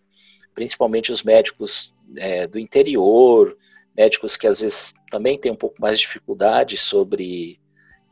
principalmente 0.54 1.10
os 1.10 1.22
médicos 1.22 1.94
é, 2.16 2.46
do 2.46 2.58
interior, 2.58 3.56
médicos 3.96 4.36
que 4.36 4.46
às 4.46 4.60
vezes 4.60 4.94
também 5.10 5.38
têm 5.38 5.52
um 5.52 5.56
pouco 5.56 5.80
mais 5.80 5.98
de 5.98 6.04
dificuldade 6.04 6.76
sobre 6.76 7.58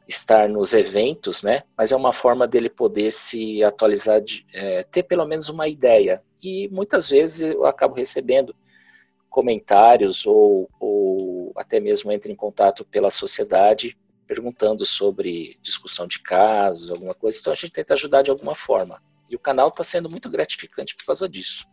estar 0.08 0.48
nos 0.48 0.72
eventos, 0.72 1.42
né? 1.42 1.62
Mas 1.76 1.92
é 1.92 1.96
uma 1.96 2.12
forma 2.12 2.46
dele 2.46 2.68
poder 2.68 3.12
se 3.12 3.62
atualizar, 3.62 4.20
de, 4.20 4.44
é, 4.52 4.82
ter 4.82 5.04
pelo 5.04 5.24
menos 5.26 5.48
uma 5.48 5.68
ideia. 5.68 6.22
E 6.42 6.68
muitas 6.68 7.08
vezes 7.08 7.50
eu 7.52 7.64
acabo 7.64 7.94
recebendo 7.94 8.54
comentários 9.28 10.26
ou, 10.26 10.68
ou 10.80 11.52
até 11.54 11.78
mesmo 11.78 12.10
entro 12.10 12.32
em 12.32 12.34
contato 12.34 12.84
pela 12.84 13.10
sociedade 13.10 13.96
perguntando 14.30 14.86
sobre 14.86 15.56
discussão 15.60 16.06
de 16.06 16.20
casos, 16.20 16.88
alguma 16.88 17.12
coisa. 17.12 17.36
Então 17.40 17.52
a 17.52 17.56
gente 17.56 17.72
tenta 17.72 17.94
ajudar 17.94 18.22
de 18.22 18.30
alguma 18.30 18.54
forma. 18.54 19.02
E 19.28 19.34
o 19.34 19.40
canal 19.40 19.66
está 19.66 19.82
sendo 19.82 20.08
muito 20.08 20.30
gratificante 20.30 20.94
por 20.94 21.04
causa 21.04 21.28
disso. 21.28 21.66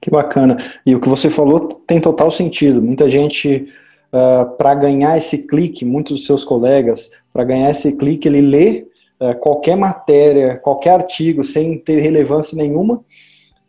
Que 0.00 0.08
bacana. 0.08 0.56
E 0.86 0.94
o 0.94 1.00
que 1.00 1.08
você 1.08 1.28
falou 1.28 1.66
tem 1.84 2.00
total 2.00 2.30
sentido. 2.30 2.80
Muita 2.80 3.08
gente 3.08 3.68
uh, 4.12 4.16
ah, 4.16 4.44
para 4.44 4.76
ganhar 4.76 5.16
esse 5.16 5.48
clique, 5.48 5.84
muitos 5.84 6.18
dos 6.18 6.26
seus 6.26 6.44
colegas, 6.44 7.10
para 7.32 7.42
ganhar 7.42 7.68
esse 7.68 7.98
clique, 7.98 8.28
ele 8.28 8.42
lê 8.42 8.86
uh, 9.20 9.36
qualquer 9.40 9.76
matéria, 9.76 10.58
qualquer 10.58 10.90
artigo, 10.90 11.42
sem 11.42 11.76
ter 11.76 11.98
relevância 11.98 12.56
nenhuma, 12.56 13.04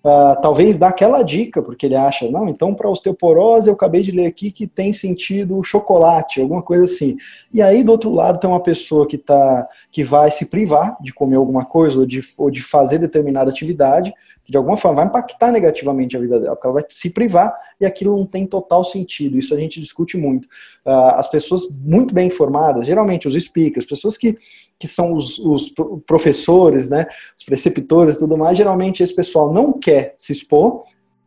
Uh, 0.04 0.39
talvez 0.41 0.78
dá 0.78 0.88
aquela 0.88 1.22
dica, 1.22 1.62
porque 1.62 1.86
ele 1.86 1.95
acha, 1.95 2.30
não, 2.30 2.48
então 2.48 2.74
para 2.74 2.89
osteoporose 2.89 3.68
eu 3.68 3.74
acabei 3.74 4.04
de 4.04 4.12
ler 4.12 4.28
aqui 4.28 4.52
que 4.52 4.66
tem 4.66 4.93
sentido 4.93 5.62
chocolate, 5.64 6.39
alguma 6.39 6.62
coisa 6.62 6.86
assim. 6.86 7.18
E 7.54 7.62
aí 7.62 7.84
do 7.84 7.91
outro 7.91 8.14
lado 8.14 8.39
tem 8.39 8.50
uma 8.50 8.62
pessoa 8.62 9.08
que, 9.08 9.18
tá, 9.18 9.68
que 9.91 10.04
vai 10.04 10.32
se 10.32 10.45
privar 10.50 10.95
de 11.02 11.14
comer 11.14 11.36
alguma 11.36 11.66
coisa 11.66 12.00
ou 12.00 12.06
de, 12.06 12.22
ou 12.38 12.50
de 12.50 12.62
fazer 12.62 13.00
determinada 13.00 13.50
atividade, 13.50 14.14
que 14.48 14.52
de 14.52 14.58
alguma 14.58 14.78
forma 14.78 14.95
vai 14.95 15.06
impactar 15.08 15.52
negativamente 15.52 16.16
a 16.16 16.22
vida 16.22 16.39
dela, 16.39 16.56
porque 16.56 16.68
ela 16.68 16.76
vai 16.76 16.86
se 16.88 17.10
privar 17.10 17.54
e 17.82 17.86
aquilo 17.86 18.18
não 18.18 18.26
tem 18.26 18.48
total 18.48 18.82
sentido. 18.82 19.38
Isso 19.38 19.54
a 19.54 19.60
gente 19.60 19.82
discute 19.82 20.16
muito. 20.16 20.45
Uh, 20.86 21.16
as 21.16 21.30
pessoas 21.30 21.68
muito 21.84 22.14
bem 22.14 22.28
informadas, 22.28 22.88
geralmente 22.88 23.28
os 23.28 23.36
speakers, 23.36 23.86
pessoas 23.86 24.18
que 24.18 24.38
que 24.80 24.88
são 24.88 25.16
os, 25.16 25.39
os, 25.39 25.74
professores, 26.06 26.88
né, 26.88 27.08
os 27.36 27.43
preceptores 27.43 28.16
e 28.16 28.20
tudo 28.20 28.38
mais, 28.38 28.56
geralmente 28.56 29.02
esse 29.02 29.16
pessoal 29.16 29.52
não 29.52 29.74
quer 29.74 30.14
se 30.16 30.32
expor, 30.32 30.84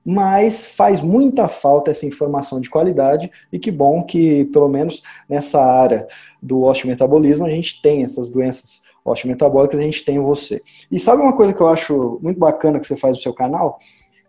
mas 0.07 0.67
faz 0.67 1.01
muita 1.01 1.49
falta 1.49 1.91
essa 1.91 2.07
informação 2.07 2.61
de 2.61 2.71
qualidade 2.71 3.29
e 3.53 3.59
que 3.59 3.73
bom 3.73 4.05
que, 4.05 4.45
pelo 4.53 4.69
menos 4.69 5.03
nessa 5.29 5.61
área 5.61 6.07
do 6.41 6.63
osteometabolismo, 6.63 7.45
a 7.45 7.51
gente 7.51 7.83
tem 7.83 8.05
essas 8.05 8.31
doenças 8.31 8.83
osteometabólicas, 9.05 9.79
a 9.79 9.83
gente 9.83 10.05
tem 10.05 10.19
você. 10.19 10.63
E 10.91 10.99
sabe 10.99 11.23
uma 11.23 11.35
coisa 11.35 11.53
que 11.53 11.61
eu 11.61 11.69
acho 11.69 12.19
muito 12.23 12.39
bacana 12.39 12.79
que 12.79 12.87
você 12.87 12.97
faz 12.97 13.13
no 13.13 13.23
seu 13.23 13.33
canal? 13.33 13.79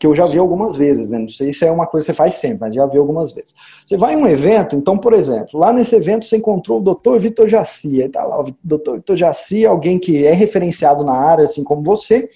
que 0.01 0.07
eu 0.07 0.15
já 0.15 0.25
vi 0.25 0.39
algumas 0.39 0.75
vezes, 0.75 1.11
né? 1.11 1.19
Não 1.19 1.29
sei 1.29 1.53
se 1.53 1.63
é 1.63 1.69
uma 1.69 1.85
coisa 1.85 2.03
que 2.03 2.11
você 2.11 2.17
faz 2.17 2.33
sempre, 2.33 2.61
mas 2.61 2.73
já 2.73 2.87
vi 2.87 2.97
algumas 2.97 3.33
vezes. 3.33 3.53
Você 3.85 3.95
vai 3.95 4.15
em 4.15 4.17
um 4.17 4.27
evento, 4.27 4.75
então, 4.75 4.97
por 4.97 5.13
exemplo, 5.13 5.59
lá 5.59 5.71
nesse 5.71 5.95
evento 5.95 6.25
você 6.25 6.37
encontrou 6.37 6.79
o 6.79 6.81
doutor 6.81 7.19
Vitor 7.19 7.47
Jaci, 7.47 8.09
tá 8.09 8.23
lá 8.23 8.41
o 8.41 8.45
doutor 8.63 8.95
Vitor 8.95 9.15
Jaci, 9.15 9.63
alguém 9.63 9.99
que 9.99 10.25
é 10.25 10.31
referenciado 10.31 11.03
na 11.03 11.13
área, 11.13 11.45
assim 11.45 11.63
como 11.63 11.83
você, 11.83 12.27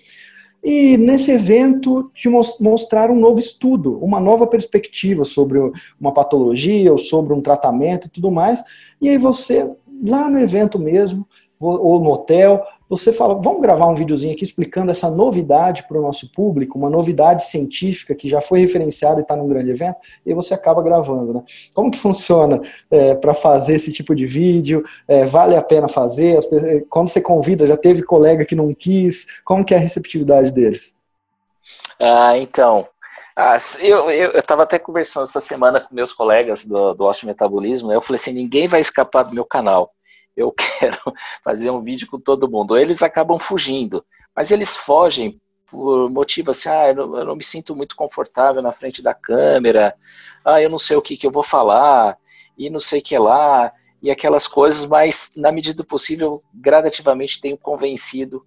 e 0.64 0.96
nesse 0.98 1.32
evento 1.32 2.12
te 2.14 2.30
mostrar 2.30 3.10
um 3.10 3.20
novo 3.20 3.40
estudo, 3.40 3.98
uma 3.98 4.20
nova 4.20 4.46
perspectiva 4.46 5.24
sobre 5.24 5.58
uma 6.00 6.14
patologia 6.14 6.92
ou 6.92 7.00
sobre 7.00 7.34
um 7.34 7.42
tratamento 7.42 8.06
e 8.06 8.10
tudo 8.12 8.30
mais, 8.32 8.64
e 9.02 9.10
aí 9.10 9.18
você, 9.18 9.68
lá 10.08 10.30
no 10.30 10.38
evento 10.38 10.78
mesmo, 10.78 11.28
ou 11.68 12.00
no 12.00 12.12
hotel, 12.12 12.64
você 12.88 13.12
fala, 13.12 13.34
vamos 13.36 13.62
gravar 13.62 13.88
um 13.88 13.96
videozinho 13.96 14.34
aqui 14.34 14.44
explicando 14.44 14.92
essa 14.92 15.10
novidade 15.10 15.88
para 15.88 15.98
o 15.98 16.02
nosso 16.02 16.32
público, 16.32 16.78
uma 16.78 16.90
novidade 16.90 17.46
científica 17.46 18.14
que 18.14 18.30
já 18.30 18.40
foi 18.40 18.60
referenciada 18.60 19.20
e 19.20 19.24
está 19.24 19.36
num 19.36 19.48
grande 19.48 19.72
evento, 19.72 19.98
e 20.26 20.34
você 20.34 20.54
acaba 20.54 20.84
gravando. 20.84 21.34
Né? 21.34 21.44
Como 21.74 21.90
que 21.90 21.98
funciona 21.98 22.62
é, 22.92 23.16
para 23.16 23.34
fazer 23.34 23.76
esse 23.76 23.92
tipo 23.92 24.14
de 24.14 24.26
vídeo? 24.26 24.84
É, 25.08 25.26
vale 25.26 25.56
a 25.56 25.62
pena 25.62 25.88
fazer? 25.88 26.38
As, 26.38 26.46
quando 26.90 27.10
você 27.10 27.20
convida, 27.20 27.68
já 27.68 27.78
teve 27.78 28.04
colega 28.04 28.46
que 28.46 28.56
não 28.56 28.74
quis? 28.74 29.42
Como 29.44 29.66
que 29.66 29.74
é 29.74 29.78
a 29.78 29.80
receptividade 29.80 30.52
deles? 30.52 30.94
Ah, 32.00 32.38
então, 32.38 32.88
ah, 33.36 33.58
eu 33.82 34.32
estava 34.38 34.64
até 34.64 34.78
conversando 34.78 35.24
essa 35.24 35.42
semana 35.42 35.82
com 35.82 35.94
meus 35.94 36.14
colegas 36.14 36.66
do, 36.66 36.94
do 36.94 37.12
Metabolismo, 37.24 37.90
né? 37.90 37.96
eu 37.96 38.02
falei 38.02 38.20
assim, 38.22 38.32
ninguém 38.32 38.68
vai 38.68 38.80
escapar 38.80 39.24
do 39.24 39.34
meu 39.34 39.44
canal 39.44 39.92
eu 40.36 40.52
quero 40.80 41.14
fazer 41.44 41.70
um 41.70 41.82
vídeo 41.82 42.08
com 42.08 42.20
todo 42.20 42.50
mundo. 42.50 42.78
Eles 42.78 43.02
acabam 43.02 43.40
fugindo, 43.40 44.06
mas 44.36 44.52
eles 44.52 44.76
fogem 44.76 45.40
por 45.66 46.10
motivo 46.10 46.52
assim, 46.52 46.70
ah, 46.70 46.90
eu 46.90 46.96
não, 46.96 47.18
eu 47.18 47.26
não, 47.26 47.36
me 47.36 47.44
sinto 47.44 47.76
muito 47.76 47.96
confortável 47.96 48.62
na 48.62 48.72
frente 48.72 49.02
da 49.02 49.14
câmera, 49.14 49.96
ah, 50.46 50.62
eu 50.62 50.70
não 50.70 50.78
sei 50.78 50.96
o 50.96 51.02
que, 51.02 51.18
que 51.18 51.26
eu 51.26 51.32
vou 51.32 51.44
falar, 51.44 52.18
e 52.58 52.70
não 52.70 52.80
sei 52.80 53.00
o 53.00 53.04
que 53.04 53.18
lá, 53.18 53.74
e 54.02 54.12
aquelas 54.12 54.48
coisas, 54.48 54.86
mas 54.86 55.34
na 55.36 55.52
medida 55.52 55.78
do 55.78 55.86
possível, 55.86 56.40
gradativamente 56.54 57.42
tenho 57.42 57.58
convencido 57.58 58.46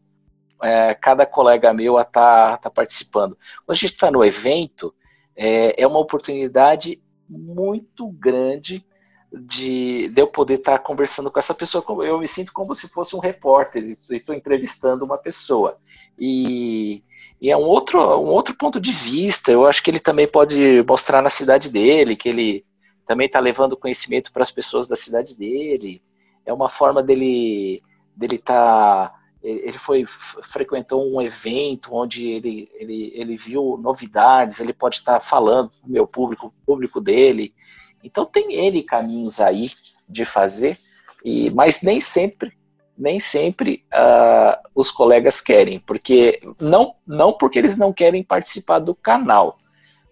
é, 0.63 0.95
cada 0.95 1.27
colega 1.27 1.73
meu 1.73 1.99
a 1.99 2.03
estar 2.03 2.53
tá, 2.53 2.57
tá 2.57 2.71
participando. 2.71 3.37
Quando 3.65 3.77
a 3.77 3.79
gente 3.79 3.93
está 3.93 4.11
no 4.11 4.25
evento, 4.25 4.95
é, 5.37 5.83
é 5.83 5.87
uma 5.87 5.99
oportunidade 5.99 7.03
muito 7.29 8.09
grande 8.13 8.85
de, 9.33 10.09
de 10.09 10.21
eu 10.21 10.27
poder 10.27 10.55
estar 10.55 10.79
conversando 10.79 11.31
com 11.31 11.39
essa 11.39 11.55
pessoa. 11.55 11.85
Eu 12.05 12.19
me 12.19 12.29
sinto 12.29 12.53
como 12.53 12.75
se 12.75 12.89
fosse 12.89 13.15
um 13.15 13.21
repórter, 13.21 13.85
estou 14.11 14.35
entrevistando 14.35 15.05
uma 15.05 15.19
pessoa. 15.19 15.77
E, 16.19 17.03
e, 17.41 17.51
é 17.51 17.57
um 17.57 17.65
outro, 17.65 18.01
um 18.01 18.29
outro 18.29 18.55
ponto 18.57 18.81
de 18.81 18.91
vista. 18.91 19.53
Eu 19.53 19.67
acho 19.67 19.83
que 19.83 19.91
ele 19.91 20.01
também 20.01 20.27
pode 20.27 20.83
mostrar 20.87 21.23
na 21.23 21.31
cidade 21.31 21.69
dele, 21.69 22.17
que 22.17 22.29
ele 22.29 22.65
também 23.07 23.27
está 23.27 23.41
levando 23.41 23.77
conhecimento 23.77 24.33
para 24.33 24.43
as 24.43 24.51
pessoas 24.51 24.89
da 24.89 24.97
cidade 24.97 25.37
dele. 25.37 26.03
É 26.45 26.53
uma 26.53 26.69
forma 26.69 27.03
dele 27.03 27.83
dele 28.19 28.35
estar. 28.35 29.09
Tá, 29.09 29.15
ele 29.41 29.79
foi 29.79 30.05
frequentou 30.05 31.15
um 31.15 31.23
evento 31.23 31.95
onde 31.95 32.27
ele, 32.27 32.69
ele, 32.75 33.13
ele 33.15 33.37
viu 33.37 33.79
novidades, 33.81 34.59
ele 34.59 34.73
pode 34.73 34.97
estar 34.97 35.15
tá 35.15 35.21
falando 35.21 35.71
para 35.71 35.89
o 35.89 35.93
meu 35.93 36.07
público, 36.09 36.53
público 36.67 37.01
dele. 37.01 37.55
Então 38.03 38.25
tem 38.25 38.55
N 38.69 38.83
caminhos 38.83 39.41
aí 39.41 39.71
de 40.09 40.25
fazer, 40.25 40.79
e, 41.25 41.51
mas 41.51 41.83
nem 41.83 42.01
sempre, 42.01 42.53
nem 42.97 43.21
sempre 43.21 43.85
uh, 43.93 44.69
os 44.75 44.91
colegas 44.91 45.41
querem, 45.41 45.81
porque 45.81 46.41
não, 46.61 46.95
não 47.07 47.33
porque 47.33 47.59
eles 47.59 47.77
não 47.77 47.93
querem 47.93 48.23
participar 48.23 48.79
do 48.79 48.95
canal, 48.95 49.59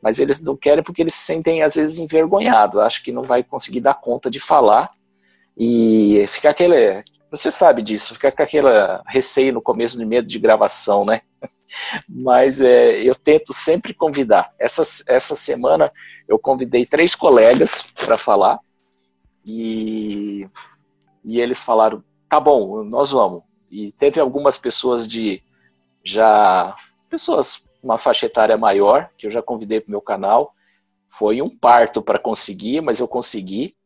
mas 0.02 0.18
eles 0.18 0.42
não 0.42 0.56
querem 0.56 0.84
porque 0.84 1.02
eles 1.02 1.14
se 1.14 1.24
sentem 1.24 1.62
às 1.62 1.74
vezes 1.74 1.98
envergonhados, 1.98 2.80
acho 2.80 3.02
que 3.02 3.12
não 3.12 3.22
vai 3.22 3.42
conseguir 3.42 3.80
dar 3.80 3.94
conta 3.94 4.30
de 4.30 4.40
falar 4.40 4.90
e 5.56 6.24
fica 6.28 6.50
aquele, 6.50 7.02
você 7.30 7.50
sabe 7.50 7.82
disso, 7.82 8.14
fica 8.14 8.30
com 8.30 8.42
aquele 8.42 8.68
receio 9.06 9.54
no 9.54 9.62
começo 9.62 9.96
de 9.96 10.04
medo 10.04 10.28
de 10.28 10.38
gravação, 10.38 11.04
né? 11.04 11.22
Mas 12.08 12.60
é, 12.60 13.00
eu 13.02 13.14
tento 13.14 13.52
sempre 13.52 13.94
convidar. 13.94 14.52
Essa, 14.58 14.82
essa 15.08 15.34
semana 15.34 15.92
eu 16.28 16.38
convidei 16.38 16.86
três 16.86 17.14
colegas 17.14 17.86
para 17.94 18.18
falar 18.18 18.58
e, 19.44 20.48
e 21.24 21.40
eles 21.40 21.62
falaram: 21.62 22.02
tá 22.28 22.40
bom, 22.40 22.82
nós 22.82 23.10
vamos. 23.10 23.42
E 23.70 23.92
teve 23.92 24.20
algumas 24.20 24.58
pessoas 24.58 25.06
de 25.06 25.42
já 26.02 26.76
pessoas 27.08 27.68
uma 27.82 27.98
faixa 27.98 28.26
etária 28.26 28.56
maior 28.56 29.10
que 29.16 29.26
eu 29.26 29.30
já 29.30 29.40
convidei 29.40 29.80
para 29.80 29.88
o 29.88 29.92
meu 29.92 30.00
canal. 30.00 30.52
Foi 31.08 31.40
um 31.40 31.48
parto 31.48 32.02
para 32.02 32.18
conseguir, 32.18 32.80
mas 32.80 32.98
eu 32.98 33.06
consegui. 33.06 33.76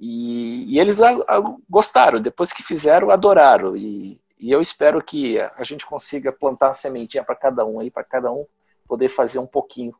E, 0.00 0.64
e 0.68 0.78
eles 0.78 1.00
a, 1.00 1.10
a, 1.10 1.40
gostaram. 1.68 2.20
Depois 2.20 2.52
que 2.52 2.62
fizeram, 2.62 3.10
adoraram. 3.10 3.76
E, 3.76 4.20
e 4.40 4.50
eu 4.50 4.60
espero 4.60 5.02
que 5.02 5.38
a 5.38 5.64
gente 5.64 5.84
consiga 5.84 6.32
plantar 6.32 6.68
uma 6.68 6.74
sementinha 6.74 7.24
para 7.24 7.34
cada 7.34 7.64
um 7.64 7.80
aí, 7.80 7.90
para 7.90 8.04
cada 8.04 8.30
um 8.32 8.46
poder 8.86 9.08
fazer 9.08 9.38
um 9.38 9.46
pouquinho 9.46 9.94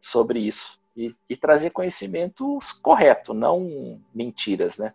sobre 0.00 0.40
isso 0.40 0.80
e, 0.96 1.14
e 1.28 1.36
trazer 1.36 1.70
conhecimento 1.70 2.58
correto, 2.82 3.34
não 3.34 4.00
mentiras, 4.14 4.78
né? 4.78 4.94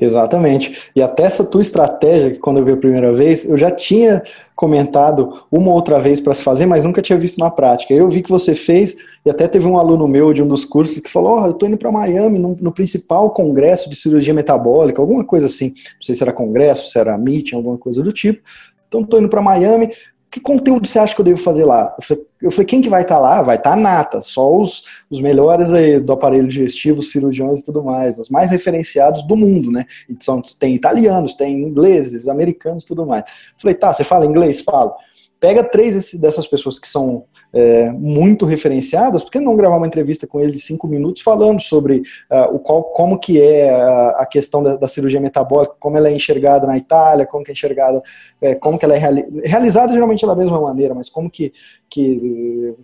Exatamente. 0.00 0.90
E 0.94 1.00
até 1.00 1.22
essa 1.22 1.44
tua 1.44 1.60
estratégia, 1.60 2.32
que 2.32 2.38
quando 2.38 2.58
eu 2.58 2.64
vi 2.64 2.72
a 2.72 2.76
primeira 2.76 3.12
vez, 3.12 3.48
eu 3.48 3.56
já 3.56 3.70
tinha 3.70 4.22
comentado 4.54 5.44
uma 5.50 5.72
outra 5.72 5.98
vez 5.98 6.20
para 6.20 6.34
se 6.34 6.42
fazer, 6.42 6.66
mas 6.66 6.82
nunca 6.82 7.00
tinha 7.00 7.18
visto 7.18 7.38
na 7.38 7.50
prática. 7.50 7.94
Eu 7.94 8.08
vi 8.08 8.22
que 8.22 8.30
você 8.30 8.54
fez, 8.54 8.96
e 9.24 9.30
até 9.30 9.46
teve 9.46 9.66
um 9.66 9.78
aluno 9.78 10.08
meu 10.08 10.32
de 10.32 10.42
um 10.42 10.48
dos 10.48 10.64
cursos 10.64 10.98
que 10.98 11.10
falou: 11.10 11.40
oh, 11.40 11.46
eu 11.46 11.52
estou 11.52 11.68
indo 11.68 11.78
para 11.78 11.92
Miami 11.92 12.38
no, 12.38 12.56
no, 12.60 12.72
principal 12.72 13.30
congresso 13.30 13.88
de 13.88 13.96
cirurgia 13.96 14.34
metabólica, 14.34 15.00
alguma 15.00 15.24
coisa 15.24 15.46
assim. 15.46 15.68
Não 15.68 16.02
sei 16.02 16.14
se 16.14 16.22
era 16.22 16.32
congresso, 16.32 16.90
se 16.90 16.98
era 16.98 17.16
meeting, 17.16 17.54
alguma 17.54 17.78
coisa 17.78 18.02
do 18.02 18.12
tipo. 18.12 18.42
Então, 18.88 19.02
estou 19.02 19.18
indo 19.18 19.28
para 19.28 19.42
Miami, 19.42 19.90
que 20.34 20.40
conteúdo 20.40 20.88
você 20.88 20.98
acha 20.98 21.14
que 21.14 21.20
eu 21.20 21.24
devo 21.24 21.38
fazer 21.38 21.64
lá? 21.64 21.94
Eu 22.42 22.50
falei, 22.50 22.66
quem 22.66 22.82
que 22.82 22.88
vai 22.88 23.02
estar 23.02 23.14
tá 23.14 23.20
lá? 23.20 23.40
Vai 23.40 23.54
estar 23.54 23.70
tá 23.70 23.76
a 23.76 23.80
nata, 23.80 24.20
só 24.20 24.52
os, 24.52 24.82
os 25.08 25.20
melhores 25.20 25.72
aí 25.72 26.00
do 26.00 26.12
aparelho 26.12 26.48
digestivo, 26.48 27.02
cirurgiões 27.02 27.60
e 27.60 27.64
tudo 27.64 27.84
mais, 27.84 28.18
os 28.18 28.28
mais 28.28 28.50
referenciados 28.50 29.22
do 29.22 29.36
mundo, 29.36 29.70
né? 29.70 29.86
Então, 30.10 30.42
tem 30.58 30.74
italianos, 30.74 31.34
tem 31.34 31.62
ingleses, 31.62 32.26
americanos 32.26 32.82
e 32.82 32.86
tudo 32.88 33.06
mais. 33.06 33.22
Eu 33.22 33.60
falei, 33.60 33.76
tá, 33.76 33.92
você 33.92 34.02
fala 34.02 34.26
inglês? 34.26 34.60
Falo. 34.60 34.94
Pega 35.40 35.62
três 35.62 36.14
dessas 36.14 36.46
pessoas 36.46 36.78
que 36.78 36.88
são 36.88 37.24
é, 37.52 37.90
muito 37.90 38.44
referenciadas, 38.44 39.22
por 39.22 39.30
que 39.30 39.38
não 39.38 39.56
gravar 39.56 39.76
uma 39.76 39.86
entrevista 39.86 40.26
com 40.26 40.40
eles 40.40 40.56
de 40.56 40.62
cinco 40.62 40.88
minutos 40.88 41.22
falando 41.22 41.60
sobre 41.60 41.98
uh, 42.30 42.54
o 42.54 42.58
qual, 42.58 42.82
como 42.84 43.18
que 43.18 43.40
é 43.40 43.70
a, 43.70 44.08
a 44.20 44.26
questão 44.26 44.62
da, 44.62 44.76
da, 44.76 44.88
cirurgia 44.88 45.20
metabólica, 45.20 45.76
como 45.78 45.96
ela 45.96 46.08
é 46.08 46.12
enxergada 46.14 46.66
na 46.66 46.76
Itália, 46.76 47.26
como 47.26 47.44
que 47.44 47.50
é 47.50 47.54
enxergada, 47.54 48.02
é, 48.40 48.54
como 48.54 48.78
que 48.78 48.84
ela 48.84 48.94
é 48.94 48.98
reali 48.98 49.24
realizada 49.44 49.92
geralmente 49.92 50.26
da 50.26 50.34
mesma 50.34 50.60
maneira, 50.60 50.94
mas 50.94 51.08
como 51.08 51.30
que, 51.30 51.52
que 51.88 52.74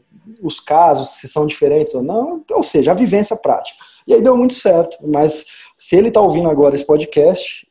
os 0.42 0.60
casos, 0.60 1.20
se 1.20 1.26
são 1.28 1.46
diferentes 1.46 1.94
ou 1.94 2.02
não, 2.02 2.44
ou 2.50 2.62
seja, 2.62 2.92
a 2.92 2.94
vivência 2.94 3.36
prática. 3.36 3.78
E 4.06 4.14
aí 4.14 4.22
deu 4.22 4.36
muito 4.36 4.54
certo, 4.54 4.96
mas 5.06 5.44
se 5.80 5.96
ele 5.96 6.08
está 6.08 6.20
ouvindo 6.20 6.50
agora 6.50 6.74
esse 6.74 6.84
podcast, 6.84 7.66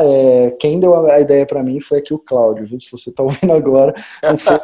é, 0.00 0.50
quem 0.58 0.80
deu 0.80 1.06
a 1.06 1.20
ideia 1.20 1.46
para 1.46 1.62
mim 1.62 1.78
foi 1.78 1.98
aqui 1.98 2.12
o 2.12 2.18
Cláudio, 2.18 2.66
viu? 2.66 2.80
Se 2.80 2.90
você 2.90 3.10
está 3.10 3.22
ouvindo 3.22 3.52
agora, 3.52 3.94
não 4.24 4.36
foi, 4.36 4.58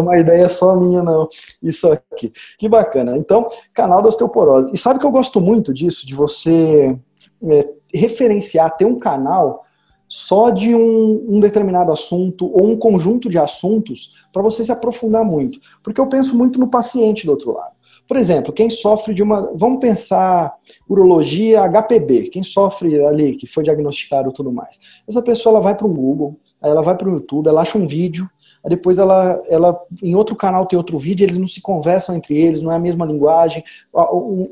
uma 0.00 0.18
ideia 0.18 0.48
só 0.48 0.74
minha, 0.74 1.02
não. 1.02 1.28
Isso 1.62 1.92
aqui. 1.92 2.32
Que 2.58 2.66
bacana. 2.66 3.14
Então, 3.18 3.46
canal 3.74 4.00
da 4.00 4.08
osteoporose. 4.08 4.74
E 4.74 4.78
sabe 4.78 4.98
que 4.98 5.04
eu 5.04 5.10
gosto 5.10 5.38
muito 5.38 5.74
disso, 5.74 6.06
de 6.06 6.14
você 6.14 6.98
é, 7.42 7.68
referenciar, 7.92 8.74
ter 8.74 8.86
um 8.86 8.98
canal 8.98 9.63
só 10.14 10.48
de 10.48 10.72
um, 10.72 11.26
um 11.28 11.40
determinado 11.40 11.90
assunto 11.90 12.46
ou 12.46 12.68
um 12.68 12.76
conjunto 12.76 13.28
de 13.28 13.36
assuntos 13.36 14.14
para 14.32 14.42
você 14.42 14.62
se 14.62 14.70
aprofundar 14.70 15.24
muito. 15.24 15.58
Porque 15.82 16.00
eu 16.00 16.06
penso 16.06 16.38
muito 16.38 16.60
no 16.60 16.70
paciente 16.70 17.26
do 17.26 17.32
outro 17.32 17.52
lado. 17.52 17.72
Por 18.06 18.16
exemplo, 18.16 18.52
quem 18.52 18.70
sofre 18.70 19.12
de 19.12 19.24
uma. 19.24 19.50
Vamos 19.56 19.80
pensar 19.80 20.54
urologia 20.88 21.66
HPB, 21.66 22.28
quem 22.28 22.44
sofre 22.44 23.04
ali, 23.04 23.34
que 23.34 23.44
foi 23.44 23.64
diagnosticado 23.64 24.30
e 24.30 24.32
tudo 24.32 24.52
mais. 24.52 24.78
Essa 25.08 25.20
pessoa 25.20 25.54
ela 25.54 25.60
vai 25.60 25.74
para 25.74 25.86
o 25.86 25.92
Google, 25.92 26.38
ela 26.62 26.80
vai 26.80 26.96
para 26.96 27.08
o 27.08 27.12
YouTube, 27.12 27.48
ela 27.48 27.62
acha 27.62 27.76
um 27.76 27.88
vídeo, 27.88 28.30
depois 28.68 28.98
ela, 28.98 29.38
ela, 29.48 29.78
em 30.02 30.14
outro 30.14 30.34
canal 30.34 30.64
tem 30.64 30.76
outro 30.76 30.96
vídeo, 30.98 31.24
eles 31.24 31.36
não 31.36 31.46
se 31.46 31.60
conversam 31.60 32.16
entre 32.16 32.34
eles, 32.40 32.62
não 32.62 32.72
é 32.72 32.76
a 32.76 32.78
mesma 32.78 33.04
linguagem. 33.04 33.62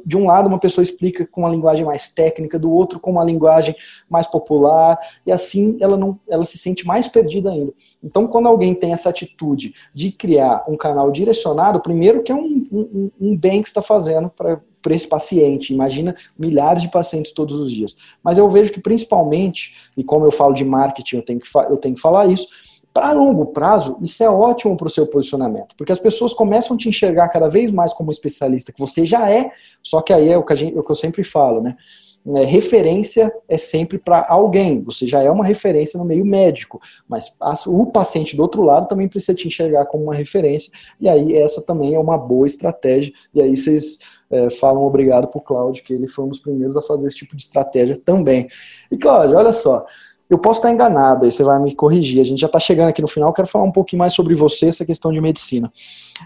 De 0.05 0.17
um 0.17 0.27
lado 0.27 0.49
uma 0.49 0.59
pessoa 0.59 0.83
explica 0.83 1.27
com 1.27 1.43
uma 1.43 1.51
linguagem 1.51 1.85
mais 1.85 2.13
técnica, 2.13 2.59
do 2.59 2.71
outro 2.71 3.01
com 3.01 3.11
uma 3.11 3.25
linguagem 3.25 3.75
mais 4.09 4.27
popular, 4.27 4.99
e 5.27 5.33
assim 5.33 5.79
ela 5.81 5.97
não, 5.97 6.19
ela 6.29 6.45
se 6.45 6.59
sente 6.59 6.87
mais 6.87 7.09
perdida 7.09 7.51
ainda. 7.51 7.73
Então, 8.05 8.27
quando 8.27 8.49
alguém 8.49 8.75
tem 8.75 8.93
essa 8.93 9.09
atitude 9.09 9.75
de 9.95 10.13
criar 10.13 10.65
um 10.69 10.77
canal 10.77 11.11
direcionado, 11.11 11.81
primeiro 11.81 12.23
que 12.23 12.31
é 12.31 12.35
um, 12.35 12.67
um, 12.71 13.11
um 13.21 13.37
bem 13.37 13.63
que 13.63 13.69
está 13.69 13.81
fazendo 13.81 14.29
para 14.29 14.61
para 14.83 14.97
esse 14.97 15.09
paciente. 15.09 15.73
Imagina 15.73 16.15
milhares 16.37 16.83
de 16.83 16.91
pacientes 16.91 17.31
todos 17.31 17.55
os 17.55 17.71
dias. 17.71 17.95
Mas 18.23 18.37
eu 18.37 18.51
vejo 18.51 18.73
que 18.73 18.81
principalmente, 18.81 19.75
e 19.97 20.03
como 20.03 20.27
eu 20.27 20.33
falo 20.33 20.53
de 20.53 20.65
marketing, 20.65 21.17
eu 21.17 21.23
tenho 21.23 21.39
que, 21.39 21.47
eu 21.71 21.77
tenho 21.77 21.95
que 21.95 22.01
falar 22.01 22.27
isso, 22.27 22.49
para 22.93 23.13
longo 23.13 23.47
prazo, 23.47 23.99
isso 24.03 24.23
é 24.23 24.29
ótimo 24.29 24.77
para 24.77 24.87
o 24.87 24.91
seu 24.91 25.07
posicionamento, 25.07 25.75
porque 25.77 25.93
as 25.93 25.99
pessoas 25.99 26.35
começam 26.35 26.77
a 26.77 26.79
te 26.79 26.89
enxergar 26.89 27.29
cada 27.29 27.49
vez 27.49 27.73
mais 27.73 27.93
como 27.93 28.11
especialista, 28.11 28.73
que 28.73 28.81
você 28.81 29.07
já 29.07 29.31
é, 29.31 29.51
só 29.83 30.03
que 30.03 30.13
aí 30.13 30.29
é 30.29 30.37
o 30.37 30.45
que, 30.45 30.55
gente, 30.55 30.77
é 30.77 30.81
o 30.81 30.83
que 30.83 30.91
eu 30.91 30.97
sempre 30.97 31.25
falo, 31.25 31.61
né? 31.63 31.77
É, 32.25 32.45
referência 32.45 33.35
é 33.49 33.59
sempre 33.59 33.99
para 33.99 34.25
alguém, 34.29 34.81
você 34.81 35.09
já 35.09 35.21
é 35.21 35.29
uma 35.29 35.45
referência 35.45 35.99
no 35.99 36.05
meio 36.05 36.25
médico, 36.25 36.81
mas 37.09 37.37
o 37.67 37.87
paciente 37.87 38.37
do 38.37 38.43
outro 38.43 38.63
lado 38.63 38.87
também 38.87 39.09
precisa 39.09 39.35
te 39.35 39.49
enxergar 39.49 39.87
como 39.87 40.05
uma 40.05 40.15
referência, 40.15 40.71
e 41.01 41.09
aí 41.09 41.37
essa 41.37 41.61
também 41.61 41.95
é 41.95 41.99
uma 41.99 42.17
boa 42.17 42.47
estratégia, 42.47 43.13
e 43.35 43.43
aí 43.43 43.57
vocês 43.57 43.99
é, 44.31 44.51
falam 44.51 44.85
obrigado 44.85 45.27
para 45.27 45.39
o 45.39 45.43
Cláudio, 45.43 45.83
que 45.83 45.93
ele 45.93 46.07
foi 46.07 46.25
um 46.25 46.29
dos 46.29 46.39
primeiros 46.39 46.77
a 46.77 46.83
fazer 46.83 47.09
esse 47.09 47.17
tipo 47.17 47.35
de 47.35 47.43
estratégia 47.43 47.97
também. 47.97 48.47
E 48.91 48.97
Cláudio, 48.97 49.37
olha 49.37 49.53
só, 49.53 49.85
eu 50.33 50.39
posso 50.39 50.61
estar 50.61 50.73
enganado, 50.73 51.27
aí 51.27 51.31
você 51.31 51.45
vai 51.45 51.61
me 51.61 51.75
corrigir. 51.75 52.19
A 52.23 52.25
gente 52.25 52.41
já 52.41 52.47
está 52.47 52.59
chegando 52.59 52.89
aqui 52.89 53.03
no 53.03 53.07
final, 53.07 53.35
quero 53.35 53.47
falar 53.47 53.67
um 53.67 53.71
pouquinho 53.71 53.99
mais 53.99 54.15
sobre 54.15 54.35
você, 54.35 54.69
essa 54.69 54.83
questão 54.83 55.13
de 55.13 55.21
medicina. 55.21 55.71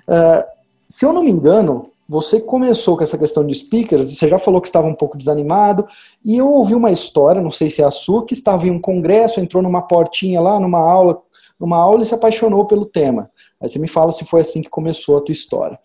Uh, 0.06 0.46
se 0.88 1.04
eu 1.04 1.12
não 1.12 1.24
me 1.24 1.30
engano, 1.30 1.90
você 2.08 2.38
começou 2.38 2.96
com 2.96 3.02
essa 3.02 3.18
questão 3.18 3.44
de 3.44 3.52
speakers, 3.52 4.16
você 4.16 4.28
já 4.28 4.38
falou 4.38 4.60
que 4.60 4.68
estava 4.68 4.86
um 4.86 4.94
pouco 4.94 5.18
desanimado, 5.18 5.88
e 6.24 6.36
eu 6.36 6.48
ouvi 6.48 6.72
uma 6.72 6.92
história, 6.92 7.42
não 7.42 7.50
sei 7.50 7.68
se 7.68 7.82
é 7.82 7.84
a 7.84 7.90
sua, 7.90 8.24
que 8.24 8.32
estava 8.32 8.68
em 8.68 8.70
um 8.70 8.80
congresso, 8.80 9.40
entrou 9.40 9.60
numa 9.60 9.82
portinha 9.82 10.40
lá, 10.40 10.60
numa 10.60 10.78
aula, 10.78 11.20
numa 11.58 11.76
aula 11.76 12.02
e 12.02 12.06
se 12.06 12.14
apaixonou 12.14 12.64
pelo 12.64 12.86
tema. 12.86 13.28
Aí 13.60 13.68
você 13.68 13.80
me 13.80 13.88
fala 13.88 14.12
se 14.12 14.24
foi 14.24 14.42
assim 14.42 14.62
que 14.62 14.70
começou 14.70 15.18
a 15.18 15.20
tua 15.20 15.32
história. 15.32 15.80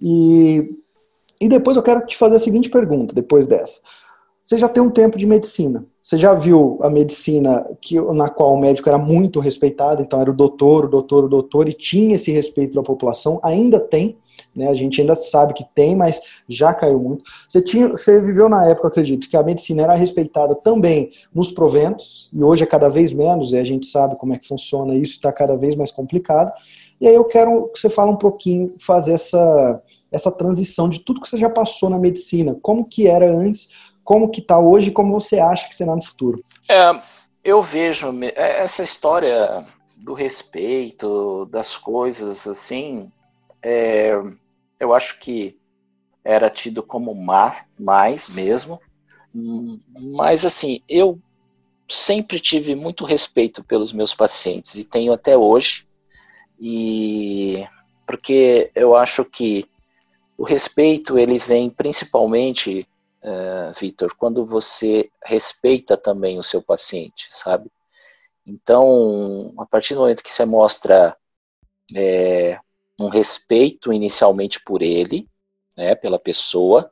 E, 0.00 0.70
e 1.38 1.50
depois 1.50 1.76
eu 1.76 1.82
quero 1.82 2.06
te 2.06 2.16
fazer 2.16 2.36
a 2.36 2.38
seguinte 2.38 2.70
pergunta, 2.70 3.14
depois 3.14 3.46
dessa. 3.46 3.80
Você 4.42 4.56
já 4.56 4.70
tem 4.70 4.82
um 4.82 4.88
tempo 4.88 5.18
de 5.18 5.26
medicina. 5.26 5.84
Você 6.08 6.16
já 6.16 6.32
viu 6.32 6.78
a 6.80 6.88
medicina 6.88 7.66
que, 7.82 8.00
na 8.00 8.30
qual 8.30 8.54
o 8.54 8.58
médico 8.58 8.88
era 8.88 8.96
muito 8.96 9.40
respeitado, 9.40 10.00
então 10.00 10.18
era 10.18 10.30
o 10.30 10.34
doutor, 10.34 10.86
o 10.86 10.88
doutor, 10.88 11.24
o 11.24 11.28
doutor, 11.28 11.68
e 11.68 11.74
tinha 11.74 12.14
esse 12.14 12.32
respeito 12.32 12.74
da 12.74 12.82
população, 12.82 13.38
ainda 13.42 13.78
tem, 13.78 14.16
né? 14.56 14.68
A 14.68 14.74
gente 14.74 15.02
ainda 15.02 15.14
sabe 15.14 15.52
que 15.52 15.66
tem, 15.74 15.94
mas 15.94 16.18
já 16.48 16.72
caiu 16.72 16.98
muito. 16.98 17.24
Você, 17.46 17.60
tinha, 17.60 17.88
você 17.88 18.22
viveu 18.22 18.48
na 18.48 18.64
época, 18.64 18.88
acredito, 18.88 19.28
que 19.28 19.36
a 19.36 19.42
medicina 19.42 19.82
era 19.82 19.94
respeitada 19.94 20.54
também 20.54 21.10
nos 21.34 21.50
proventos, 21.50 22.30
e 22.32 22.42
hoje 22.42 22.62
é 22.62 22.66
cada 22.66 22.88
vez 22.88 23.12
menos, 23.12 23.52
e 23.52 23.58
a 23.58 23.64
gente 23.64 23.86
sabe 23.86 24.16
como 24.16 24.32
é 24.32 24.38
que 24.38 24.48
funciona 24.48 24.94
isso, 24.94 25.12
está 25.12 25.30
cada 25.30 25.58
vez 25.58 25.76
mais 25.76 25.90
complicado. 25.90 26.50
E 26.98 27.06
aí 27.06 27.14
eu 27.14 27.24
quero 27.24 27.68
que 27.68 27.78
você 27.78 27.90
fale 27.90 28.10
um 28.10 28.16
pouquinho, 28.16 28.72
fazer 28.78 29.12
essa, 29.12 29.82
essa 30.10 30.32
transição 30.32 30.88
de 30.88 31.00
tudo 31.00 31.20
que 31.20 31.28
você 31.28 31.36
já 31.36 31.50
passou 31.50 31.90
na 31.90 31.98
medicina, 31.98 32.56
como 32.62 32.86
que 32.86 33.06
era 33.06 33.30
antes 33.30 33.68
como 34.08 34.30
que 34.30 34.40
está 34.40 34.58
hoje 34.58 34.88
e 34.88 34.90
como 34.90 35.20
você 35.20 35.38
acha 35.38 35.68
que 35.68 35.74
será 35.74 35.94
no 35.94 36.02
futuro. 36.02 36.42
É, 36.66 36.98
eu 37.44 37.60
vejo 37.60 38.10
é, 38.24 38.62
essa 38.62 38.82
história 38.82 39.62
do 39.98 40.14
respeito, 40.14 41.44
das 41.50 41.76
coisas 41.76 42.48
assim, 42.48 43.12
é, 43.62 44.14
eu 44.80 44.94
acho 44.94 45.20
que 45.20 45.58
era 46.24 46.48
tido 46.48 46.82
como 46.82 47.14
má, 47.14 47.54
mais 47.78 48.30
mesmo, 48.30 48.80
mas 50.14 50.42
assim, 50.42 50.80
eu 50.88 51.18
sempre 51.86 52.40
tive 52.40 52.74
muito 52.74 53.04
respeito 53.04 53.62
pelos 53.62 53.92
meus 53.92 54.14
pacientes 54.14 54.76
e 54.76 54.86
tenho 54.86 55.12
até 55.12 55.36
hoje, 55.36 55.86
e 56.58 57.62
porque 58.06 58.70
eu 58.74 58.96
acho 58.96 59.22
que 59.22 59.68
o 60.38 60.44
respeito 60.44 61.18
ele 61.18 61.38
vem 61.38 61.68
principalmente 61.68 62.88
uh, 63.28 63.72
Vitor, 63.78 64.14
quando 64.16 64.44
você 64.46 65.10
respeita 65.24 65.96
também 65.96 66.38
o 66.38 66.42
seu 66.42 66.62
paciente, 66.62 67.28
sabe? 67.30 67.70
Então, 68.46 69.52
a 69.58 69.66
partir 69.66 69.94
do 69.94 70.00
momento 70.00 70.22
que 70.22 70.32
você 70.32 70.44
mostra 70.46 71.14
é, 71.94 72.58
um 72.98 73.08
respeito 73.08 73.92
inicialmente 73.92 74.60
por 74.64 74.82
ele, 74.82 75.28
né, 75.76 75.94
pela 75.94 76.18
pessoa, 76.18 76.90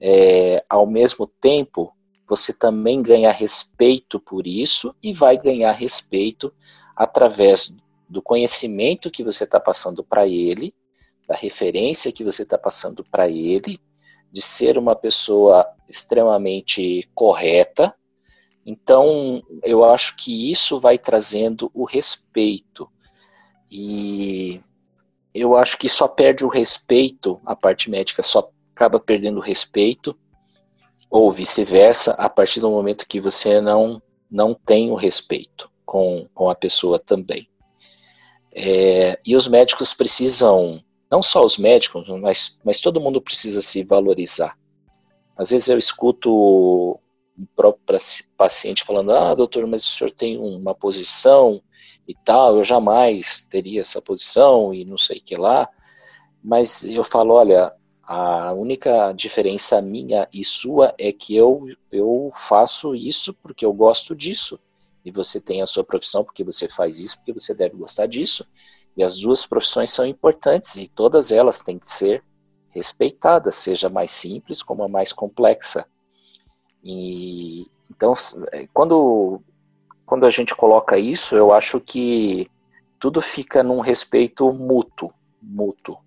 é, 0.00 0.62
ao 0.68 0.86
mesmo 0.86 1.26
tempo 1.26 1.94
você 2.28 2.52
também 2.52 3.02
ganha 3.02 3.30
respeito 3.30 4.18
por 4.18 4.46
isso 4.46 4.94
e 5.02 5.12
vai 5.12 5.36
ganhar 5.36 5.72
respeito 5.72 6.52
através 6.96 7.76
do 8.08 8.20
conhecimento 8.20 9.10
que 9.10 9.22
você 9.22 9.44
está 9.44 9.60
passando 9.60 10.02
para 10.02 10.26
ele, 10.26 10.74
da 11.28 11.34
referência 11.34 12.12
que 12.12 12.24
você 12.24 12.42
está 12.42 12.58
passando 12.58 13.04
para 13.04 13.28
ele, 13.28 13.80
de 14.32 14.40
ser 14.40 14.78
uma 14.78 14.96
pessoa 14.96 15.68
extremamente 15.86 17.08
correta. 17.14 17.94
Então, 18.64 19.42
eu 19.62 19.84
acho 19.84 20.16
que 20.16 20.50
isso 20.50 20.80
vai 20.80 20.96
trazendo 20.96 21.70
o 21.74 21.84
respeito. 21.84 22.88
E 23.70 24.60
eu 25.34 25.54
acho 25.54 25.76
que 25.76 25.88
só 25.88 26.08
perde 26.08 26.44
o 26.44 26.48
respeito, 26.48 27.40
a 27.44 27.54
parte 27.54 27.90
médica 27.90 28.22
só 28.22 28.50
acaba 28.74 28.98
perdendo 28.98 29.38
o 29.38 29.42
respeito, 29.42 30.18
ou 31.10 31.30
vice-versa, 31.30 32.12
a 32.12 32.28
partir 32.28 32.60
do 32.60 32.70
momento 32.70 33.06
que 33.06 33.20
você 33.20 33.60
não, 33.60 34.00
não 34.30 34.54
tem 34.54 34.90
o 34.90 34.94
respeito 34.94 35.70
com, 35.84 36.26
com 36.32 36.48
a 36.48 36.54
pessoa 36.54 36.98
também. 36.98 37.46
É, 38.54 39.18
e 39.26 39.36
os 39.36 39.46
médicos 39.46 39.92
precisam 39.92 40.82
não 41.12 41.22
só 41.22 41.44
os 41.44 41.58
médicos, 41.58 42.08
mas, 42.22 42.58
mas 42.64 42.80
todo 42.80 42.98
mundo 42.98 43.20
precisa 43.20 43.60
se 43.60 43.84
valorizar. 43.84 44.56
Às 45.36 45.50
vezes 45.50 45.68
eu 45.68 45.76
escuto 45.76 46.98
um 47.38 47.46
próprio 47.54 47.98
paciente 48.34 48.82
falando: 48.82 49.12
Ah, 49.12 49.34
doutor, 49.34 49.66
mas 49.66 49.84
o 49.84 49.90
senhor 49.90 50.10
tem 50.10 50.38
uma 50.38 50.74
posição 50.74 51.60
e 52.08 52.14
tal, 52.14 52.56
eu 52.56 52.64
jamais 52.64 53.42
teria 53.42 53.82
essa 53.82 54.00
posição 54.00 54.72
e 54.72 54.86
não 54.86 54.96
sei 54.96 55.18
o 55.18 55.22
que 55.22 55.36
lá. 55.36 55.68
Mas 56.42 56.82
eu 56.84 57.04
falo: 57.04 57.34
olha, 57.34 57.74
a 58.02 58.54
única 58.54 59.12
diferença 59.12 59.82
minha 59.82 60.26
e 60.32 60.42
sua 60.42 60.94
é 60.98 61.12
que 61.12 61.36
eu, 61.36 61.66
eu 61.90 62.30
faço 62.34 62.94
isso 62.94 63.34
porque 63.34 63.66
eu 63.66 63.72
gosto 63.74 64.16
disso. 64.16 64.58
E 65.04 65.10
você 65.10 65.38
tem 65.38 65.60
a 65.60 65.66
sua 65.66 65.84
profissão 65.84 66.24
porque 66.24 66.42
você 66.42 66.68
faz 66.68 66.98
isso, 66.98 67.18
porque 67.18 67.34
você 67.34 67.52
deve 67.52 67.76
gostar 67.76 68.06
disso. 68.06 68.46
E 68.96 69.02
as 69.02 69.18
duas 69.18 69.46
profissões 69.46 69.90
são 69.90 70.04
importantes 70.06 70.76
e 70.76 70.88
todas 70.88 71.32
elas 71.32 71.60
têm 71.60 71.78
que 71.78 71.90
ser 71.90 72.22
respeitadas, 72.70 73.54
seja 73.54 73.88
mais 73.88 74.10
simples 74.10 74.62
como 74.62 74.82
a 74.82 74.88
mais 74.88 75.12
complexa. 75.12 75.86
E 76.84 77.66
então, 77.90 78.14
quando 78.72 79.40
quando 80.04 80.26
a 80.26 80.30
gente 80.30 80.54
coloca 80.54 80.98
isso, 80.98 81.34
eu 81.34 81.54
acho 81.54 81.80
que 81.80 82.50
tudo 82.98 83.20
fica 83.20 83.62
num 83.62 83.80
respeito 83.80 84.52
mútuo, 84.52 85.10
mútuo. 85.40 85.98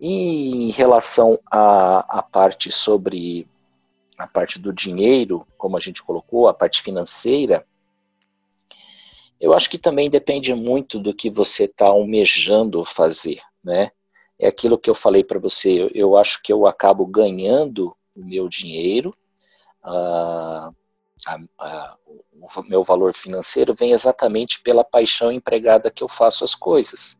E 0.00 0.66
em 0.68 0.70
relação 0.70 1.38
à, 1.50 2.18
à 2.18 2.22
parte 2.22 2.72
sobre 2.72 3.48
a 4.18 4.26
parte 4.26 4.58
do 4.58 4.72
dinheiro, 4.72 5.46
como 5.56 5.76
a 5.76 5.80
gente 5.80 6.02
colocou, 6.02 6.48
a 6.48 6.54
parte 6.54 6.82
financeira, 6.82 7.64
eu 9.40 9.52
acho 9.52 9.68
que 9.68 9.78
também 9.78 10.08
depende 10.08 10.54
muito 10.54 10.98
do 10.98 11.14
que 11.14 11.30
você 11.30 11.64
está 11.64 11.86
almejando 11.86 12.84
fazer, 12.84 13.40
né? 13.62 13.90
É 14.38 14.48
aquilo 14.48 14.78
que 14.78 14.90
eu 14.90 14.94
falei 14.94 15.24
para 15.24 15.38
você, 15.38 15.82
eu, 15.82 15.90
eu, 15.94 16.16
acho 16.16 16.42
que 16.42 16.52
eu 16.52 16.66
acabo 16.66 17.06
ganhando 17.06 17.96
o 18.14 18.24
meu 18.24 18.48
dinheiro, 18.48 19.16
uh, 19.84 20.74
a, 21.26 21.38
a, 21.58 21.96
o 22.06 22.62
meu 22.64 22.82
valor 22.82 23.12
financeiro 23.14 23.74
vem 23.74 23.92
exatamente 23.92 24.60
pela 24.60 24.84
paixão 24.84 25.32
empregada 25.32 25.90
que 25.90 26.04
eu 26.04 26.08
faço 26.08 26.44
as 26.44 26.54
coisas. 26.54 27.18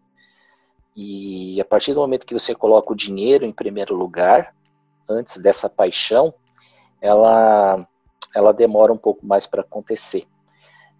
E 0.95 1.61
a 1.61 1.65
partir 1.65 1.93
do 1.93 2.01
momento 2.01 2.27
que 2.27 2.35
você 2.35 2.55
coloca 2.55 2.93
o 2.93 2.97
dinheiro 2.97 3.45
em 3.45 3.53
primeiro 3.53 3.95
lugar, 3.95 4.55
antes 5.09 5.39
dessa 5.39 5.69
paixão, 5.69 6.33
ela, 7.01 7.87
ela 8.35 8.53
demora 8.53 8.93
um 8.93 8.97
pouco 8.97 9.27
mais 9.27 9.47
para 9.47 9.61
acontecer. 9.61 10.27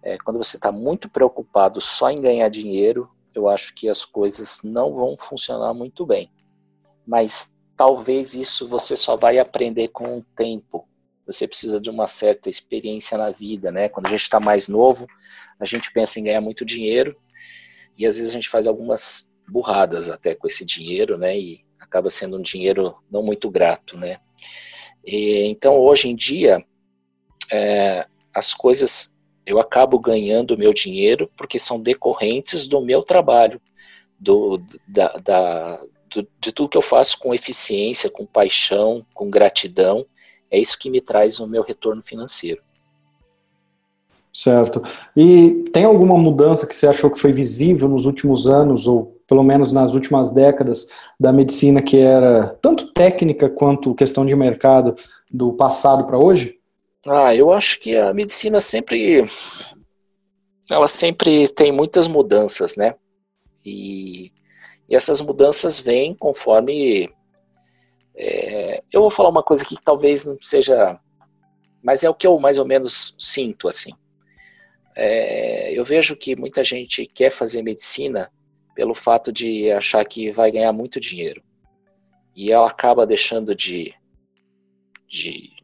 É, 0.07 0.17
quando 0.19 0.37
você 0.37 0.55
está 0.55 0.71
muito 0.71 1.09
preocupado 1.09 1.81
só 1.81 2.09
em 2.09 2.21
ganhar 2.21 2.47
dinheiro, 2.47 3.11
eu 3.35 3.49
acho 3.49 3.75
que 3.75 3.89
as 3.89 4.05
coisas 4.05 4.61
não 4.63 4.93
vão 4.93 5.17
funcionar 5.17 5.73
muito 5.73 6.05
bem. 6.05 6.31
Mas 7.05 7.53
talvez 7.75 8.33
isso 8.33 8.69
você 8.69 8.95
só 8.95 9.17
vai 9.17 9.37
aprender 9.37 9.89
com 9.89 10.17
o 10.17 10.25
tempo. 10.33 10.87
Você 11.25 11.45
precisa 11.45 11.81
de 11.81 11.89
uma 11.89 12.07
certa 12.07 12.49
experiência 12.49 13.17
na 13.17 13.31
vida, 13.31 13.69
né? 13.69 13.89
Quando 13.89 14.05
a 14.05 14.09
gente 14.09 14.21
está 14.21 14.39
mais 14.39 14.69
novo, 14.69 15.05
a 15.59 15.65
gente 15.65 15.91
pensa 15.91 16.21
em 16.21 16.23
ganhar 16.23 16.39
muito 16.39 16.63
dinheiro 16.63 17.13
e 17.97 18.05
às 18.05 18.15
vezes 18.15 18.31
a 18.31 18.35
gente 18.35 18.47
faz 18.47 18.65
algumas 18.65 19.29
burradas 19.45 20.09
até 20.09 20.33
com 20.33 20.47
esse 20.47 20.63
dinheiro, 20.63 21.17
né? 21.17 21.37
E 21.37 21.65
acaba 21.81 22.09
sendo 22.09 22.37
um 22.37 22.41
dinheiro 22.41 22.95
não 23.11 23.21
muito 23.21 23.51
grato, 23.51 23.97
né? 23.97 24.21
E, 25.05 25.47
então, 25.47 25.77
hoje 25.77 26.07
em 26.07 26.15
dia, 26.15 26.65
é, 27.51 28.07
as 28.33 28.53
coisas 28.53 29.16
eu 29.47 29.59
acabo 29.59 29.97
ganhando 29.97 30.57
meu 30.57 30.73
dinheiro 30.73 31.31
porque 31.37 31.57
são 31.57 31.79
decorrentes 31.79 32.67
do 32.67 32.81
meu 32.81 33.01
trabalho, 33.01 33.61
do, 34.19 34.61
da, 34.85 35.07
da 35.23 35.79
do, 36.13 36.27
de 36.39 36.51
tudo 36.51 36.69
que 36.69 36.77
eu 36.77 36.81
faço 36.81 37.17
com 37.17 37.33
eficiência, 37.33 38.09
com 38.09 38.25
paixão, 38.25 39.05
com 39.13 39.29
gratidão. 39.29 40.05
É 40.51 40.59
isso 40.59 40.77
que 40.77 40.89
me 40.89 40.99
traz 40.99 41.39
o 41.39 41.47
meu 41.47 41.63
retorno 41.63 42.03
financeiro. 42.03 42.61
Certo. 44.33 44.83
E 45.15 45.65
tem 45.71 45.85
alguma 45.85 46.17
mudança 46.17 46.67
que 46.67 46.75
você 46.75 46.85
achou 46.85 47.09
que 47.09 47.19
foi 47.19 47.31
visível 47.31 47.87
nos 47.87 48.05
últimos 48.05 48.47
anos, 48.47 48.85
ou 48.85 49.17
pelo 49.27 49.43
menos 49.43 49.71
nas 49.71 49.93
últimas 49.93 50.31
décadas, 50.31 50.89
da 51.19 51.31
medicina 51.31 51.81
que 51.81 51.97
era 51.97 52.55
tanto 52.61 52.91
técnica 52.93 53.49
quanto 53.49 53.95
questão 53.95 54.25
de 54.25 54.35
mercado 54.35 54.95
do 55.31 55.53
passado 55.53 56.05
para 56.05 56.17
hoje? 56.17 56.56
Ah, 57.09 57.33
eu 57.33 57.51
acho 57.51 57.79
que 57.79 57.95
a 57.95 58.13
medicina 58.13 58.59
sempre 58.59 59.23
ela 60.69 60.87
sempre 60.87 61.47
tem 61.47 61.71
muitas 61.71 62.07
mudanças, 62.07 62.75
né? 62.75 62.95
E, 63.65 64.31
e 64.89 64.95
essas 64.95 65.21
mudanças 65.21 65.79
vêm 65.79 66.13
conforme 66.13 67.09
é, 68.15 68.83
eu 68.91 69.01
vou 69.01 69.11
falar 69.11 69.29
uma 69.29 69.43
coisa 69.43 69.63
que 69.63 69.81
talvez 69.81 70.25
não 70.25 70.37
seja, 70.41 70.99
mas 71.81 72.03
é 72.03 72.09
o 72.09 72.15
que 72.15 72.27
eu 72.27 72.37
mais 72.39 72.57
ou 72.57 72.65
menos 72.65 73.15
sinto 73.17 73.67
assim. 73.67 73.91
É, 74.95 75.71
eu 75.77 75.85
vejo 75.85 76.17
que 76.17 76.35
muita 76.35 76.63
gente 76.63 77.05
quer 77.05 77.29
fazer 77.29 77.61
medicina 77.61 78.31
pelo 78.75 78.93
fato 78.93 79.31
de 79.31 79.71
achar 79.71 80.03
que 80.03 80.31
vai 80.31 80.51
ganhar 80.51 80.73
muito 80.73 80.99
dinheiro 80.99 81.41
e 82.35 82.51
ela 82.51 82.67
acaba 82.67 83.05
deixando 83.05 83.55
de 83.55 83.93
de 85.07 85.56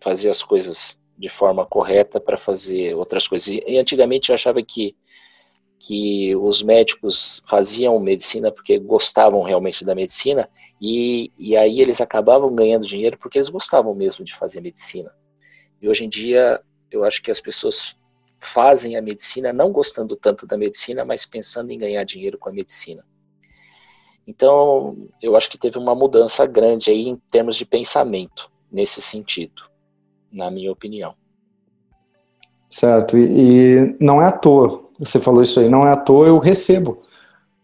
fazer 0.00 0.30
as 0.30 0.42
coisas 0.42 1.00
de 1.16 1.28
forma 1.28 1.66
correta 1.66 2.20
para 2.20 2.36
fazer 2.36 2.94
outras 2.94 3.26
coisas. 3.26 3.48
E 3.48 3.78
antigamente 3.78 4.30
eu 4.30 4.34
achava 4.34 4.62
que, 4.62 4.96
que 5.78 6.34
os 6.36 6.62
médicos 6.62 7.42
faziam 7.46 7.98
medicina 7.98 8.52
porque 8.52 8.78
gostavam 8.78 9.42
realmente 9.42 9.84
da 9.84 9.94
medicina 9.94 10.48
e, 10.80 11.32
e 11.36 11.56
aí 11.56 11.80
eles 11.80 12.00
acabavam 12.00 12.54
ganhando 12.54 12.86
dinheiro 12.86 13.18
porque 13.18 13.38
eles 13.38 13.48
gostavam 13.48 13.94
mesmo 13.94 14.24
de 14.24 14.34
fazer 14.34 14.60
medicina. 14.60 15.12
E 15.82 15.88
hoje 15.88 16.04
em 16.04 16.08
dia 16.08 16.62
eu 16.90 17.04
acho 17.04 17.20
que 17.20 17.30
as 17.30 17.40
pessoas 17.40 17.96
fazem 18.40 18.96
a 18.96 19.02
medicina 19.02 19.52
não 19.52 19.72
gostando 19.72 20.14
tanto 20.14 20.46
da 20.46 20.56
medicina, 20.56 21.04
mas 21.04 21.26
pensando 21.26 21.70
em 21.72 21.78
ganhar 21.78 22.04
dinheiro 22.04 22.38
com 22.38 22.48
a 22.48 22.52
medicina. 22.52 23.04
Então, 24.26 25.08
eu 25.22 25.34
acho 25.36 25.50
que 25.50 25.58
teve 25.58 25.78
uma 25.78 25.94
mudança 25.94 26.46
grande 26.46 26.90
aí 26.90 27.08
em 27.08 27.16
termos 27.16 27.56
de 27.56 27.64
pensamento 27.64 28.50
nesse 28.70 29.00
sentido, 29.00 29.62
na 30.32 30.50
minha 30.50 30.70
opinião. 30.70 31.14
Certo, 32.70 33.16
e, 33.16 33.24
e 33.24 33.96
não 34.00 34.20
é 34.20 34.26
à 34.26 34.32
toa, 34.32 34.84
você 34.98 35.18
falou 35.18 35.42
isso 35.42 35.58
aí, 35.58 35.68
não 35.68 35.86
é 35.86 35.92
à 35.92 35.96
toa 35.96 36.26
eu 36.26 36.38
recebo, 36.38 37.02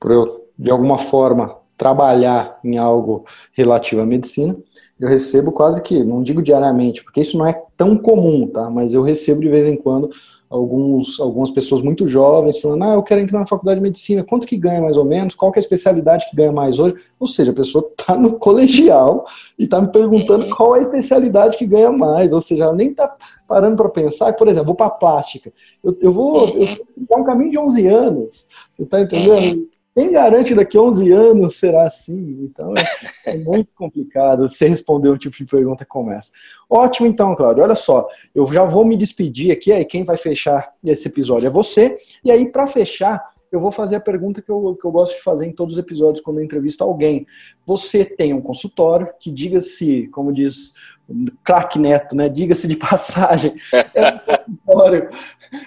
por 0.00 0.10
eu, 0.10 0.44
de 0.58 0.70
alguma 0.70 0.96
forma, 0.96 1.56
trabalhar 1.76 2.58
em 2.64 2.78
algo 2.78 3.24
relativo 3.52 4.00
à 4.00 4.06
medicina, 4.06 4.56
eu 4.98 5.08
recebo 5.08 5.52
quase 5.52 5.82
que, 5.82 6.02
não 6.04 6.22
digo 6.22 6.40
diariamente, 6.40 7.02
porque 7.02 7.20
isso 7.20 7.36
não 7.36 7.46
é 7.46 7.60
tão 7.76 7.96
comum, 7.96 8.46
tá? 8.46 8.70
Mas 8.70 8.94
eu 8.94 9.02
recebo 9.02 9.40
de 9.40 9.48
vez 9.48 9.66
em 9.66 9.76
quando 9.76 10.10
alguns, 10.54 11.18
algumas 11.18 11.50
pessoas 11.50 11.82
muito 11.82 12.06
jovens 12.06 12.60
falando, 12.60 12.84
ah, 12.84 12.94
eu 12.94 13.02
quero 13.02 13.20
entrar 13.20 13.40
na 13.40 13.46
faculdade 13.46 13.80
de 13.80 13.82
medicina, 13.82 14.22
quanto 14.22 14.46
que 14.46 14.56
ganha 14.56 14.80
mais 14.80 14.96
ou 14.96 15.04
menos, 15.04 15.34
qual 15.34 15.50
que 15.50 15.58
é 15.58 15.60
a 15.60 15.64
especialidade 15.64 16.30
que 16.30 16.36
ganha 16.36 16.52
mais 16.52 16.78
hoje? 16.78 16.94
Ou 17.18 17.26
seja, 17.26 17.50
a 17.50 17.54
pessoa 17.54 17.90
está 17.90 18.16
no 18.16 18.34
colegial 18.38 19.24
e 19.58 19.64
está 19.64 19.80
me 19.80 19.90
perguntando 19.90 20.44
uhum. 20.44 20.50
qual 20.50 20.76
é 20.76 20.78
a 20.78 20.82
especialidade 20.82 21.58
que 21.58 21.66
ganha 21.66 21.90
mais, 21.90 22.32
ou 22.32 22.40
seja, 22.40 22.64
ela 22.64 22.72
nem 22.72 22.90
está 22.90 23.16
parando 23.48 23.76
para 23.76 23.88
pensar, 23.88 24.32
por 24.34 24.46
exemplo, 24.46 24.66
vou 24.66 24.74
para 24.76 24.90
plástica, 24.90 25.52
eu, 25.82 25.96
eu 26.00 26.12
vou, 26.12 26.46
eu 26.48 26.76
vou 27.08 27.20
um 27.20 27.24
caminho 27.24 27.50
de 27.50 27.58
11 27.58 27.86
anos, 27.88 28.48
você 28.72 28.82
está 28.84 29.00
entendendo? 29.00 29.58
Uhum. 29.58 29.66
Quem 29.94 30.10
garante 30.10 30.54
daqui 30.54 30.76
a 30.76 30.82
11 30.82 31.12
anos 31.12 31.56
será 31.56 31.86
assim? 31.86 32.40
Então 32.42 32.74
é, 32.76 33.32
é, 33.32 33.38
muito 33.44 33.70
complicado 33.74 34.48
você 34.48 34.66
responder 34.66 35.08
um 35.08 35.16
tipo 35.16 35.36
de 35.36 35.44
pergunta 35.44 35.84
como 35.84 36.10
essa. 36.10 36.32
Ótimo, 36.68 37.06
então, 37.06 37.34
Cláudio. 37.36 37.62
Olha 37.62 37.76
só, 37.76 38.08
eu 38.34 38.44
já 38.46 38.64
vou 38.64 38.84
me 38.84 38.96
despedir 38.96 39.52
aqui. 39.52 39.70
Aí 39.70 39.84
quem 39.84 40.04
vai 40.04 40.16
fechar 40.16 40.72
esse 40.82 41.06
episódio 41.06 41.46
é 41.46 41.50
você. 41.50 41.96
E 42.24 42.30
aí, 42.30 42.50
para 42.50 42.66
fechar, 42.66 43.22
eu 43.52 43.60
vou 43.60 43.70
fazer 43.70 43.94
a 43.94 44.00
pergunta 44.00 44.42
que 44.42 44.50
eu, 44.50 44.76
que 44.80 44.84
eu 44.84 44.90
gosto 44.90 45.16
de 45.16 45.22
fazer 45.22 45.46
em 45.46 45.52
todos 45.52 45.74
os 45.74 45.78
episódios 45.78 46.24
quando 46.24 46.38
eu 46.38 46.44
entrevisto 46.44 46.82
alguém. 46.82 47.24
Você 47.64 48.04
tem 48.04 48.34
um 48.34 48.40
consultório 48.40 49.08
que, 49.20 49.30
diga-se, 49.30 50.08
como 50.08 50.32
diz 50.32 50.74
craque 51.44 51.78
Neto, 51.78 52.16
né? 52.16 52.28
Diga-se 52.28 52.66
de 52.66 52.74
passagem, 52.76 53.54
é 53.72 54.08
um 54.08 54.18
consultório, 54.66 55.08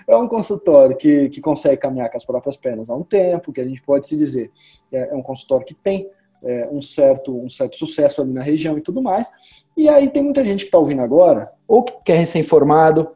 é 0.07 0.15
um 0.15 0.27
consultório 0.27 0.95
que, 0.95 1.29
que 1.29 1.41
consegue 1.41 1.77
caminhar 1.77 2.09
com 2.09 2.17
as 2.17 2.25
próprias 2.25 2.57
pernas 2.57 2.89
há 2.89 2.95
um 2.95 3.03
tempo, 3.03 3.51
que 3.53 3.61
a 3.61 3.65
gente 3.65 3.81
pode 3.81 4.07
se 4.07 4.17
dizer 4.17 4.51
é, 4.91 5.11
é 5.11 5.15
um 5.15 5.21
consultório 5.21 5.65
que 5.65 5.73
tem 5.73 6.09
é, 6.43 6.67
um, 6.71 6.81
certo, 6.81 7.35
um 7.35 7.49
certo 7.49 7.75
sucesso 7.75 8.21
ali 8.21 8.31
na 8.31 8.41
região 8.41 8.77
e 8.77 8.81
tudo 8.81 9.01
mais. 9.01 9.29
E 9.75 9.89
aí 9.89 10.09
tem 10.09 10.23
muita 10.23 10.43
gente 10.45 10.61
que 10.61 10.67
está 10.67 10.77
ouvindo 10.77 11.01
agora, 11.01 11.51
ou 11.67 11.83
que 11.83 12.11
é 12.11 12.15
recém-formado, 12.15 13.09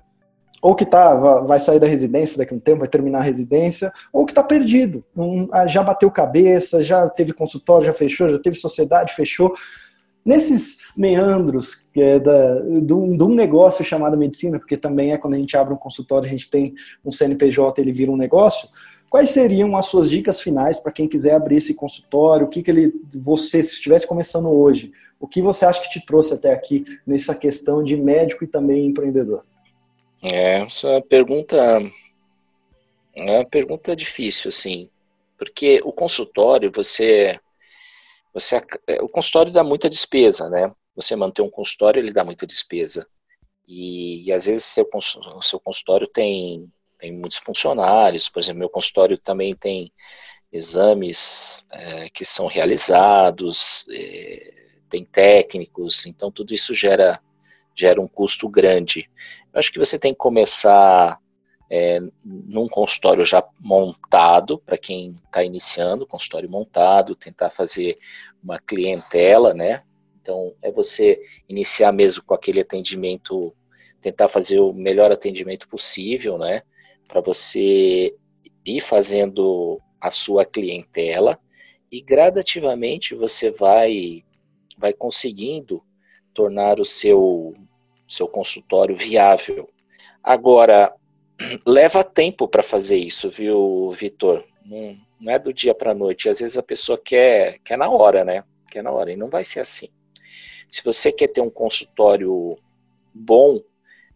ou 0.62 0.76
que 0.76 0.86
tá, 0.86 1.16
vai 1.42 1.60
sair 1.60 1.80
da 1.80 1.88
residência 1.88 2.38
daqui 2.38 2.54
a 2.54 2.58
um 2.58 2.60
tempo, 2.60 2.80
vai 2.80 2.88
terminar 2.88 3.20
a 3.20 3.24
residência, 3.24 3.92
ou 4.14 4.26
que 4.26 4.32
está 4.32 4.44
perdido, 4.44 5.04
um, 5.18 5.48
já 5.68 5.82
bateu 5.82 6.12
cabeça, 6.12 6.84
já 6.84 7.10
teve 7.10 7.34
consultório, 7.34 7.86
já 7.86 7.94
fechou, 7.94 8.30
já 8.30 8.40
teve 8.40 8.56
sociedade, 8.56 9.14
fechou. 9.14 9.54
Nesses 10.24 10.80
meandros 10.96 11.90
é 11.96 12.20
da, 12.20 12.60
de, 12.60 12.94
um, 12.94 13.18
de 13.18 13.24
um 13.24 13.34
negócio 13.34 13.84
chamado 13.84 14.16
medicina, 14.16 14.60
porque 14.60 14.78
também 14.78 15.12
é 15.12 15.18
quando 15.18 15.34
a 15.34 15.38
gente 15.38 15.58
abre 15.58 15.74
um 15.74 15.78
consultório, 15.78 16.28
a 16.28 16.32
gente 16.32 16.50
tem 16.50 16.76
um 17.04 17.12
CNPJ, 17.12 17.82
ele 17.82 17.92
vira 17.92 18.12
um 18.12 18.18
negócio. 18.18 18.70
Quais 19.10 19.30
seriam 19.30 19.76
as 19.76 19.88
suas 19.88 20.10
dicas 20.10 20.40
finais 20.40 20.80
para 20.80 20.92
quem 20.92 21.08
quiser 21.08 21.34
abrir 21.34 21.58
esse 21.58 21.74
consultório? 21.74 22.46
O 22.46 22.50
que, 22.50 22.62
que 22.62 22.72
ele, 22.72 22.94
você, 23.14 23.62
se 23.62 23.74
estivesse 23.74 24.08
começando 24.08 24.50
hoje, 24.50 24.92
o 25.20 25.28
que 25.28 25.42
você 25.42 25.66
acha 25.66 25.82
que 25.82 25.90
te 25.90 26.06
trouxe 26.06 26.34
até 26.34 26.54
aqui 26.54 26.86
nessa 27.06 27.36
questão 27.36 27.84
de 27.84 27.98
médico 27.98 28.44
e 28.44 28.48
também 28.48 28.86
empreendedor? 28.86 29.44
É, 30.24 30.62
essa 30.62 31.02
pergunta 31.02 31.58
é 33.18 33.32
uma 33.38 33.46
pergunta 33.46 33.96
difícil, 33.96 34.50
assim, 34.50 34.90
porque 35.38 35.82
o 35.84 35.92
consultório, 35.92 36.72
você, 36.74 37.40
você, 38.34 38.62
é, 38.88 39.02
o 39.02 39.10
consultório 39.10 39.52
dá 39.52 39.64
muita 39.64 39.90
despesa, 39.90 40.50
né? 40.50 40.74
Você 40.96 41.16
manter 41.16 41.42
um 41.42 41.50
consultório, 41.50 42.00
ele 42.00 42.14
dá 42.14 42.24
muita 42.24 42.46
despesa. 42.46 43.08
E, 43.68 44.26
e 44.26 44.34
às 44.34 44.46
vezes 44.46 44.64
seu, 44.66 44.88
seu 45.42 45.60
consultório 45.60 46.08
tem, 46.08 46.72
tem 46.98 47.14
muitos 47.14 47.38
funcionários, 47.38 48.28
por 48.28 48.40
exemplo, 48.40 48.60
meu 48.60 48.70
consultório 48.70 49.18
também 49.18 49.56
tem 49.56 49.92
exames 50.52 51.66
é, 51.72 52.10
que 52.10 52.26
são 52.26 52.48
realizados, 52.48 53.86
é, 53.90 54.54
tem 54.90 55.06
técnicos, 55.06 56.06
então 56.06 56.30
tudo 56.30 56.54
isso 56.54 56.74
gera 56.74 57.22
gera 57.74 58.02
um 58.02 58.08
custo 58.08 58.50
grande. 58.50 59.10
Eu 59.54 59.60
acho 59.60 59.72
que 59.72 59.80
você 59.80 59.98
tem 59.98 60.14
que 60.14 60.18
começar 60.18 61.18
é, 61.74 62.02
num 62.26 62.68
consultório 62.68 63.26
já 63.26 63.42
montado, 63.58 64.60
para 64.60 64.78
quem 64.78 65.12
está 65.12 65.42
iniciando, 65.42 66.06
consultório 66.06 66.50
montado, 66.50 67.16
tentar 67.16 67.50
fazer 67.50 67.98
uma 68.44 68.60
clientela, 68.60 69.54
né? 69.54 69.82
Então, 70.22 70.54
é 70.62 70.70
você 70.70 71.22
iniciar 71.48 71.94
mesmo 71.94 72.24
com 72.26 72.34
aquele 72.34 72.60
atendimento, 72.60 73.56
tentar 74.02 74.28
fazer 74.28 74.60
o 74.60 74.74
melhor 74.74 75.14
atendimento 75.14 75.70
possível, 75.70 76.38
né? 76.38 76.62
Para 77.08 77.22
você 77.22 78.14
ir 78.66 78.82
fazendo 78.82 79.80
a 80.02 80.12
sua 80.12 80.44
clientela 80.44 81.40
e 81.90 82.02
gradativamente 82.02 83.16
você 83.16 83.50
vai 83.50 84.26
vai 84.78 84.92
conseguindo 84.92 85.82
tornar 86.34 86.82
o 86.82 86.86
seu 86.86 87.54
seu 88.06 88.28
consultório 88.28 88.96
viável. 88.96 89.70
Agora, 90.22 90.94
leva 91.66 92.04
tempo 92.04 92.48
para 92.48 92.64
fazer 92.64 92.98
isso, 92.98 93.30
viu, 93.30 93.92
Vitor? 93.92 94.44
Não, 94.66 94.96
não, 95.20 95.34
é 95.34 95.40
do 95.40 95.54
dia 95.54 95.74
para 95.74 95.92
a 95.92 95.96
noite. 95.96 96.30
Às 96.30 96.40
vezes 96.40 96.58
a 96.58 96.64
pessoa 96.64 96.98
quer, 96.98 97.60
quer 97.60 97.78
na 97.78 97.90
hora, 97.90 98.24
né? 98.24 98.44
Quer 98.70 98.84
na 98.84 98.92
hora. 98.92 99.12
E 99.12 99.18
não 99.18 99.30
vai 99.30 99.44
ser 99.44 99.60
assim. 99.60 99.90
Se 100.70 100.84
você 100.84 101.12
quer 101.12 101.28
ter 101.28 101.42
um 101.42 101.50
consultório 101.50 102.58
bom, 103.14 103.62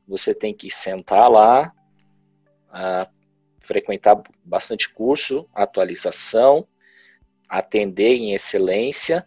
você 0.07 0.33
tem 0.33 0.53
que 0.53 0.71
sentar 0.71 1.29
lá, 1.29 1.73
frequentar 3.59 4.21
bastante 4.43 4.89
curso, 4.89 5.47
atualização, 5.53 6.67
atender 7.49 8.15
em 8.15 8.33
excelência 8.33 9.25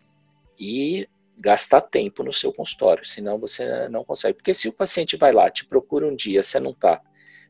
e 0.59 1.09
gastar 1.36 1.80
tempo 1.82 2.22
no 2.22 2.32
seu 2.32 2.53
consultório, 2.53 3.05
senão 3.05 3.38
você 3.38 3.88
não 3.88 4.05
consegue. 4.05 4.34
Porque 4.34 4.55
se 4.55 4.68
o 4.68 4.72
paciente 4.72 5.16
vai 5.16 5.32
lá, 5.32 5.51
te 5.51 5.64
procura 5.64 6.07
um 6.07 6.16
dia, 6.16 6.42
você 6.42 6.59
não 6.59 6.72
está, 6.72 7.01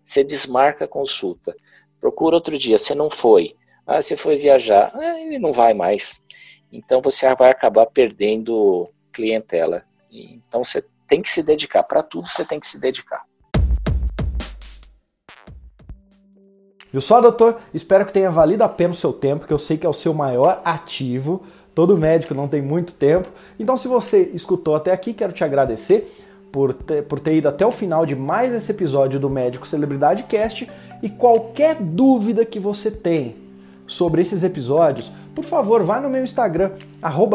você 0.08 0.24
desmarca 0.24 0.86
a 0.86 0.88
consulta, 0.88 1.54
procura 2.00 2.34
outro 2.34 2.56
dia, 2.56 2.78
você 2.78 2.94
não 2.94 3.10
foi, 3.10 3.54
ah, 3.86 4.00
você 4.00 4.16
foi 4.16 4.38
viajar, 4.38 4.90
ah, 4.94 5.20
ele 5.20 5.38
não 5.38 5.52
vai 5.52 5.74
mais. 5.74 6.24
Então 6.72 7.02
você 7.02 7.32
vai 7.34 7.50
acabar 7.50 7.84
perdendo 7.86 8.88
clientela. 9.12 9.84
Então 10.10 10.64
você 10.64 10.82
tem 11.06 11.20
que 11.20 11.28
se 11.28 11.42
dedicar, 11.42 11.82
para 11.82 12.02
tudo 12.02 12.26
você 12.26 12.42
tem 12.42 12.58
que 12.58 12.66
se 12.66 12.80
dedicar. 12.80 13.22
Viu 16.90 17.02
só, 17.02 17.20
doutor? 17.20 17.60
Espero 17.74 18.06
que 18.06 18.12
tenha 18.14 18.30
valido 18.30 18.64
a 18.64 18.68
pena 18.68 18.94
o 18.94 18.96
seu 18.96 19.12
tempo, 19.12 19.46
que 19.46 19.52
eu 19.52 19.58
sei 19.58 19.76
que 19.76 19.84
é 19.84 19.88
o 19.90 19.92
seu 19.92 20.14
maior 20.14 20.62
ativo. 20.64 21.44
Todo 21.74 21.98
médico 21.98 22.32
não 22.32 22.48
tem 22.48 22.62
muito 22.62 22.94
tempo. 22.94 23.28
Então, 23.60 23.76
se 23.76 23.86
você 23.86 24.30
escutou 24.32 24.74
até 24.74 24.90
aqui, 24.90 25.12
quero 25.12 25.34
te 25.34 25.44
agradecer 25.44 26.10
por 26.58 26.74
ter, 26.74 27.04
por 27.04 27.20
ter 27.20 27.36
ido 27.36 27.48
até 27.48 27.64
o 27.64 27.70
final 27.70 28.04
de 28.04 28.16
mais 28.16 28.52
esse 28.52 28.72
episódio 28.72 29.20
do 29.20 29.30
Médico 29.30 29.64
Celebridade 29.64 30.24
Cast. 30.24 30.68
E 31.00 31.08
qualquer 31.08 31.76
dúvida 31.76 32.44
que 32.44 32.58
você 32.58 32.90
tem 32.90 33.36
sobre 33.86 34.22
esses 34.22 34.42
episódios, 34.42 35.12
por 35.36 35.44
favor, 35.44 35.84
vá 35.84 36.00
no 36.00 36.10
meu 36.10 36.24
Instagram, 36.24 36.72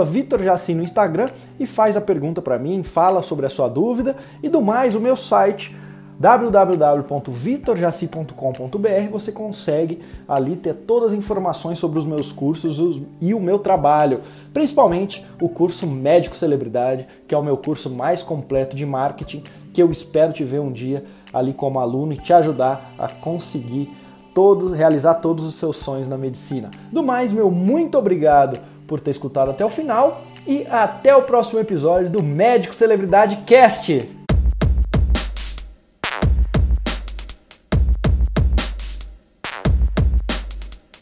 VitorJaci 0.04 0.74
no 0.74 0.84
Instagram 0.84 1.30
e 1.58 1.66
faz 1.66 1.96
a 1.96 2.02
pergunta 2.02 2.42
para 2.42 2.60
mim, 2.60 2.84
fala 2.84 3.24
sobre 3.24 3.46
a 3.46 3.50
sua 3.50 3.70
dúvida 3.70 4.18
e 4.44 4.50
do 4.50 4.62
mais, 4.62 4.94
o 4.94 5.00
meu 5.00 5.16
site 5.16 5.74
www.vitorjaci.com.br 6.20 9.12
você 9.12 9.32
consegue 9.32 10.02
ali 10.28 10.56
ter 10.56 10.74
todas 10.74 11.12
as 11.12 11.18
informações 11.18 11.80
sobre 11.80 12.00
os 12.00 12.06
meus 12.06 12.32
cursos 12.32 13.02
e 13.20 13.34
o 13.34 13.40
meu 13.40 13.60
trabalho, 13.60 14.22
principalmente 14.54 15.26
o 15.42 15.50
curso 15.50 15.88
Médico 15.88 16.36
Celebridade, 16.36 17.08
que 17.28 17.36
é 17.36 17.38
o 17.38 17.44
meu 17.44 17.58
curso 17.58 17.90
mais 17.90 18.22
completo 18.22 18.76
de 18.76 18.86
marketing, 18.86 19.44
que 19.74 19.82
eu 19.82 19.92
espero 19.92 20.32
te 20.32 20.44
ver 20.44 20.60
um 20.60 20.72
dia 20.72 21.04
ali 21.34 21.54
como 21.54 21.80
aluno 21.80 22.14
e 22.14 22.18
te 22.18 22.32
ajudar 22.32 22.94
a 22.98 23.08
conseguir 23.08 23.90
todo, 24.34 24.72
realizar 24.72 25.16
todos 25.16 25.46
os 25.46 25.56
seus 25.56 25.78
sonhos 25.78 26.08
na 26.08 26.18
medicina. 26.18 26.72
Do 26.92 27.04
mais, 27.04 27.32
meu 27.32 27.52
muito 27.52 27.98
obrigado 27.98 28.60
por 28.88 29.00
ter 29.00 29.12
escutado 29.12 29.52
até 29.52 29.66
o 29.66 29.70
final 29.70 30.22
e 30.46 30.66
até 30.70 31.16
o 31.16 31.24
próximo 31.24 31.60
episódio 31.60 32.10
do 32.10 32.22
Médico 32.22 32.76
Celebridade 32.76 33.38
Cast. 33.46 34.23